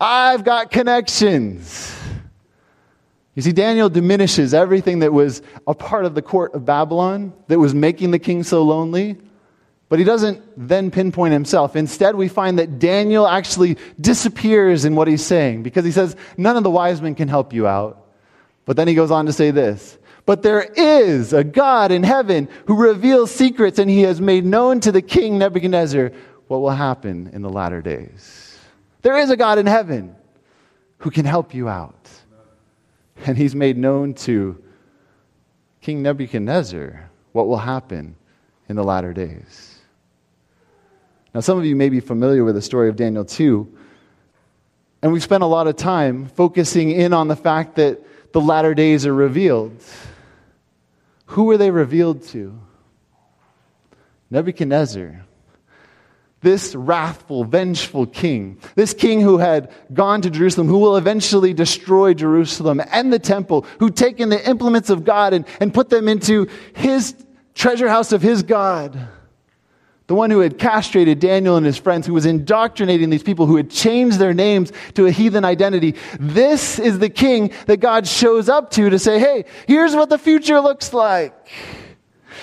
I've 0.00 0.44
got 0.44 0.70
connections. 0.70 1.94
You 3.34 3.42
see, 3.42 3.52
Daniel 3.52 3.88
diminishes 3.88 4.54
everything 4.54 5.00
that 5.00 5.12
was 5.12 5.42
a 5.66 5.74
part 5.74 6.04
of 6.04 6.14
the 6.14 6.22
court 6.22 6.54
of 6.54 6.64
Babylon 6.64 7.32
that 7.48 7.58
was 7.58 7.74
making 7.74 8.12
the 8.12 8.18
king 8.18 8.44
so 8.44 8.62
lonely, 8.62 9.16
but 9.88 9.98
he 9.98 10.04
doesn't 10.04 10.40
then 10.56 10.90
pinpoint 10.90 11.32
himself. 11.32 11.74
Instead, 11.74 12.14
we 12.14 12.28
find 12.28 12.58
that 12.58 12.78
Daniel 12.78 13.26
actually 13.26 13.76
disappears 14.00 14.84
in 14.84 14.94
what 14.94 15.08
he's 15.08 15.24
saying 15.24 15.62
because 15.62 15.84
he 15.84 15.90
says, 15.90 16.16
None 16.36 16.56
of 16.56 16.62
the 16.62 16.70
wise 16.70 17.02
men 17.02 17.14
can 17.14 17.28
help 17.28 17.52
you 17.52 17.66
out. 17.66 18.06
But 18.66 18.76
then 18.76 18.88
he 18.88 18.94
goes 18.94 19.10
on 19.10 19.26
to 19.26 19.32
say 19.32 19.50
this 19.50 19.98
But 20.26 20.42
there 20.42 20.62
is 20.62 21.32
a 21.32 21.42
God 21.42 21.90
in 21.90 22.04
heaven 22.04 22.48
who 22.66 22.76
reveals 22.76 23.32
secrets, 23.32 23.78
and 23.78 23.90
he 23.90 24.02
has 24.02 24.20
made 24.20 24.44
known 24.44 24.80
to 24.80 24.92
the 24.92 25.02
king 25.02 25.38
Nebuchadnezzar 25.38 26.12
what 26.46 26.58
will 26.58 26.70
happen 26.70 27.30
in 27.32 27.42
the 27.42 27.50
latter 27.50 27.82
days. 27.82 28.43
There 29.04 29.18
is 29.18 29.28
a 29.28 29.36
God 29.36 29.58
in 29.58 29.66
heaven 29.66 30.16
who 30.96 31.10
can 31.10 31.26
help 31.26 31.52
you 31.52 31.68
out. 31.68 32.08
And 33.26 33.36
he's 33.36 33.54
made 33.54 33.76
known 33.76 34.14
to 34.14 34.62
King 35.82 36.02
Nebuchadnezzar 36.02 37.10
what 37.32 37.46
will 37.46 37.58
happen 37.58 38.16
in 38.66 38.76
the 38.76 38.82
latter 38.82 39.12
days. 39.12 39.78
Now, 41.34 41.40
some 41.40 41.58
of 41.58 41.66
you 41.66 41.76
may 41.76 41.90
be 41.90 42.00
familiar 42.00 42.44
with 42.44 42.54
the 42.54 42.62
story 42.62 42.88
of 42.88 42.96
Daniel 42.96 43.26
2. 43.26 43.76
And 45.02 45.12
we've 45.12 45.22
spent 45.22 45.42
a 45.42 45.46
lot 45.46 45.66
of 45.66 45.76
time 45.76 46.26
focusing 46.28 46.90
in 46.90 47.12
on 47.12 47.28
the 47.28 47.36
fact 47.36 47.76
that 47.76 48.00
the 48.32 48.40
latter 48.40 48.72
days 48.72 49.04
are 49.04 49.14
revealed. 49.14 49.84
Who 51.26 51.44
were 51.44 51.58
they 51.58 51.70
revealed 51.70 52.22
to? 52.28 52.58
Nebuchadnezzar. 54.30 55.23
This 56.44 56.74
wrathful, 56.74 57.44
vengeful 57.44 58.04
king, 58.04 58.58
this 58.74 58.92
king 58.92 59.22
who 59.22 59.38
had 59.38 59.72
gone 59.94 60.20
to 60.20 60.28
Jerusalem, 60.28 60.68
who 60.68 60.78
will 60.78 60.98
eventually 60.98 61.54
destroy 61.54 62.12
Jerusalem 62.12 62.82
and 62.92 63.10
the 63.10 63.18
temple, 63.18 63.64
who 63.78 63.88
taken 63.88 64.28
the 64.28 64.46
implements 64.46 64.90
of 64.90 65.06
God 65.06 65.32
and, 65.32 65.46
and 65.58 65.72
put 65.72 65.88
them 65.88 66.06
into 66.06 66.46
his 66.76 67.14
treasure 67.54 67.88
house 67.88 68.12
of 68.12 68.20
his 68.20 68.42
God. 68.42 69.08
The 70.06 70.14
one 70.14 70.30
who 70.30 70.40
had 70.40 70.58
castrated 70.58 71.18
Daniel 71.18 71.56
and 71.56 71.64
his 71.64 71.78
friends, 71.78 72.06
who 72.06 72.12
was 72.12 72.26
indoctrinating 72.26 73.08
these 73.08 73.22
people, 73.22 73.46
who 73.46 73.56
had 73.56 73.70
changed 73.70 74.18
their 74.18 74.34
names 74.34 74.70
to 74.96 75.06
a 75.06 75.10
heathen 75.10 75.46
identity. 75.46 75.94
This 76.20 76.78
is 76.78 76.98
the 76.98 77.08
king 77.08 77.52
that 77.68 77.78
God 77.78 78.06
shows 78.06 78.50
up 78.50 78.70
to 78.72 78.90
to 78.90 78.98
say, 78.98 79.18
hey, 79.18 79.46
here's 79.66 79.96
what 79.96 80.10
the 80.10 80.18
future 80.18 80.60
looks 80.60 80.92
like. 80.92 81.48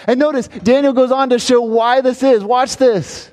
And 0.08 0.20
notice, 0.20 0.48
Daniel 0.48 0.94
goes 0.94 1.12
on 1.12 1.30
to 1.30 1.38
show 1.38 1.62
why 1.62 2.02
this 2.02 2.24
is. 2.24 2.44
Watch 2.44 2.78
this. 2.78 3.31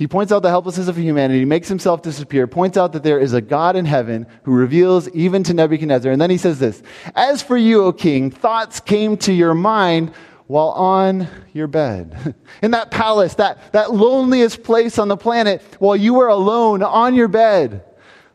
He 0.00 0.08
points 0.08 0.32
out 0.32 0.40
the 0.40 0.48
helplessness 0.48 0.88
of 0.88 0.96
humanity, 0.96 1.44
makes 1.44 1.68
himself 1.68 2.00
disappear, 2.00 2.46
points 2.46 2.78
out 2.78 2.94
that 2.94 3.02
there 3.02 3.18
is 3.18 3.34
a 3.34 3.42
God 3.42 3.76
in 3.76 3.84
heaven 3.84 4.26
who 4.44 4.54
reveals 4.54 5.10
even 5.10 5.42
to 5.42 5.52
Nebuchadnezzar. 5.52 6.10
And 6.10 6.18
then 6.18 6.30
he 6.30 6.38
says 6.38 6.58
this 6.58 6.82
As 7.14 7.42
for 7.42 7.54
you, 7.54 7.84
O 7.84 7.92
king, 7.92 8.30
thoughts 8.30 8.80
came 8.80 9.18
to 9.18 9.32
your 9.34 9.52
mind 9.52 10.14
while 10.46 10.70
on 10.70 11.28
your 11.52 11.66
bed. 11.66 12.34
In 12.62 12.70
that 12.70 12.90
palace, 12.90 13.34
that, 13.34 13.74
that 13.74 13.92
loneliest 13.92 14.62
place 14.62 14.98
on 14.98 15.08
the 15.08 15.18
planet, 15.18 15.60
while 15.80 15.96
you 15.96 16.14
were 16.14 16.28
alone 16.28 16.82
on 16.82 17.14
your 17.14 17.28
bed, 17.28 17.84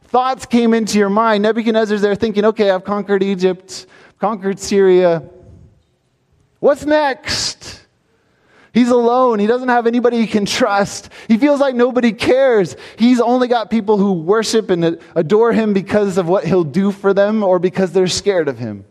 thoughts 0.04 0.46
came 0.46 0.72
into 0.76 1.00
your 1.00 1.10
mind. 1.10 1.42
Nebuchadnezzar's 1.42 2.04
there 2.04 2.14
thinking, 2.14 2.46
okay, 2.46 2.70
I've 2.70 2.84
conquered 2.84 3.24
Egypt, 3.24 3.88
conquered 4.20 4.60
Syria. 4.60 5.28
What's 6.60 6.86
next? 6.86 7.85
He's 8.76 8.90
alone. 8.90 9.40
He 9.40 9.48
doesn't 9.48 9.70
have 9.70 9.88
anybody 9.88 10.18
he 10.18 10.28
can 10.28 10.46
trust. 10.46 11.10
He 11.30 11.38
feels 11.38 11.62
like 11.62 11.76
nobody 11.76 12.12
cares. 12.12 12.76
He's 13.00 13.22
only 13.22 13.48
got 13.48 13.70
people 13.70 13.98
who 13.98 14.12
worship 14.12 14.70
and 14.70 15.00
adore 15.16 15.54
him 15.54 15.72
because 15.72 16.18
of 16.18 16.28
what 16.28 16.44
he'll 16.44 16.66
do 16.66 16.92
for 16.92 17.14
them 17.14 17.42
or 17.42 17.58
because 17.58 17.94
they're 17.94 18.08
scared 18.08 18.50
of 18.50 18.60
him. 18.60 18.84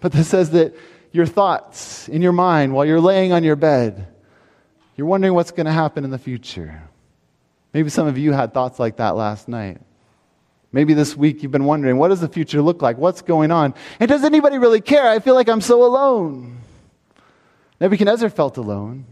But 0.00 0.12
this 0.12 0.28
says 0.28 0.50
that 0.50 0.74
your 1.12 1.24
thoughts 1.24 2.10
in 2.10 2.20
your 2.20 2.32
mind 2.32 2.74
while 2.74 2.84
you're 2.84 3.00
laying 3.00 3.32
on 3.32 3.42
your 3.42 3.56
bed. 3.56 4.06
You're 4.96 5.06
wondering 5.06 5.32
what's 5.32 5.50
going 5.50 5.64
to 5.64 5.72
happen 5.72 6.04
in 6.04 6.10
the 6.10 6.18
future. 6.18 6.82
Maybe 7.72 7.88
some 7.88 8.06
of 8.06 8.18
you 8.18 8.32
had 8.32 8.52
thoughts 8.52 8.78
like 8.78 8.98
that 8.98 9.16
last 9.16 9.48
night. 9.48 9.80
Maybe 10.72 10.92
this 10.92 11.16
week 11.16 11.42
you've 11.42 11.52
been 11.52 11.64
wondering, 11.64 11.96
what 11.96 12.08
does 12.08 12.20
the 12.20 12.28
future 12.28 12.60
look 12.60 12.82
like? 12.82 12.98
What's 12.98 13.22
going 13.22 13.50
on? 13.50 13.72
And 13.98 14.10
does 14.10 14.24
anybody 14.24 14.58
really 14.58 14.82
care? 14.82 15.08
I 15.08 15.20
feel 15.20 15.34
like 15.34 15.48
I'm 15.48 15.62
so 15.62 15.84
alone. 15.84 16.58
Nebuchadnezzar 17.80 18.30
felt 18.30 18.56
alone. 18.56 19.04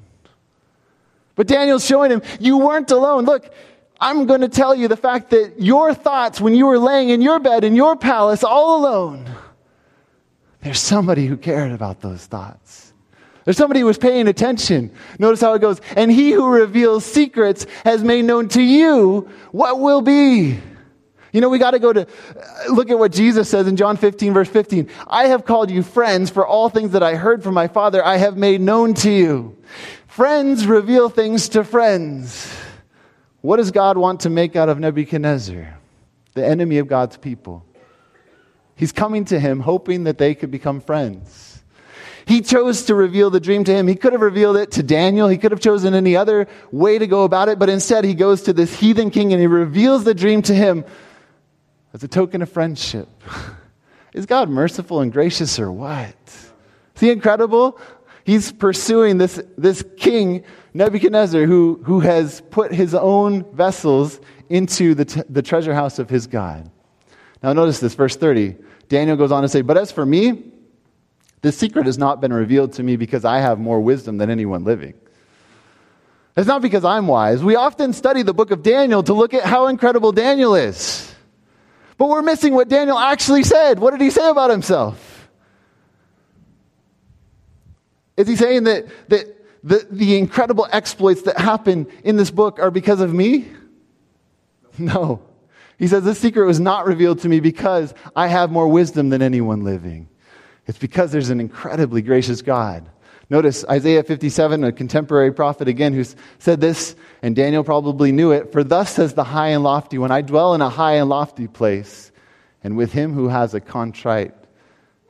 But 1.34 1.46
Daniel's 1.46 1.84
showing 1.84 2.10
him, 2.10 2.22
you 2.38 2.58
weren't 2.58 2.90
alone. 2.90 3.24
Look, 3.24 3.52
I'm 4.00 4.26
going 4.26 4.40
to 4.40 4.48
tell 4.48 4.74
you 4.74 4.88
the 4.88 4.96
fact 4.96 5.30
that 5.30 5.60
your 5.60 5.94
thoughts 5.94 6.40
when 6.40 6.54
you 6.54 6.66
were 6.66 6.78
laying 6.78 7.08
in 7.08 7.22
your 7.22 7.38
bed 7.40 7.64
in 7.64 7.74
your 7.74 7.96
palace 7.96 8.44
all 8.44 8.78
alone, 8.80 9.28
there's 10.62 10.80
somebody 10.80 11.26
who 11.26 11.36
cared 11.36 11.72
about 11.72 12.00
those 12.00 12.24
thoughts. 12.26 12.92
There's 13.44 13.58
somebody 13.58 13.80
who 13.80 13.86
was 13.86 13.98
paying 13.98 14.26
attention. 14.26 14.90
Notice 15.18 15.42
how 15.42 15.52
it 15.52 15.60
goes. 15.60 15.80
And 15.96 16.10
he 16.10 16.32
who 16.32 16.48
reveals 16.48 17.04
secrets 17.04 17.66
has 17.84 18.02
made 18.02 18.24
known 18.24 18.48
to 18.48 18.62
you 18.62 19.28
what 19.52 19.80
will 19.80 20.00
be. 20.00 20.58
You 21.34 21.40
know, 21.40 21.48
we 21.48 21.58
got 21.58 21.72
to 21.72 21.80
go 21.80 21.92
to 21.92 22.02
uh, 22.02 22.72
look 22.72 22.90
at 22.90 22.98
what 22.98 23.10
Jesus 23.10 23.50
says 23.50 23.66
in 23.66 23.74
John 23.74 23.96
15, 23.96 24.32
verse 24.32 24.48
15. 24.48 24.88
I 25.08 25.26
have 25.26 25.44
called 25.44 25.68
you 25.68 25.82
friends, 25.82 26.30
for 26.30 26.46
all 26.46 26.68
things 26.68 26.92
that 26.92 27.02
I 27.02 27.16
heard 27.16 27.42
from 27.42 27.54
my 27.54 27.66
Father 27.66 28.06
I 28.06 28.18
have 28.18 28.36
made 28.36 28.60
known 28.60 28.94
to 28.94 29.10
you. 29.10 29.56
Friends 30.06 30.64
reveal 30.64 31.08
things 31.08 31.48
to 31.50 31.64
friends. 31.64 32.56
What 33.40 33.56
does 33.56 33.72
God 33.72 33.98
want 33.98 34.20
to 34.20 34.30
make 34.30 34.54
out 34.54 34.68
of 34.68 34.78
Nebuchadnezzar, 34.78 35.76
the 36.34 36.46
enemy 36.46 36.78
of 36.78 36.86
God's 36.86 37.16
people? 37.16 37.66
He's 38.76 38.92
coming 38.92 39.24
to 39.24 39.40
him 39.40 39.58
hoping 39.58 40.04
that 40.04 40.18
they 40.18 40.36
could 40.36 40.52
become 40.52 40.80
friends. 40.80 41.64
He 42.26 42.42
chose 42.42 42.84
to 42.84 42.94
reveal 42.94 43.30
the 43.30 43.40
dream 43.40 43.64
to 43.64 43.74
him. 43.74 43.88
He 43.88 43.96
could 43.96 44.12
have 44.12 44.22
revealed 44.22 44.56
it 44.56 44.70
to 44.72 44.84
Daniel. 44.84 45.26
He 45.26 45.36
could 45.36 45.50
have 45.50 45.60
chosen 45.60 45.94
any 45.94 46.14
other 46.14 46.46
way 46.70 46.96
to 46.96 47.08
go 47.08 47.24
about 47.24 47.48
it, 47.48 47.58
but 47.58 47.68
instead 47.68 48.04
he 48.04 48.14
goes 48.14 48.42
to 48.42 48.52
this 48.52 48.78
heathen 48.78 49.10
king 49.10 49.32
and 49.32 49.40
he 49.40 49.48
reveals 49.48 50.04
the 50.04 50.14
dream 50.14 50.40
to 50.42 50.54
him 50.54 50.84
as 51.94 52.02
a 52.02 52.08
token 52.08 52.42
of 52.42 52.50
friendship. 52.50 53.08
Is 54.12 54.26
God 54.26 54.50
merciful 54.50 55.00
and 55.00 55.12
gracious 55.12 55.58
or 55.58 55.72
what? 55.72 56.14
Is 56.26 57.00
he 57.00 57.10
incredible? 57.10 57.80
He's 58.24 58.52
pursuing 58.52 59.18
this, 59.18 59.42
this 59.56 59.84
king, 59.96 60.44
Nebuchadnezzar, 60.72 61.44
who, 61.46 61.80
who 61.84 62.00
has 62.00 62.40
put 62.50 62.72
his 62.72 62.94
own 62.94 63.44
vessels 63.54 64.20
into 64.48 64.94
the, 64.94 65.04
t- 65.04 65.22
the 65.28 65.42
treasure 65.42 65.74
house 65.74 65.98
of 65.98 66.10
his 66.10 66.26
God. 66.26 66.70
Now, 67.42 67.52
notice 67.52 67.80
this, 67.80 67.94
verse 67.94 68.16
30. 68.16 68.56
Daniel 68.88 69.16
goes 69.16 69.32
on 69.32 69.42
to 69.42 69.48
say, 69.48 69.62
But 69.62 69.76
as 69.76 69.90
for 69.90 70.04
me, 70.04 70.44
this 71.42 71.56
secret 71.56 71.86
has 71.86 71.98
not 71.98 72.20
been 72.20 72.32
revealed 72.32 72.72
to 72.74 72.82
me 72.82 72.96
because 72.96 73.24
I 73.24 73.38
have 73.38 73.58
more 73.58 73.80
wisdom 73.80 74.18
than 74.18 74.30
anyone 74.30 74.64
living. 74.64 74.94
It's 76.36 76.48
not 76.48 76.62
because 76.62 76.84
I'm 76.84 77.06
wise. 77.06 77.44
We 77.44 77.56
often 77.56 77.92
study 77.92 78.22
the 78.22 78.34
book 78.34 78.50
of 78.50 78.62
Daniel 78.62 79.02
to 79.02 79.12
look 79.12 79.34
at 79.34 79.44
how 79.44 79.66
incredible 79.68 80.12
Daniel 80.12 80.54
is. 80.54 81.13
But 81.96 82.08
we're 82.08 82.22
missing 82.22 82.54
what 82.54 82.68
Daniel 82.68 82.98
actually 82.98 83.44
said. 83.44 83.78
What 83.78 83.92
did 83.92 84.00
he 84.00 84.10
say 84.10 84.28
about 84.28 84.50
himself? 84.50 85.28
Is 88.16 88.28
he 88.28 88.36
saying 88.36 88.64
that, 88.64 88.86
that 89.08 89.26
the, 89.62 89.86
the 89.90 90.18
incredible 90.18 90.68
exploits 90.70 91.22
that 91.22 91.38
happen 91.38 91.86
in 92.04 92.16
this 92.16 92.30
book 92.30 92.58
are 92.58 92.70
because 92.70 93.00
of 93.00 93.12
me? 93.12 93.48
No. 94.76 95.22
He 95.78 95.86
says, 95.86 96.02
This 96.02 96.18
secret 96.18 96.46
was 96.46 96.58
not 96.58 96.84
revealed 96.84 97.20
to 97.20 97.28
me 97.28 97.38
because 97.38 97.94
I 98.16 98.26
have 98.26 98.50
more 98.50 98.66
wisdom 98.66 99.08
than 99.08 99.22
anyone 99.22 99.62
living. 99.62 100.08
It's 100.66 100.78
because 100.78 101.12
there's 101.12 101.30
an 101.30 101.40
incredibly 101.40 102.02
gracious 102.02 102.42
God. 102.42 102.88
Notice 103.30 103.64
Isaiah 103.68 104.02
57, 104.02 104.64
a 104.64 104.72
contemporary 104.72 105.32
prophet 105.32 105.68
again, 105.68 105.94
who 105.94 106.04
said 106.38 106.60
this, 106.60 106.94
and 107.22 107.34
Daniel 107.34 107.64
probably 107.64 108.12
knew 108.12 108.32
it. 108.32 108.52
For 108.52 108.62
thus 108.62 108.94
says 108.94 109.14
the 109.14 109.24
high 109.24 109.48
and 109.48 109.62
lofty, 109.62 109.98
when 109.98 110.10
I 110.10 110.20
dwell 110.20 110.54
in 110.54 110.60
a 110.60 110.68
high 110.68 110.94
and 110.94 111.08
lofty 111.08 111.48
place, 111.48 112.12
and 112.62 112.76
with 112.76 112.92
him 112.92 113.12
who 113.12 113.28
has 113.28 113.54
a 113.54 113.60
contrite 113.60 114.34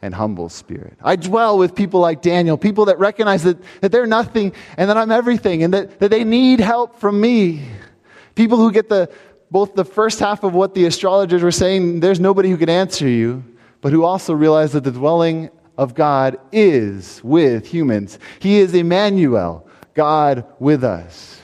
and 0.02 0.14
humble 0.14 0.48
spirit. 0.48 0.98
I 1.02 1.16
dwell 1.16 1.56
with 1.56 1.74
people 1.74 2.00
like 2.00 2.20
Daniel, 2.20 2.58
people 2.58 2.86
that 2.86 2.98
recognize 2.98 3.44
that, 3.44 3.56
that 3.80 3.90
they're 3.90 4.06
nothing 4.06 4.52
and 4.76 4.90
that 4.90 4.98
I'm 4.98 5.10
everything 5.10 5.62
and 5.62 5.72
that, 5.72 6.00
that 6.00 6.10
they 6.10 6.24
need 6.24 6.60
help 6.60 6.98
from 6.98 7.20
me. 7.20 7.66
People 8.34 8.58
who 8.58 8.70
get 8.70 8.88
the 8.88 9.10
both 9.50 9.74
the 9.74 9.84
first 9.84 10.18
half 10.18 10.42
of 10.42 10.52
what 10.52 10.74
the 10.74 10.84
astrologers 10.84 11.42
were 11.42 11.52
saying, 11.52 12.00
there's 12.00 12.18
nobody 12.18 12.50
who 12.50 12.56
can 12.56 12.68
answer 12.68 13.08
you, 13.08 13.44
but 13.80 13.92
who 13.92 14.02
also 14.02 14.34
realize 14.34 14.72
that 14.72 14.82
the 14.82 14.90
dwelling 14.90 15.48
of 15.76 15.94
God 15.94 16.38
is 16.52 17.22
with 17.24 17.66
humans. 17.66 18.18
He 18.38 18.58
is 18.58 18.74
Emmanuel, 18.74 19.68
God 19.94 20.44
with 20.58 20.84
us. 20.84 21.40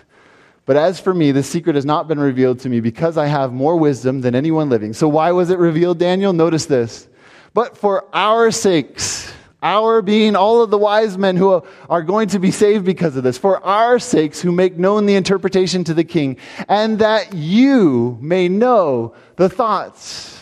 But 0.66 0.76
as 0.76 1.00
for 1.00 1.12
me, 1.12 1.32
the 1.32 1.42
secret 1.42 1.74
has 1.74 1.84
not 1.84 2.06
been 2.06 2.20
revealed 2.20 2.60
to 2.60 2.68
me 2.68 2.80
because 2.80 3.16
I 3.16 3.26
have 3.26 3.52
more 3.52 3.76
wisdom 3.76 4.20
than 4.20 4.34
anyone 4.34 4.68
living. 4.68 4.92
So 4.92 5.08
why 5.08 5.32
was 5.32 5.50
it 5.50 5.58
revealed, 5.58 5.98
Daniel? 5.98 6.32
Notice 6.32 6.66
this. 6.66 7.08
But 7.54 7.76
for 7.76 8.06
our 8.14 8.52
sakes, 8.52 9.32
our 9.62 10.00
being 10.00 10.36
all 10.36 10.62
of 10.62 10.70
the 10.70 10.78
wise 10.78 11.18
men 11.18 11.36
who 11.36 11.64
are 11.88 12.02
going 12.02 12.28
to 12.28 12.38
be 12.38 12.50
saved 12.50 12.84
because 12.84 13.16
of 13.16 13.24
this, 13.24 13.36
for 13.36 13.62
our 13.64 13.98
sakes 13.98 14.40
who 14.40 14.52
make 14.52 14.78
known 14.78 15.06
the 15.06 15.16
interpretation 15.16 15.82
to 15.84 15.94
the 15.94 16.04
king, 16.04 16.36
and 16.68 17.00
that 17.00 17.34
you 17.34 18.16
may 18.20 18.48
know 18.48 19.14
the 19.36 19.48
thoughts 19.48 20.38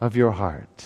of 0.00 0.16
your 0.16 0.32
heart. 0.32 0.84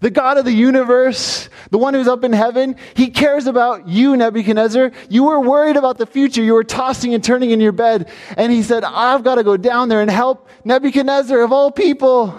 The 0.00 0.10
God 0.10 0.38
of 0.38 0.44
the 0.44 0.52
universe, 0.52 1.48
the 1.70 1.78
one 1.78 1.94
who's 1.94 2.08
up 2.08 2.24
in 2.24 2.32
heaven, 2.32 2.76
he 2.94 3.08
cares 3.10 3.46
about 3.46 3.88
you, 3.88 4.16
Nebuchadnezzar. 4.16 4.92
You 5.08 5.24
were 5.24 5.40
worried 5.40 5.76
about 5.76 5.98
the 5.98 6.06
future. 6.06 6.42
You 6.42 6.54
were 6.54 6.64
tossing 6.64 7.14
and 7.14 7.22
turning 7.22 7.50
in 7.50 7.60
your 7.60 7.72
bed. 7.72 8.10
And 8.36 8.52
he 8.52 8.62
said, 8.62 8.84
I've 8.84 9.24
got 9.24 9.36
to 9.36 9.44
go 9.44 9.56
down 9.56 9.88
there 9.88 10.00
and 10.00 10.10
help 10.10 10.48
Nebuchadnezzar 10.64 11.40
of 11.40 11.52
all 11.52 11.70
people. 11.70 12.34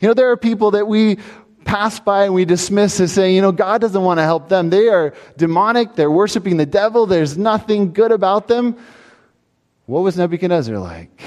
You 0.00 0.08
know, 0.08 0.14
there 0.14 0.30
are 0.30 0.36
people 0.36 0.72
that 0.72 0.86
we 0.86 1.18
pass 1.64 1.98
by 1.98 2.24
and 2.24 2.34
we 2.34 2.44
dismiss 2.44 3.00
as 3.00 3.12
saying, 3.12 3.34
you 3.34 3.42
know, 3.42 3.52
God 3.52 3.80
doesn't 3.80 4.00
want 4.02 4.18
to 4.18 4.24
help 4.24 4.48
them. 4.48 4.70
They 4.70 4.88
are 4.88 5.14
demonic. 5.36 5.94
They're 5.94 6.10
worshiping 6.10 6.56
the 6.56 6.66
devil. 6.66 7.06
There's 7.06 7.36
nothing 7.36 7.92
good 7.92 8.12
about 8.12 8.48
them. 8.48 8.76
What 9.86 10.00
was 10.00 10.16
Nebuchadnezzar 10.16 10.78
like? 10.78 11.20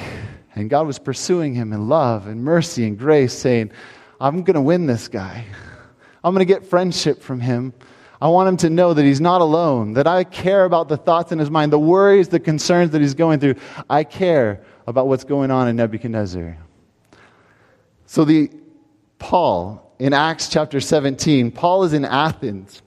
And 0.55 0.69
God 0.69 0.87
was 0.87 0.99
pursuing 0.99 1.53
him 1.53 1.71
in 1.73 1.87
love 1.87 2.27
and 2.27 2.43
mercy 2.43 2.85
and 2.85 2.97
grace, 2.97 3.33
saying, 3.33 3.71
I'm 4.19 4.43
going 4.43 4.55
to 4.55 4.61
win 4.61 4.85
this 4.85 5.07
guy. 5.07 5.45
I'm 6.23 6.33
going 6.33 6.45
to 6.45 6.53
get 6.53 6.65
friendship 6.65 7.21
from 7.21 7.39
him. 7.39 7.73
I 8.21 8.27
want 8.27 8.49
him 8.49 8.57
to 8.57 8.69
know 8.69 8.93
that 8.93 9.03
he's 9.03 9.21
not 9.21 9.39
alone, 9.39 9.93
that 9.93 10.05
I 10.05 10.25
care 10.25 10.65
about 10.65 10.89
the 10.89 10.97
thoughts 10.97 11.31
in 11.31 11.39
his 11.39 11.49
mind, 11.49 11.71
the 11.71 11.79
worries, 11.79 12.27
the 12.27 12.39
concerns 12.39 12.91
that 12.91 12.99
he's 12.99 13.13
going 13.13 13.39
through. 13.39 13.55
I 13.89 14.03
care 14.03 14.61
about 14.85 15.07
what's 15.07 15.23
going 15.23 15.51
on 15.51 15.69
in 15.69 15.77
Nebuchadnezzar. 15.77 16.57
So 18.07 18.25
the 18.25 18.51
Paul 19.19 19.95
in 19.99 20.13
Acts 20.13 20.49
chapter 20.49 20.81
17, 20.81 21.51
Paul 21.51 21.83
is 21.83 21.93
in 21.93 22.03
Athens. 22.03 22.81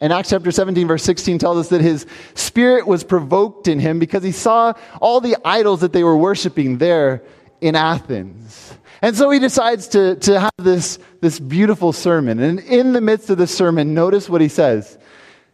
And 0.00 0.12
Acts 0.12 0.30
chapter 0.30 0.50
17, 0.50 0.86
verse 0.86 1.02
16 1.02 1.38
tells 1.38 1.58
us 1.58 1.68
that 1.68 1.80
his 1.80 2.06
spirit 2.34 2.86
was 2.86 3.04
provoked 3.04 3.68
in 3.68 3.78
him 3.78 3.98
because 3.98 4.22
he 4.22 4.32
saw 4.32 4.72
all 5.00 5.20
the 5.20 5.36
idols 5.44 5.80
that 5.80 5.92
they 5.92 6.04
were 6.04 6.16
worshiping 6.16 6.78
there 6.78 7.22
in 7.64 7.74
Athens. 7.76 8.74
And 9.00 9.16
so 9.16 9.30
he 9.30 9.38
decides 9.38 9.88
to, 9.88 10.16
to 10.16 10.38
have 10.38 10.52
this, 10.58 10.98
this 11.22 11.40
beautiful 11.40 11.94
sermon. 11.94 12.38
And 12.38 12.60
in 12.60 12.92
the 12.92 13.00
midst 13.00 13.30
of 13.30 13.38
the 13.38 13.46
sermon, 13.46 13.94
notice 13.94 14.28
what 14.28 14.42
he 14.42 14.48
says. 14.48 14.98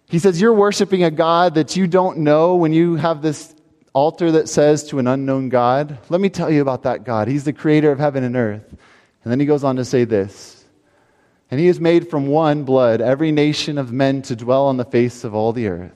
He 0.08 0.18
says, 0.18 0.40
You're 0.40 0.52
worshiping 0.52 1.04
a 1.04 1.12
God 1.12 1.54
that 1.54 1.76
you 1.76 1.86
don't 1.86 2.18
know 2.18 2.56
when 2.56 2.72
you 2.72 2.96
have 2.96 3.22
this 3.22 3.54
altar 3.92 4.32
that 4.32 4.48
says 4.48 4.88
to 4.88 4.98
an 4.98 5.06
unknown 5.06 5.50
God. 5.50 5.98
Let 6.08 6.20
me 6.20 6.30
tell 6.30 6.50
you 6.50 6.62
about 6.62 6.82
that 6.82 7.04
God. 7.04 7.28
He's 7.28 7.44
the 7.44 7.52
creator 7.52 7.92
of 7.92 8.00
heaven 8.00 8.24
and 8.24 8.34
earth. 8.34 8.66
And 9.22 9.30
then 9.30 9.38
he 9.38 9.46
goes 9.46 9.62
on 9.62 9.76
to 9.76 9.84
say 9.84 10.02
this 10.02 10.64
And 11.48 11.61
he 11.61 11.68
has 11.68 11.78
made 11.78 12.11
from 12.11 12.26
one 12.26 12.64
blood 12.64 13.00
every 13.00 13.30
nation 13.30 13.78
of 13.78 13.92
men 13.92 14.22
to 14.22 14.34
dwell 14.34 14.66
on 14.66 14.78
the 14.78 14.84
face 14.84 15.22
of 15.22 15.32
all 15.32 15.52
the 15.52 15.68
earth, 15.68 15.94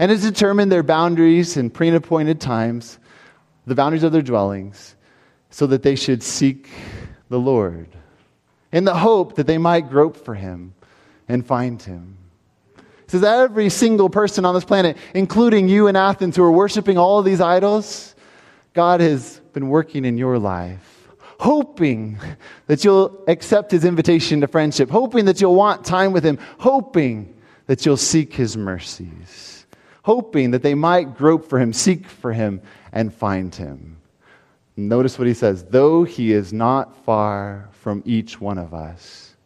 and 0.00 0.10
has 0.10 0.22
determined 0.22 0.72
their 0.72 0.82
boundaries 0.82 1.56
in 1.56 1.70
pre 1.70 1.88
appointed 1.90 2.40
times, 2.40 2.98
the 3.64 3.76
boundaries 3.76 4.02
of 4.02 4.10
their 4.10 4.22
dwellings 4.22 4.96
so 5.50 5.66
that 5.66 5.82
they 5.82 5.96
should 5.96 6.22
seek 6.22 6.68
the 7.28 7.38
Lord 7.38 7.88
in 8.72 8.84
the 8.84 8.94
hope 8.94 9.36
that 9.36 9.46
they 9.46 9.58
might 9.58 9.90
grope 9.90 10.16
for 10.16 10.34
him 10.34 10.74
and 11.28 11.44
find 11.44 11.80
him. 11.82 12.16
He 12.76 12.82
says, 13.08 13.24
Every 13.24 13.68
single 13.68 14.08
person 14.08 14.44
on 14.44 14.54
this 14.54 14.64
planet, 14.64 14.96
including 15.14 15.68
you 15.68 15.88
in 15.88 15.96
Athens 15.96 16.36
who 16.36 16.42
are 16.42 16.52
worshiping 16.52 16.96
all 16.96 17.18
of 17.18 17.24
these 17.24 17.40
idols, 17.40 18.14
God 18.72 19.00
has 19.00 19.40
been 19.52 19.68
working 19.68 20.04
in 20.04 20.16
your 20.16 20.38
life, 20.38 21.08
hoping 21.40 22.18
that 22.66 22.84
you'll 22.84 23.24
accept 23.26 23.72
his 23.72 23.84
invitation 23.84 24.40
to 24.42 24.46
friendship, 24.46 24.90
hoping 24.90 25.24
that 25.24 25.40
you'll 25.40 25.56
want 25.56 25.84
time 25.84 26.12
with 26.12 26.24
him, 26.24 26.38
hoping 26.58 27.34
that 27.66 27.84
you'll 27.84 27.96
seek 27.96 28.32
his 28.32 28.56
mercies, 28.56 29.66
hoping 30.02 30.52
that 30.52 30.62
they 30.62 30.74
might 30.74 31.16
grope 31.16 31.48
for 31.48 31.58
him, 31.58 31.72
seek 31.72 32.06
for 32.06 32.32
him, 32.32 32.60
and 32.92 33.12
find 33.12 33.54
him. 33.54 33.99
Notice 34.88 35.18
what 35.18 35.28
he 35.28 35.34
says 35.34 35.64
though 35.64 36.04
he 36.04 36.32
is 36.32 36.52
not 36.52 36.96
far 37.04 37.68
from 37.72 38.02
each 38.04 38.40
one 38.40 38.58
of 38.58 38.72
us. 38.72 39.36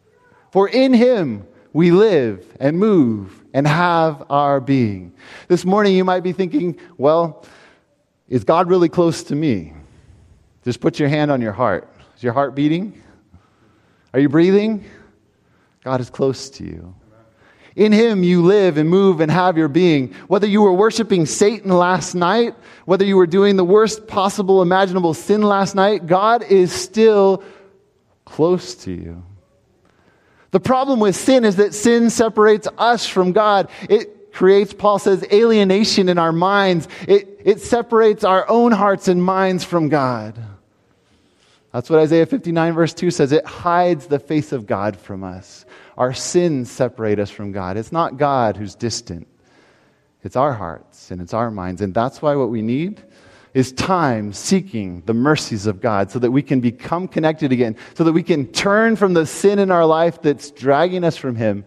For 0.51 0.69
in 0.69 0.93
him 0.93 1.45
we 1.73 1.91
live 1.91 2.45
and 2.59 2.79
move 2.79 3.43
and 3.53 3.67
have 3.67 4.23
our 4.29 4.61
being. 4.61 5.13
This 5.47 5.65
morning 5.65 5.95
you 5.95 6.05
might 6.05 6.21
be 6.21 6.31
thinking, 6.31 6.79
well, 6.97 7.45
is 8.29 8.43
God 8.43 8.69
really 8.69 8.89
close 8.89 9.23
to 9.23 9.35
me? 9.35 9.73
Just 10.63 10.79
put 10.79 10.99
your 10.99 11.09
hand 11.09 11.31
on 11.31 11.41
your 11.41 11.51
heart. 11.51 11.89
Is 12.15 12.23
your 12.23 12.33
heart 12.33 12.55
beating? 12.55 13.01
Are 14.13 14.19
you 14.19 14.29
breathing? 14.29 14.85
God 15.83 15.99
is 15.99 16.09
close 16.09 16.49
to 16.51 16.63
you. 16.63 16.95
In 17.75 17.91
him 17.91 18.23
you 18.23 18.41
live 18.41 18.77
and 18.77 18.89
move 18.89 19.19
and 19.19 19.29
have 19.29 19.57
your 19.57 19.67
being. 19.67 20.13
Whether 20.27 20.47
you 20.47 20.61
were 20.61 20.71
worshiping 20.71 21.25
Satan 21.25 21.71
last 21.71 22.15
night, 22.15 22.55
whether 22.85 23.03
you 23.03 23.17
were 23.17 23.27
doing 23.27 23.57
the 23.57 23.65
worst 23.65 24.07
possible 24.07 24.61
imaginable 24.61 25.13
sin 25.13 25.41
last 25.41 25.75
night, 25.75 26.07
God 26.07 26.43
is 26.43 26.71
still 26.71 27.43
close 28.23 28.75
to 28.75 28.91
you. 28.91 29.23
The 30.51 30.61
problem 30.61 31.01
with 31.01 31.17
sin 31.17 31.43
is 31.43 31.57
that 31.57 31.73
sin 31.73 32.09
separates 32.09 32.67
us 32.77 33.05
from 33.05 33.33
God. 33.33 33.69
It 33.89 34.31
creates, 34.31 34.73
Paul 34.73 34.99
says, 34.99 35.25
alienation 35.31 36.07
in 36.07 36.17
our 36.17 36.31
minds. 36.31 36.87
It, 37.09 37.41
it 37.43 37.59
separates 37.59 38.23
our 38.23 38.49
own 38.49 38.71
hearts 38.71 39.09
and 39.09 39.21
minds 39.21 39.65
from 39.65 39.89
God. 39.89 40.41
That's 41.73 41.89
what 41.89 41.99
Isaiah 41.99 42.25
59, 42.25 42.73
verse 42.73 42.93
2 42.93 43.11
says. 43.11 43.33
It 43.33 43.45
hides 43.45 44.07
the 44.07 44.19
face 44.19 44.53
of 44.53 44.65
God 44.65 44.95
from 44.95 45.25
us. 45.25 45.65
Our 45.97 46.13
sins 46.13 46.69
separate 46.69 47.19
us 47.19 47.29
from 47.29 47.51
God. 47.51 47.77
It's 47.77 47.91
not 47.91 48.17
God 48.17 48.57
who's 48.57 48.75
distant, 48.75 49.27
it's 50.23 50.35
our 50.35 50.53
hearts 50.53 51.11
and 51.11 51.21
it's 51.21 51.33
our 51.33 51.51
minds. 51.51 51.81
And 51.81 51.93
that's 51.93 52.21
why 52.21 52.35
what 52.35 52.49
we 52.49 52.61
need 52.61 53.01
is 53.53 53.71
time 53.71 54.33
seeking 54.33 55.01
the 55.05 55.13
mercies 55.13 55.65
of 55.65 55.79
God 55.79 56.11
so 56.11 56.19
that 56.19 56.31
we 56.31 56.41
can 56.41 56.59
become 56.59 57.07
connected 57.07 57.53
again, 57.53 57.77
so 57.93 58.03
that 58.03 58.11
we 58.11 58.21
can 58.21 58.47
turn 58.47 58.97
from 58.97 59.13
the 59.13 59.25
sin 59.25 59.59
in 59.59 59.71
our 59.71 59.85
life 59.85 60.21
that's 60.21 60.51
dragging 60.51 61.05
us 61.05 61.15
from 61.15 61.35
Him 61.35 61.63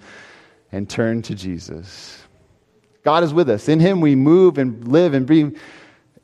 and 0.70 0.90
turn 0.90 1.22
to 1.22 1.34
Jesus. 1.34 2.22
God 3.04 3.24
is 3.24 3.32
with 3.32 3.48
us. 3.48 3.70
In 3.70 3.80
Him 3.80 4.02
we 4.02 4.14
move 4.14 4.58
and 4.58 4.86
live 4.86 5.14
and 5.14 5.26
breathe. 5.26 5.56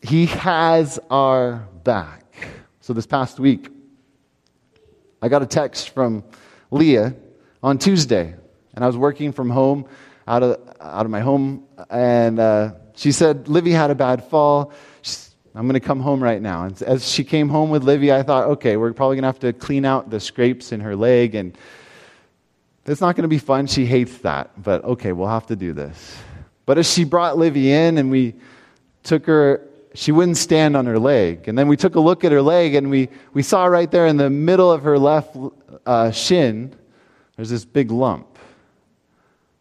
He 0.03 0.27
has 0.27 0.99
our 1.09 1.67
back. 1.83 2.25
So 2.83 2.93
this 2.93 3.07
past 3.07 3.41
week, 3.41 3.71
I 5.23 5.29
got 5.29 5.41
a 5.41 5.47
text 5.47 5.91
from 5.91 6.25
Leah 6.71 7.15
on 7.65 7.79
Tuesday, 7.79 8.35
and 8.75 8.85
I 8.85 8.87
was 8.87 8.97
working 8.99 9.33
from 9.33 9.49
home, 9.49 9.87
out 10.29 10.43
of, 10.43 10.61
out 10.81 11.07
of 11.07 11.11
my 11.11 11.21
home, 11.21 11.65
and 11.89 12.39
uh, 12.39 12.73
she 12.95 13.11
said, 13.11 13.49
Livy 13.49 13.71
had 13.71 13.91
a 13.91 13.95
bad 13.95 14.23
fall. 14.25 14.75
She's, 15.01 15.35
I'm 15.55 15.63
going 15.63 15.73
to 15.73 15.81
come 15.81 15.99
home 15.99 16.23
right 16.23 16.43
now. 16.43 16.65
And 16.65 16.83
as 16.83 17.09
she 17.11 17.25
came 17.25 17.49
home 17.49 17.71
with 17.71 17.83
Livy, 17.83 18.13
I 18.13 18.23
thought, 18.23 18.49
okay, 18.49 18.77
we're 18.77 18.93
probably 18.93 19.17
going 19.17 19.23
to 19.23 19.29
have 19.29 19.39
to 19.39 19.55
clean 19.55 19.87
out 19.87 20.11
the 20.11 20.21
scrapes 20.21 20.73
in 20.73 20.81
her 20.81 20.95
leg, 20.95 21.35
and 21.35 21.57
it's 22.85 23.01
not 23.01 23.17
going 23.17 23.23
to 23.23 23.29
be 23.29 23.39
fun. 23.39 23.67
She 23.67 23.87
hates 23.87 24.19
that, 24.19 24.63
but 24.63 24.85
okay, 24.85 25.13
we'll 25.13 25.29
have 25.29 25.47
to 25.47 25.57
do 25.57 25.73
this. 25.73 26.19
But 26.67 26.77
as 26.77 26.93
she 26.93 27.05
brought 27.05 27.39
Livy 27.39 27.73
in 27.73 27.97
and 27.97 28.11
we 28.11 28.35
took 29.05 29.25
her, 29.25 29.67
she 29.95 30.13
wouldn't 30.13 30.37
stand 30.37 30.77
on 30.77 30.85
her 30.85 30.99
leg. 30.99 31.49
And 31.49 31.57
then 31.57 31.69
we 31.69 31.79
took 31.79 31.95
a 31.95 32.01
look 32.01 32.25
at 32.25 32.33
her 32.33 32.43
leg, 32.43 32.75
and 32.75 32.91
we, 32.91 33.09
we 33.33 33.43
saw 33.43 33.65
right 33.65 33.91
there 33.91 34.07
in 34.07 34.19
the 34.19 34.29
middle 34.29 34.71
of 34.71 34.83
her 34.83 34.99
left 34.99 35.35
uh, 35.87 36.11
shin, 36.11 36.75
there's 37.37 37.51
this 37.51 37.65
big 37.65 37.91
lump. 37.91 38.39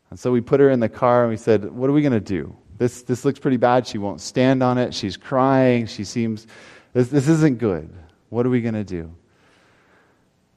And 0.10 0.20
so 0.20 0.32
we 0.32 0.42
put 0.42 0.60
her 0.60 0.70
in 0.70 0.80
the 0.80 0.90
car 0.90 1.24
and 1.24 1.32
we 1.32 1.38
said, 1.38 1.72
What 1.72 1.90
are 1.90 1.94
we 1.94 2.02
going 2.02 2.14
to 2.14 2.20
do? 2.20 2.56
This, 2.78 3.02
this 3.04 3.26
looks 3.26 3.40
pretty 3.40 3.58
bad. 3.58 3.88
She 3.88 3.98
won't 3.98 4.22
stand 4.22 4.62
on 4.62 4.78
it. 4.78 4.94
She's 4.94 5.18
crying. 5.18 5.86
She 5.86 6.04
seems, 6.04 6.48
this, 6.94 7.08
this 7.08 7.28
isn't 7.28 7.58
good. 7.58 7.90
What 8.30 8.46
are 8.46 8.50
we 8.50 8.62
going 8.62 8.74
to 8.74 8.84
do? 8.84 9.14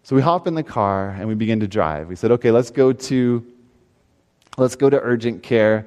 So 0.02 0.14
we 0.14 0.22
hop 0.22 0.46
in 0.46 0.54
the 0.54 0.62
car 0.62 1.10
and 1.10 1.26
we 1.26 1.34
begin 1.34 1.60
to 1.60 1.68
drive. 1.68 2.08
We 2.08 2.16
said, 2.16 2.30
Okay, 2.32 2.50
let's 2.50 2.70
go 2.70 2.92
to, 2.92 3.46
let's 4.56 4.76
go 4.76 4.90
to 4.90 5.00
urgent 5.00 5.42
care. 5.42 5.86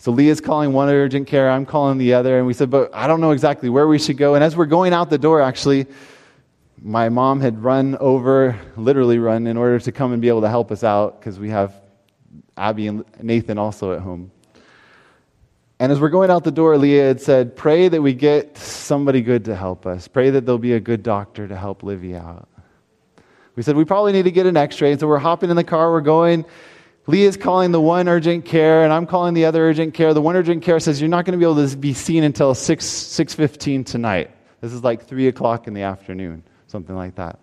So 0.00 0.12
Leah's 0.12 0.40
calling 0.40 0.72
one 0.72 0.88
urgent 0.88 1.26
care, 1.26 1.50
I'm 1.50 1.66
calling 1.66 1.98
the 1.98 2.14
other, 2.14 2.38
and 2.38 2.46
we 2.46 2.54
said, 2.54 2.70
but 2.70 2.94
I 2.94 3.08
don't 3.08 3.20
know 3.20 3.32
exactly 3.32 3.68
where 3.68 3.88
we 3.88 3.98
should 3.98 4.16
go. 4.16 4.36
And 4.36 4.44
as 4.44 4.54
we're 4.54 4.66
going 4.66 4.92
out 4.92 5.10
the 5.10 5.18
door, 5.18 5.42
actually, 5.42 5.86
my 6.82 7.08
mom 7.08 7.40
had 7.40 7.62
run 7.62 7.96
over, 7.96 8.58
literally 8.76 9.18
run, 9.18 9.46
in 9.46 9.56
order 9.56 9.78
to 9.80 9.92
come 9.92 10.12
and 10.12 10.22
be 10.22 10.28
able 10.28 10.42
to 10.42 10.48
help 10.48 10.70
us 10.70 10.84
out 10.84 11.18
because 11.18 11.38
we 11.38 11.50
have 11.50 11.74
Abby 12.56 12.86
and 12.86 13.04
Nathan 13.22 13.58
also 13.58 13.92
at 13.92 14.00
home. 14.00 14.30
And 15.80 15.92
as 15.92 16.00
we're 16.00 16.08
going 16.08 16.30
out 16.30 16.42
the 16.42 16.50
door, 16.50 16.76
Leah 16.76 17.06
had 17.06 17.20
said, 17.20 17.56
Pray 17.56 17.88
that 17.88 18.02
we 18.02 18.12
get 18.12 18.58
somebody 18.58 19.20
good 19.22 19.44
to 19.44 19.54
help 19.54 19.86
us. 19.86 20.08
Pray 20.08 20.30
that 20.30 20.44
there'll 20.44 20.58
be 20.58 20.72
a 20.72 20.80
good 20.80 21.02
doctor 21.02 21.46
to 21.46 21.56
help 21.56 21.82
Livy 21.82 22.16
out. 22.16 22.48
We 23.54 23.62
said, 23.62 23.76
We 23.76 23.84
probably 23.84 24.12
need 24.12 24.24
to 24.24 24.32
get 24.32 24.46
an 24.46 24.56
x 24.56 24.80
ray. 24.80 24.90
And 24.90 25.00
so 25.00 25.06
we're 25.06 25.18
hopping 25.18 25.50
in 25.50 25.56
the 25.56 25.64
car, 25.64 25.92
we're 25.92 26.00
going. 26.00 26.44
Leah's 27.06 27.36
calling 27.38 27.72
the 27.72 27.80
one 27.80 28.06
urgent 28.06 28.44
care, 28.44 28.84
and 28.84 28.92
I'm 28.92 29.06
calling 29.06 29.32
the 29.32 29.46
other 29.46 29.66
urgent 29.66 29.94
care. 29.94 30.12
The 30.12 30.20
one 30.20 30.36
urgent 30.36 30.62
care 30.62 30.80
says, 30.80 31.00
You're 31.00 31.08
not 31.08 31.24
going 31.24 31.32
to 31.32 31.38
be 31.38 31.50
able 31.50 31.66
to 31.66 31.76
be 31.76 31.94
seen 31.94 32.24
until 32.24 32.54
6, 32.54 32.84
6.15 32.84 33.86
tonight. 33.86 34.30
This 34.60 34.72
is 34.72 34.82
like 34.82 35.06
3 35.06 35.28
o'clock 35.28 35.68
in 35.68 35.74
the 35.74 35.82
afternoon 35.82 36.42
something 36.68 36.94
like 36.94 37.16
that. 37.16 37.40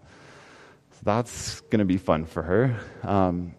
So 0.91 0.99
that's 1.03 1.61
going 1.61 1.80
to 1.80 1.86
be 1.86 1.97
fun 1.97 2.26
for 2.26 2.41
her. 2.41 2.80
Um, 3.03 3.53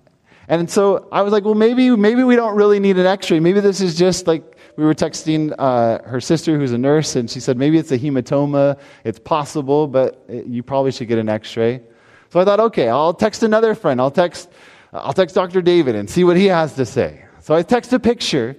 and 0.49 0.71
so 0.71 1.09
I 1.11 1.23
was 1.23 1.33
like, 1.33 1.45
well, 1.45 1.55
maybe, 1.55 1.91
maybe 1.91 2.23
we 2.23 2.37
don't 2.37 2.57
really 2.57 2.79
need 2.79 2.99
an 2.99 3.07
x 3.07 3.31
ray. 3.31 3.41
Maybe 3.41 3.61
this 3.61 3.81
is 3.81 3.97
just 3.97 4.27
like 4.27 4.57
we 4.77 4.85
were 4.85 4.95
texting 4.95 5.55
uh, 5.59 6.03
her 6.09 6.21
sister 6.21 6.57
who's 6.57 6.73
a 6.73 6.79
nurse, 6.79 7.17
and 7.17 7.29
she 7.29 7.41
said, 7.41 7.59
maybe 7.59 7.79
it's 7.79 7.91
a 7.91 7.99
hematoma. 7.99 8.79
It's 9.05 9.19
possible, 9.19 9.89
but 9.89 10.25
you 10.29 10.63
probably 10.63 10.93
should 10.93 11.09
get 11.09 11.19
an 11.19 11.29
x 11.29 11.57
ray. 11.57 11.83
So 12.31 12.41
I 12.41 12.45
thought, 12.45 12.61
okay, 12.61 12.89
I'll 12.89 13.15
text 13.15 13.43
another 13.43 13.75
friend. 13.75 14.01
I'll 14.01 14.11
text, 14.11 14.49
I'll 14.93 15.13
text 15.13 15.35
Dr. 15.35 15.63
David 15.63 15.97
and 15.97 16.09
see 16.09 16.23
what 16.23 16.37
he 16.37 16.47
has 16.47 16.75
to 16.75 16.87
say. 16.87 17.25
So 17.41 17.55
I 17.55 17.63
text 17.63 17.93
a 17.93 17.99
picture, 17.99 18.57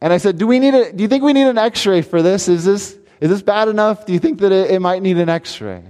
and 0.00 0.12
I 0.12 0.18
said, 0.18 0.38
do, 0.38 0.46
we 0.46 0.58
need 0.58 0.74
a, 0.74 0.92
do 0.92 1.02
you 1.02 1.08
think 1.08 1.22
we 1.22 1.34
need 1.34 1.46
an 1.46 1.58
x 1.58 1.84
ray 1.84 2.00
for 2.00 2.22
this? 2.22 2.48
Is, 2.48 2.64
this? 2.64 2.96
is 3.20 3.30
this 3.30 3.42
bad 3.42 3.68
enough? 3.68 4.06
Do 4.06 4.12
you 4.12 4.18
think 4.18 4.40
that 4.40 4.52
it, 4.52 4.70
it 4.70 4.80
might 4.80 5.02
need 5.02 5.18
an 5.18 5.28
x 5.28 5.60
ray? 5.60 5.82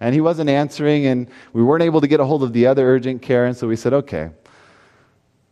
And 0.00 0.14
he 0.14 0.20
wasn't 0.20 0.50
answering, 0.50 1.06
and 1.06 1.28
we 1.52 1.62
weren't 1.62 1.82
able 1.82 2.00
to 2.02 2.06
get 2.06 2.20
a 2.20 2.24
hold 2.24 2.42
of 2.42 2.52
the 2.52 2.66
other 2.66 2.86
urgent 2.86 3.22
care, 3.22 3.46
and 3.46 3.56
so 3.56 3.66
we 3.66 3.76
said, 3.76 3.94
okay, 3.94 4.30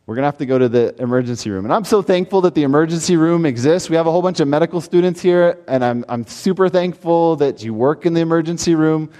we're 0.07 0.15
going 0.15 0.23
to 0.23 0.27
have 0.27 0.39
to 0.39 0.47
go 0.47 0.59
to 0.59 0.69
the 0.69 0.95
emergency 1.01 1.49
room. 1.49 1.65
And 1.65 1.73
I'm 1.73 1.85
so 1.85 2.03
thankful 2.03 2.43
that 2.43 2.55
the 2.55 2.63
emergency 2.63 3.17
room 3.17 3.47
exists. 3.47 3.89
We 3.89 3.97
have 3.97 4.07
a 4.07 4.11
whole 4.11 4.21
bunch 4.21 4.41
of 4.41 4.49
medical 4.49 4.83
students 4.83 5.23
here, 5.23 5.59
and 5.67 5.83
I'm, 5.83 6.05
I'm 6.11 6.27
super 6.27 6.69
thankful 6.69 7.37
that 7.37 7.65
you 7.65 7.73
work 7.73 8.05
in 8.05 8.13
the 8.13 8.21
emergency 8.21 8.75
room. 8.75 9.11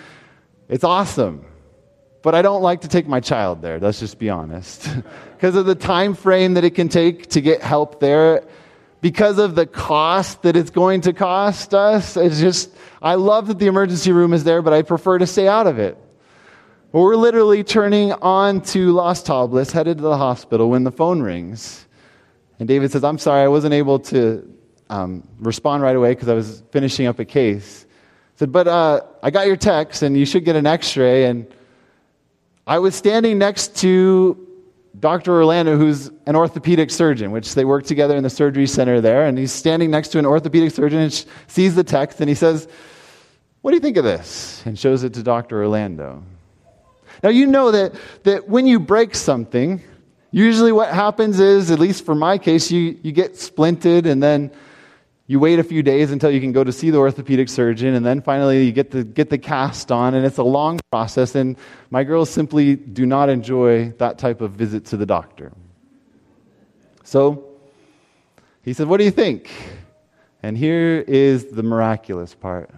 It's 0.69 0.85
awesome. 0.85 1.47
but 2.21 2.35
I 2.35 2.43
don't 2.43 2.63
like 2.63 2.83
to 2.83 2.89
take 2.89 3.07
my 3.07 3.21
child 3.21 3.63
there. 3.63 3.79
Let's 3.79 4.01
just 4.01 4.19
be 4.19 4.29
honest. 4.29 4.89
because 5.37 5.57
of 5.57 5.65
the 5.65 5.75
time 5.75 6.15
frame 6.15 6.55
that 6.55 6.65
it 6.65 6.75
can 6.75 6.89
take 6.91 7.29
to 7.31 7.41
get 7.41 7.63
help 7.63 8.01
there, 8.01 8.45
because 9.01 9.39
of 9.39 9.55
the 9.55 9.67
cost 9.67 10.43
that 10.43 10.57
it's 10.57 10.71
going 10.71 11.03
to 11.03 11.13
cost 11.13 11.75
us. 11.75 12.17
It's 12.17 12.41
just, 12.41 12.74
I 13.05 13.17
love 13.17 13.49
that 13.49 13.59
the 13.59 13.67
emergency 13.67 14.13
room 14.13 14.33
is 14.33 14.45
there, 14.45 14.63
but 14.63 14.73
I 14.73 14.81
prefer 14.81 15.19
to 15.19 15.27
stay 15.27 15.47
out 15.47 15.67
of 15.67 15.79
it. 15.79 15.99
we're 16.91 17.17
literally 17.17 17.63
turning 17.63 18.15
on 18.15 18.63
to 18.63 18.93
Las 18.93 19.23
Tablas, 19.23 19.73
headed 19.73 19.99
to 19.99 20.03
the 20.03 20.17
hospital, 20.17 20.71
when 20.71 20.85
the 20.85 20.91
phone 20.91 21.21
rings. 21.21 21.87
And 22.59 22.67
David 22.67 22.91
says, 22.93 23.05
I'm 23.05 23.19
sorry, 23.19 23.43
I 23.43 23.49
wasn't 23.49 23.75
able 23.75 23.99
to 23.99 24.51
um, 24.89 25.29
respond 25.39 25.83
right 25.83 25.95
away 25.95 26.13
because 26.13 26.31
I 26.31 26.35
was 26.35 26.63
finishing 26.71 27.07
up 27.07 27.19
a 27.19 27.27
case. 27.27 27.85
I 27.87 28.39
said, 28.39 28.53
but 28.53 28.67
uh, 28.67 29.03
I 29.23 29.31
got 29.31 29.49
your 29.49 29.57
text, 29.57 30.01
and 30.03 30.17
you 30.17 30.25
should 30.25 30.47
get 30.47 30.57
an 30.57 30.67
x 30.67 30.97
ray. 30.97 31.27
And 31.27 31.47
I 32.67 32.79
was 32.79 32.95
standing 32.95 33.37
next 33.37 33.77
to 33.83 34.49
Dr. 34.99 35.35
Orlando, 35.35 35.77
who's 35.77 36.11
an 36.25 36.37
orthopedic 36.37 36.91
surgeon, 36.91 37.33
which 37.33 37.55
they 37.55 37.67
work 37.67 37.85
together 37.85 38.17
in 38.17 38.23
the 38.23 38.31
surgery 38.31 38.67
center 38.67 39.03
there, 39.03 39.27
and 39.27 39.37
he's 39.37 39.53
standing 39.53 39.91
next 39.91 40.09
to 40.09 40.19
an 40.19 40.25
orthopedic 40.25 40.71
surgeon 40.71 41.01
and 41.01 41.27
sees 41.49 41.75
the 41.75 41.85
text 41.85 42.21
and 42.21 42.31
he 42.31 42.35
says, 42.35 42.67
What 43.65 43.71
do 43.71 43.77
you 43.77 43.81
think 43.81 43.97
of 43.97 44.05
this? 44.05 44.63
and 44.67 44.79
shows 44.79 45.05
it 45.05 45.15
to 45.15 45.23
Dr. 45.23 45.63
Orlando. 45.63 46.23
Now, 47.23 47.31
you 47.31 47.47
know 47.47 47.71
that, 47.71 47.95
that 48.25 48.47
when 48.47 48.67
you 48.67 48.79
break 48.79 49.15
something, 49.15 49.83
usually 50.31 50.71
what 50.71 50.91
happens 50.91 51.41
is, 51.41 51.71
at 51.71 51.79
least 51.79 52.05
for 52.05 52.15
my 52.15 52.37
case, 52.37 52.71
you, 52.71 52.99
you 53.03 53.11
get 53.11 53.37
splinted 53.37 54.05
and 54.05 54.23
then 54.23 54.51
you 55.27 55.41
wait 55.41 55.61
a 55.61 55.65
few 55.65 55.83
days 55.83 56.11
until 56.11 56.31
you 56.31 56.43
can 56.43 56.53
go 56.53 56.63
to 56.63 56.73
see 56.73 56.91
the 56.91 56.99
orthopedic 56.99 57.49
surgeon, 57.49 57.95
and 57.95 58.05
then 58.05 58.21
finally 58.21 58.67
you 58.67 58.73
get 58.73 58.91
the, 58.91 59.03
get 59.03 59.31
the 59.31 59.39
cast 59.39 59.91
on, 59.91 60.13
and 60.13 60.27
it's 60.27 60.37
a 60.37 60.43
long 60.43 60.79
process. 60.91 61.35
And 61.35 61.57
my 61.89 62.05
girls 62.05 62.29
simply 62.29 62.77
do 62.77 63.07
not 63.07 63.31
enjoy 63.31 63.93
that 63.93 64.19
type 64.19 64.43
of 64.43 64.51
visit 64.51 64.85
to 64.89 64.99
the 64.99 65.07
doctor. 65.07 65.53
So 67.03 67.47
he 68.63 68.75
said, 68.75 68.89
What 68.89 68.99
do 68.99 69.05
you 69.05 69.11
think? 69.11 69.51
And 70.43 70.55
here 70.55 71.03
is 71.09 71.47
the 71.47 71.63
miraculous 71.63 72.35
part. 72.35 72.69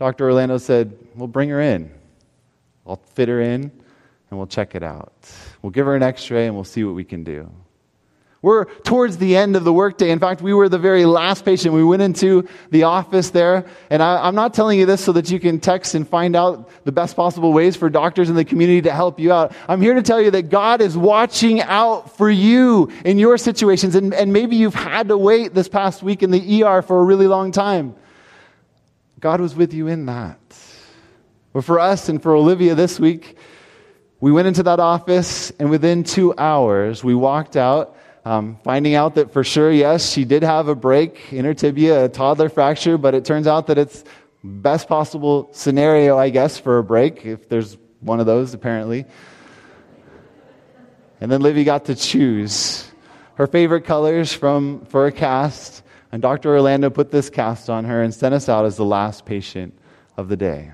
Dr. 0.00 0.24
Orlando 0.24 0.56
said, 0.56 0.96
We'll 1.14 1.28
bring 1.28 1.50
her 1.50 1.60
in. 1.60 1.92
I'll 2.86 3.02
fit 3.12 3.28
her 3.28 3.42
in, 3.42 3.70
and 4.30 4.38
we'll 4.38 4.46
check 4.46 4.74
it 4.74 4.82
out. 4.82 5.12
We'll 5.60 5.72
give 5.72 5.84
her 5.84 5.94
an 5.94 6.02
x 6.02 6.30
ray, 6.30 6.46
and 6.46 6.54
we'll 6.54 6.64
see 6.64 6.84
what 6.84 6.94
we 6.94 7.04
can 7.04 7.22
do. 7.22 7.52
We're 8.40 8.64
towards 8.64 9.18
the 9.18 9.36
end 9.36 9.56
of 9.56 9.64
the 9.64 9.74
workday. 9.74 10.10
In 10.10 10.18
fact, 10.18 10.40
we 10.40 10.54
were 10.54 10.70
the 10.70 10.78
very 10.78 11.04
last 11.04 11.44
patient. 11.44 11.74
We 11.74 11.84
went 11.84 12.00
into 12.00 12.48
the 12.70 12.84
office 12.84 13.28
there, 13.28 13.66
and 13.90 14.02
I, 14.02 14.26
am 14.26 14.34
not 14.34 14.54
telling 14.54 14.78
you 14.78 14.86
this 14.86 15.04
so 15.04 15.12
that 15.12 15.30
you 15.30 15.38
can 15.38 15.60
text 15.60 15.94
and 15.94 16.08
find 16.08 16.34
out 16.34 16.70
the 16.86 16.92
best 16.92 17.14
possible 17.14 17.52
ways 17.52 17.76
for 17.76 17.90
doctors 17.90 18.30
in 18.30 18.36
the 18.36 18.44
community 18.46 18.80
to 18.80 18.92
help 18.92 19.20
you 19.20 19.34
out. 19.34 19.52
I'm 19.68 19.82
here 19.82 19.92
to 19.92 20.02
tell 20.02 20.22
you 20.22 20.30
that 20.30 20.48
God 20.48 20.80
is 20.80 20.96
watching 20.96 21.60
out 21.60 22.16
for 22.16 22.30
you 22.30 22.90
in 23.04 23.18
your 23.18 23.36
situations, 23.36 23.94
and, 23.94 24.14
and 24.14 24.32
maybe 24.32 24.56
you've 24.56 24.74
had 24.74 25.08
to 25.08 25.18
wait 25.18 25.52
this 25.52 25.68
past 25.68 26.02
week 26.02 26.22
in 26.22 26.30
the 26.30 26.64
ER 26.64 26.80
for 26.80 27.00
a 27.00 27.04
really 27.04 27.26
long 27.26 27.52
time. 27.52 27.94
God 29.20 29.40
was 29.40 29.54
with 29.54 29.74
you 29.74 29.86
in 29.86 30.06
that. 30.06 30.38
But 31.52 31.64
for 31.64 31.78
us 31.78 32.08
and 32.08 32.22
for 32.22 32.34
Olivia 32.34 32.74
this 32.74 32.98
week, 32.98 33.36
we 34.20 34.32
went 34.32 34.48
into 34.48 34.62
that 34.64 34.80
office, 34.80 35.50
and 35.58 35.70
within 35.70 36.04
two 36.04 36.34
hours, 36.36 37.04
we 37.04 37.14
walked 37.14 37.56
out 37.56 37.96
um, 38.24 38.58
finding 38.62 38.94
out 38.94 39.14
that 39.14 39.32
for 39.32 39.42
sure, 39.42 39.72
yes, 39.72 40.10
she 40.12 40.24
did 40.24 40.42
have 40.42 40.68
a 40.68 40.74
break 40.74 41.32
in 41.32 41.44
her 41.44 41.54
tibia, 41.54 42.04
a 42.04 42.08
toddler 42.08 42.48
fracture, 42.48 42.98
but 42.98 43.14
it 43.14 43.24
turns 43.24 43.46
out 43.46 43.66
that 43.68 43.78
it's 43.78 44.04
best 44.44 44.88
possible 44.88 45.48
scenario, 45.52 46.18
I 46.18 46.30
guess, 46.30 46.58
for 46.58 46.78
a 46.78 46.84
break, 46.84 47.24
if 47.24 47.48
there's 47.48 47.78
one 48.00 48.20
of 48.20 48.26
those, 48.26 48.52
apparently. 48.52 49.06
And 51.20 51.30
then 51.30 51.40
Livy 51.40 51.64
got 51.64 51.86
to 51.86 51.94
choose 51.94 52.90
her 53.34 53.46
favorite 53.46 53.84
colors 53.84 54.32
from, 54.32 54.84
for 54.86 55.06
a 55.06 55.12
cast, 55.12 55.82
and 56.12 56.20
Dr. 56.20 56.50
Orlando 56.50 56.90
put 56.90 57.10
this 57.10 57.30
cast 57.30 57.70
on 57.70 57.84
her 57.84 58.02
and 58.02 58.12
sent 58.12 58.34
us 58.34 58.48
out 58.48 58.64
as 58.64 58.76
the 58.76 58.84
last 58.84 59.24
patient 59.24 59.78
of 60.16 60.28
the 60.28 60.36
day. 60.36 60.72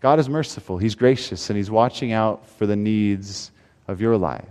God 0.00 0.18
is 0.18 0.28
merciful, 0.28 0.78
He's 0.78 0.94
gracious, 0.94 1.50
and 1.50 1.56
He's 1.56 1.70
watching 1.70 2.12
out 2.12 2.46
for 2.46 2.66
the 2.66 2.76
needs 2.76 3.50
of 3.88 4.00
your 4.00 4.16
life. 4.16 4.44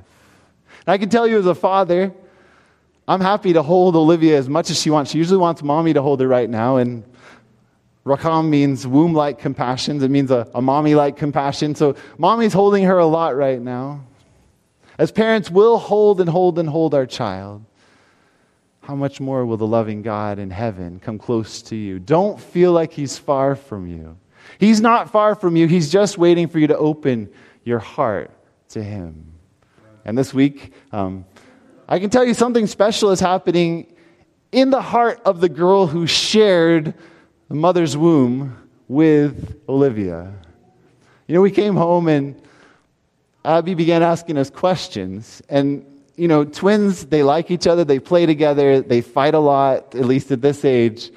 And 0.85 0.93
I 0.93 0.97
can 0.97 1.09
tell 1.09 1.27
you 1.27 1.39
as 1.39 1.45
a 1.45 1.55
father, 1.55 2.13
I'm 3.07 3.21
happy 3.21 3.53
to 3.53 3.61
hold 3.61 3.95
Olivia 3.95 4.37
as 4.37 4.49
much 4.49 4.69
as 4.69 4.81
she 4.81 4.89
wants. 4.89 5.11
She 5.11 5.17
usually 5.17 5.37
wants 5.37 5.61
mommy 5.61 5.93
to 5.93 6.01
hold 6.01 6.19
her 6.21 6.27
right 6.27 6.49
now. 6.49 6.77
And 6.77 7.03
Rakam 8.05 8.49
means 8.49 8.85
womb 8.87 9.13
like 9.13 9.39
compassion. 9.39 10.01
It 10.01 10.09
means 10.09 10.31
a, 10.31 10.49
a 10.55 10.61
mommy 10.61 10.95
like 10.95 11.15
compassion. 11.15 11.75
So 11.75 11.95
mommy's 12.17 12.53
holding 12.53 12.83
her 12.85 12.97
a 12.97 13.05
lot 13.05 13.35
right 13.35 13.61
now. 13.61 14.03
As 14.97 15.11
parents, 15.11 15.51
we'll 15.51 15.77
hold 15.77 16.19
and 16.19 16.29
hold 16.29 16.57
and 16.57 16.67
hold 16.67 16.95
our 16.95 17.05
child. 17.05 17.63
How 18.85 18.93
much 18.93 19.19
more 19.19 19.47
will 19.47 19.57
the 19.57 19.65
loving 19.65 20.03
God 20.03 20.37
in 20.37 20.51
heaven 20.51 20.99
come 20.99 21.17
close 21.17 21.63
to 21.63 21.75
you? 21.75 21.97
Don't 21.97 22.39
feel 22.39 22.71
like 22.71 22.93
he's 22.93 23.17
far 23.17 23.55
from 23.55 23.87
you. 23.87 24.15
He's 24.59 24.79
not 24.79 25.09
far 25.09 25.33
from 25.33 25.55
you, 25.55 25.67
he's 25.67 25.91
just 25.91 26.19
waiting 26.19 26.47
for 26.47 26.59
you 26.59 26.67
to 26.67 26.77
open 26.77 27.31
your 27.63 27.79
heart 27.79 28.29
to 28.69 28.83
him. 28.83 29.33
And 30.05 30.15
this 30.15 30.35
week, 30.35 30.71
um, 30.91 31.25
I 31.89 31.97
can 31.97 32.11
tell 32.11 32.23
you 32.23 32.35
something 32.35 32.67
special 32.67 33.09
is 33.09 33.19
happening 33.19 33.91
in 34.51 34.69
the 34.69 34.83
heart 34.83 35.19
of 35.25 35.41
the 35.41 35.49
girl 35.49 35.87
who 35.87 36.05
shared 36.05 36.93
the 37.49 37.55
mother's 37.55 37.97
womb 37.97 38.55
with 38.87 39.59
Olivia. 39.67 40.31
You 41.27 41.33
know, 41.33 41.41
we 41.41 41.49
came 41.49 41.75
home 41.75 42.07
and 42.07 42.39
Abby 43.43 43.73
began 43.73 44.03
asking 44.03 44.37
us 44.37 44.51
questions. 44.51 45.41
And, 45.49 45.87
you 46.15 46.27
know, 46.27 46.45
twins, 46.45 47.05
they 47.05 47.23
like 47.23 47.51
each 47.51 47.67
other, 47.67 47.83
they 47.83 47.99
play 47.99 48.25
together, 48.25 48.81
they 48.81 49.01
fight 49.01 49.33
a 49.33 49.39
lot, 49.39 49.95
at 49.95 50.05
least 50.05 50.31
at 50.31 50.41
this 50.41 50.63
age. 50.63 51.11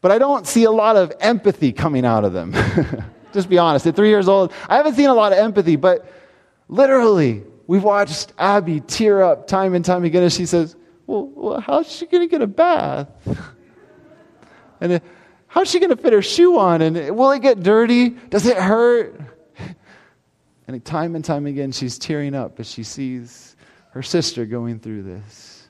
But 0.00 0.12
I 0.12 0.18
don't 0.18 0.46
see 0.46 0.64
a 0.64 0.70
lot 0.70 0.96
of 0.96 1.12
empathy 1.20 1.72
coming 1.72 2.04
out 2.04 2.24
of 2.24 2.32
them. 2.32 2.54
Just 3.32 3.48
be 3.48 3.58
honest. 3.58 3.86
At 3.86 3.96
three 3.96 4.10
years 4.10 4.28
old, 4.28 4.52
I 4.68 4.76
haven't 4.76 4.94
seen 4.94 5.08
a 5.08 5.14
lot 5.14 5.32
of 5.32 5.38
empathy, 5.38 5.76
but 5.76 6.06
Literally, 6.68 7.42
we've 7.66 7.82
watched 7.84 8.32
Abby 8.38 8.80
tear 8.80 9.22
up 9.22 9.46
time 9.46 9.74
and 9.74 9.84
time 9.84 10.04
again 10.04 10.22
as 10.22 10.34
she 10.34 10.46
says, 10.46 10.76
Well, 11.06 11.26
well 11.34 11.60
how's 11.60 11.90
she 11.90 12.06
going 12.06 12.22
to 12.22 12.30
get 12.30 12.42
a 12.42 12.46
bath? 12.46 13.08
and 14.80 14.94
uh, 14.94 15.00
how's 15.46 15.70
she 15.70 15.78
going 15.78 15.94
to 15.94 15.96
fit 15.96 16.12
her 16.12 16.22
shoe 16.22 16.58
on? 16.58 16.82
And 16.82 17.16
will 17.16 17.30
it 17.32 17.42
get 17.42 17.62
dirty? 17.62 18.10
Does 18.10 18.46
it 18.46 18.56
hurt? 18.56 19.20
And 20.66 20.82
time 20.84 21.14
and 21.14 21.24
time 21.24 21.46
again, 21.46 21.72
she's 21.72 21.98
tearing 21.98 22.34
up 22.34 22.58
as 22.58 22.70
she 22.70 22.82
sees 22.82 23.56
her 23.90 24.02
sister 24.02 24.46
going 24.46 24.78
through 24.78 25.02
this. 25.02 25.68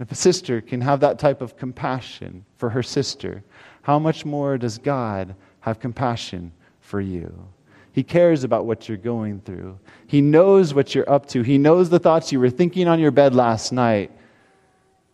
If 0.00 0.12
a 0.12 0.14
sister 0.14 0.60
can 0.60 0.80
have 0.80 1.00
that 1.00 1.18
type 1.18 1.40
of 1.40 1.56
compassion 1.56 2.44
for 2.56 2.70
her 2.70 2.82
sister, 2.82 3.42
how 3.82 3.98
much 3.98 4.24
more 4.24 4.56
does 4.56 4.78
God 4.78 5.34
have 5.60 5.80
compassion 5.80 6.52
for 6.80 7.00
you? 7.00 7.32
He 7.92 8.04
cares 8.04 8.44
about 8.44 8.64
what 8.64 8.88
you're 8.88 8.96
going 8.96 9.40
through. 9.40 9.76
He 10.06 10.20
knows 10.20 10.72
what 10.72 10.94
you're 10.94 11.10
up 11.10 11.26
to. 11.30 11.42
He 11.42 11.58
knows 11.58 11.90
the 11.90 11.98
thoughts 11.98 12.30
you 12.30 12.38
were 12.38 12.50
thinking 12.50 12.86
on 12.86 13.00
your 13.00 13.10
bed 13.10 13.34
last 13.34 13.72
night. 13.72 14.12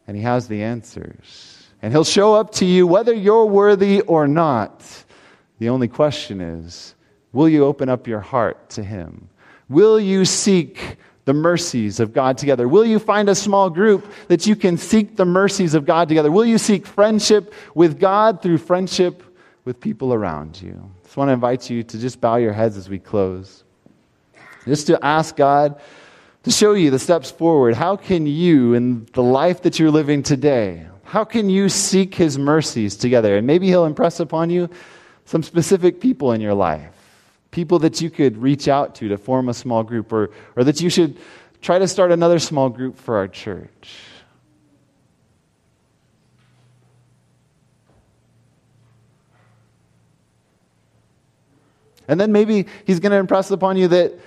And 0.07 0.17
He 0.17 0.23
has 0.23 0.49
the 0.49 0.63
answers. 0.63 1.67
And 1.81 1.93
He'll 1.93 2.05
show 2.05 2.35
up 2.35 2.53
to 2.57 2.67
you 2.67 2.87
whether 2.87 3.15
you're 3.15 3.47
worthy 3.47 4.03
or 4.03 4.29
not. 4.29 4.83
The 5.61 5.71
only 5.71 5.89
question 5.89 6.43
is 6.43 6.94
will 7.35 7.49
you 7.49 7.65
open 7.65 7.91
up 7.91 8.07
your 8.07 8.21
heart 8.21 8.71
to 8.71 8.83
Him? 8.83 9.29
Will 9.69 10.01
you 10.01 10.25
seek 10.25 10.97
the 11.25 11.35
mercies 11.35 12.01
of 12.01 12.13
God 12.13 12.39
together? 12.39 12.69
Will 12.69 12.85
you 12.85 12.99
find 12.99 13.29
a 13.29 13.35
small 13.35 13.69
group 13.69 14.11
that 14.29 14.47
you 14.47 14.57
can 14.57 14.77
seek 14.77 15.17
the 15.17 15.25
mercies 15.25 15.75
of 15.75 15.85
God 15.85 16.09
together? 16.09 16.31
Will 16.31 16.45
you 16.45 16.59
seek 16.59 16.87
friendship 16.87 17.53
with 17.75 17.99
God 17.99 18.43
through 18.43 18.59
friendship 18.59 19.23
with 19.65 19.81
people 19.81 20.15
around 20.15 20.61
you? 20.61 20.73
I 20.73 21.05
just 21.05 21.17
want 21.17 21.29
to 21.29 21.33
invite 21.33 21.69
you 21.69 21.83
to 21.83 21.99
just 21.99 22.21
bow 22.21 22.37
your 22.37 22.53
heads 22.53 22.77
as 22.77 22.89
we 22.89 22.99
close. 22.99 23.65
Just 24.67 24.87
to 24.87 25.05
ask 25.05 25.37
God 25.37 25.81
to 26.45 26.51
show 26.51 26.75
you 26.75 26.91
the 26.91 26.99
steps 26.99 27.31
forward. 27.31 27.75
How 27.75 27.97
can 27.97 28.27
you, 28.27 28.75
in 28.75 29.07
the 29.15 29.23
life 29.23 29.63
that 29.63 29.79
you're 29.79 29.91
living 29.91 30.23
today, 30.23 30.87
how 31.05 31.25
can 31.25 31.49
you 31.49 31.69
seek 31.69 32.15
His 32.15 32.39
mercies 32.39 32.97
together? 32.97 33.37
And 33.37 33.47
maybe 33.47 33.67
He'll 33.67 33.87
impress 33.87 34.21
upon 34.21 34.51
you 34.51 34.69
some 35.25 35.43
specific 35.43 36.01
people 36.01 36.33
in 36.33 36.41
your 36.41 36.55
life, 36.55 36.94
people 37.55 37.79
that 37.79 38.01
you 38.01 38.11
could 38.11 38.37
reach 38.37 38.67
out 38.67 38.97
to 38.97 39.09
to 39.09 39.17
form 39.17 39.49
a 39.49 39.55
small 39.55 39.85
group, 39.85 40.13
or, 40.13 40.31
or 40.57 40.65
that 40.65 40.81
you 40.81 40.91
should 40.91 41.17
try 41.63 41.79
to 41.79 41.87
start 41.87 42.11
another 42.11 42.41
small 42.41 42.69
group 42.69 42.99
for 42.99 43.17
our 43.17 43.29
church. 43.29 43.95
And 52.09 52.21
then 52.21 52.33
maybe 52.33 52.67
he's 52.85 52.99
going 52.99 53.13
to 53.13 53.19
impress 53.19 53.53
upon 53.53 53.77
you 53.77 53.87
that 53.87 54.19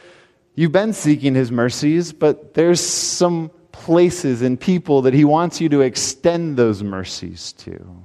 you've 0.56 0.72
been 0.72 0.94
seeking 0.94 1.36
his 1.36 1.52
mercies, 1.52 2.14
but 2.14 2.54
there's 2.54 2.80
some 2.80 3.52
places 3.74 4.42
and 4.42 4.58
people 4.58 5.02
that 5.02 5.14
he 5.14 5.26
wants 5.26 5.60
you 5.60 5.68
to 5.68 5.82
extend 5.82 6.56
those 6.56 6.82
mercies 6.82 7.52
to. 7.54 8.02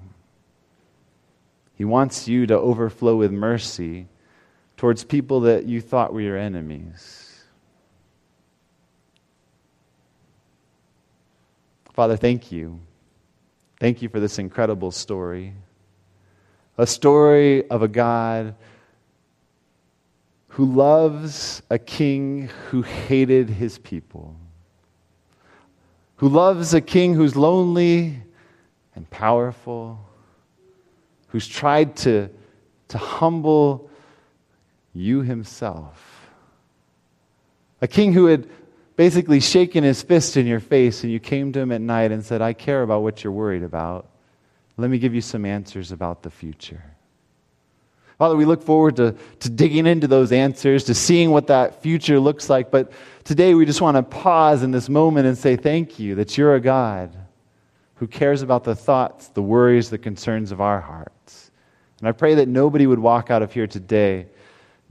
He 1.76 1.84
wants 1.84 2.26
you 2.26 2.44
to 2.48 2.58
overflow 2.58 3.16
with 3.16 3.30
mercy 3.30 4.08
towards 4.82 5.04
people 5.04 5.38
that 5.38 5.64
you 5.64 5.80
thought 5.80 6.12
were 6.12 6.20
your 6.20 6.36
enemies. 6.36 7.44
Father, 11.92 12.16
thank 12.16 12.50
you. 12.50 12.80
Thank 13.78 14.02
you 14.02 14.08
for 14.08 14.18
this 14.18 14.40
incredible 14.40 14.90
story. 14.90 15.54
A 16.78 16.84
story 16.84 17.70
of 17.70 17.82
a 17.82 17.86
God 17.86 18.56
who 20.48 20.64
loves 20.64 21.62
a 21.70 21.78
king 21.78 22.50
who 22.70 22.82
hated 22.82 23.50
his 23.50 23.78
people, 23.78 24.34
who 26.16 26.28
loves 26.28 26.74
a 26.74 26.80
king 26.80 27.14
who's 27.14 27.36
lonely 27.36 28.20
and 28.96 29.08
powerful, 29.10 30.04
who's 31.28 31.46
tried 31.46 31.94
to, 31.98 32.28
to 32.88 32.98
humble 32.98 33.88
you 34.94 35.22
himself. 35.22 36.30
A 37.80 37.88
king 37.88 38.12
who 38.12 38.26
had 38.26 38.48
basically 38.96 39.40
shaken 39.40 39.84
his 39.84 40.02
fist 40.02 40.36
in 40.36 40.46
your 40.46 40.60
face 40.60 41.02
and 41.02 41.12
you 41.12 41.18
came 41.18 41.52
to 41.52 41.60
him 41.60 41.72
at 41.72 41.80
night 41.80 42.12
and 42.12 42.24
said, 42.24 42.42
I 42.42 42.52
care 42.52 42.82
about 42.82 43.02
what 43.02 43.24
you're 43.24 43.32
worried 43.32 43.62
about. 43.62 44.08
Let 44.76 44.90
me 44.90 44.98
give 44.98 45.14
you 45.14 45.20
some 45.20 45.44
answers 45.44 45.92
about 45.92 46.22
the 46.22 46.30
future. 46.30 46.84
Father, 48.18 48.36
we 48.36 48.44
look 48.44 48.62
forward 48.62 48.96
to, 48.96 49.16
to 49.40 49.50
digging 49.50 49.86
into 49.86 50.06
those 50.06 50.30
answers, 50.30 50.84
to 50.84 50.94
seeing 50.94 51.30
what 51.30 51.48
that 51.48 51.82
future 51.82 52.20
looks 52.20 52.48
like. 52.48 52.70
But 52.70 52.92
today 53.24 53.54
we 53.54 53.66
just 53.66 53.80
want 53.80 53.96
to 53.96 54.02
pause 54.02 54.62
in 54.62 54.70
this 54.70 54.88
moment 54.88 55.26
and 55.26 55.36
say 55.36 55.56
thank 55.56 55.98
you 55.98 56.14
that 56.16 56.38
you're 56.38 56.54
a 56.54 56.60
God 56.60 57.16
who 57.96 58.06
cares 58.06 58.42
about 58.42 58.64
the 58.64 58.76
thoughts, 58.76 59.28
the 59.28 59.42
worries, 59.42 59.90
the 59.90 59.98
concerns 59.98 60.52
of 60.52 60.60
our 60.60 60.80
hearts. 60.80 61.50
And 61.98 62.08
I 62.08 62.12
pray 62.12 62.34
that 62.36 62.48
nobody 62.48 62.86
would 62.86 62.98
walk 62.98 63.30
out 63.30 63.42
of 63.42 63.52
here 63.52 63.66
today 63.66 64.26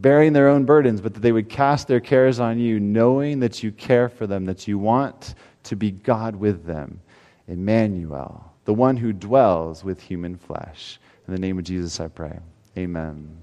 bearing 0.01 0.33
their 0.33 0.49
own 0.49 0.65
burdens, 0.65 1.01
but 1.01 1.13
that 1.13 1.19
they 1.19 1.31
would 1.31 1.49
cast 1.49 1.87
their 1.87 1.99
cares 1.99 2.39
on 2.39 2.59
you, 2.59 2.79
knowing 2.79 3.39
that 3.39 3.61
you 3.61 3.71
care 3.71 4.09
for 4.09 4.25
them, 4.25 4.45
that 4.45 4.67
you 4.67 4.79
want 4.79 5.35
to 5.63 5.75
be 5.75 5.91
God 5.91 6.35
with 6.35 6.65
them. 6.65 6.99
Emmanuel, 7.47 8.51
the 8.65 8.73
one 8.73 8.97
who 8.97 9.13
dwells 9.13 9.83
with 9.83 10.01
human 10.01 10.37
flesh. 10.37 10.99
In 11.27 11.33
the 11.33 11.39
name 11.39 11.59
of 11.59 11.65
Jesus, 11.65 11.99
I 11.99 12.07
pray. 12.07 12.39
Amen. 12.77 13.40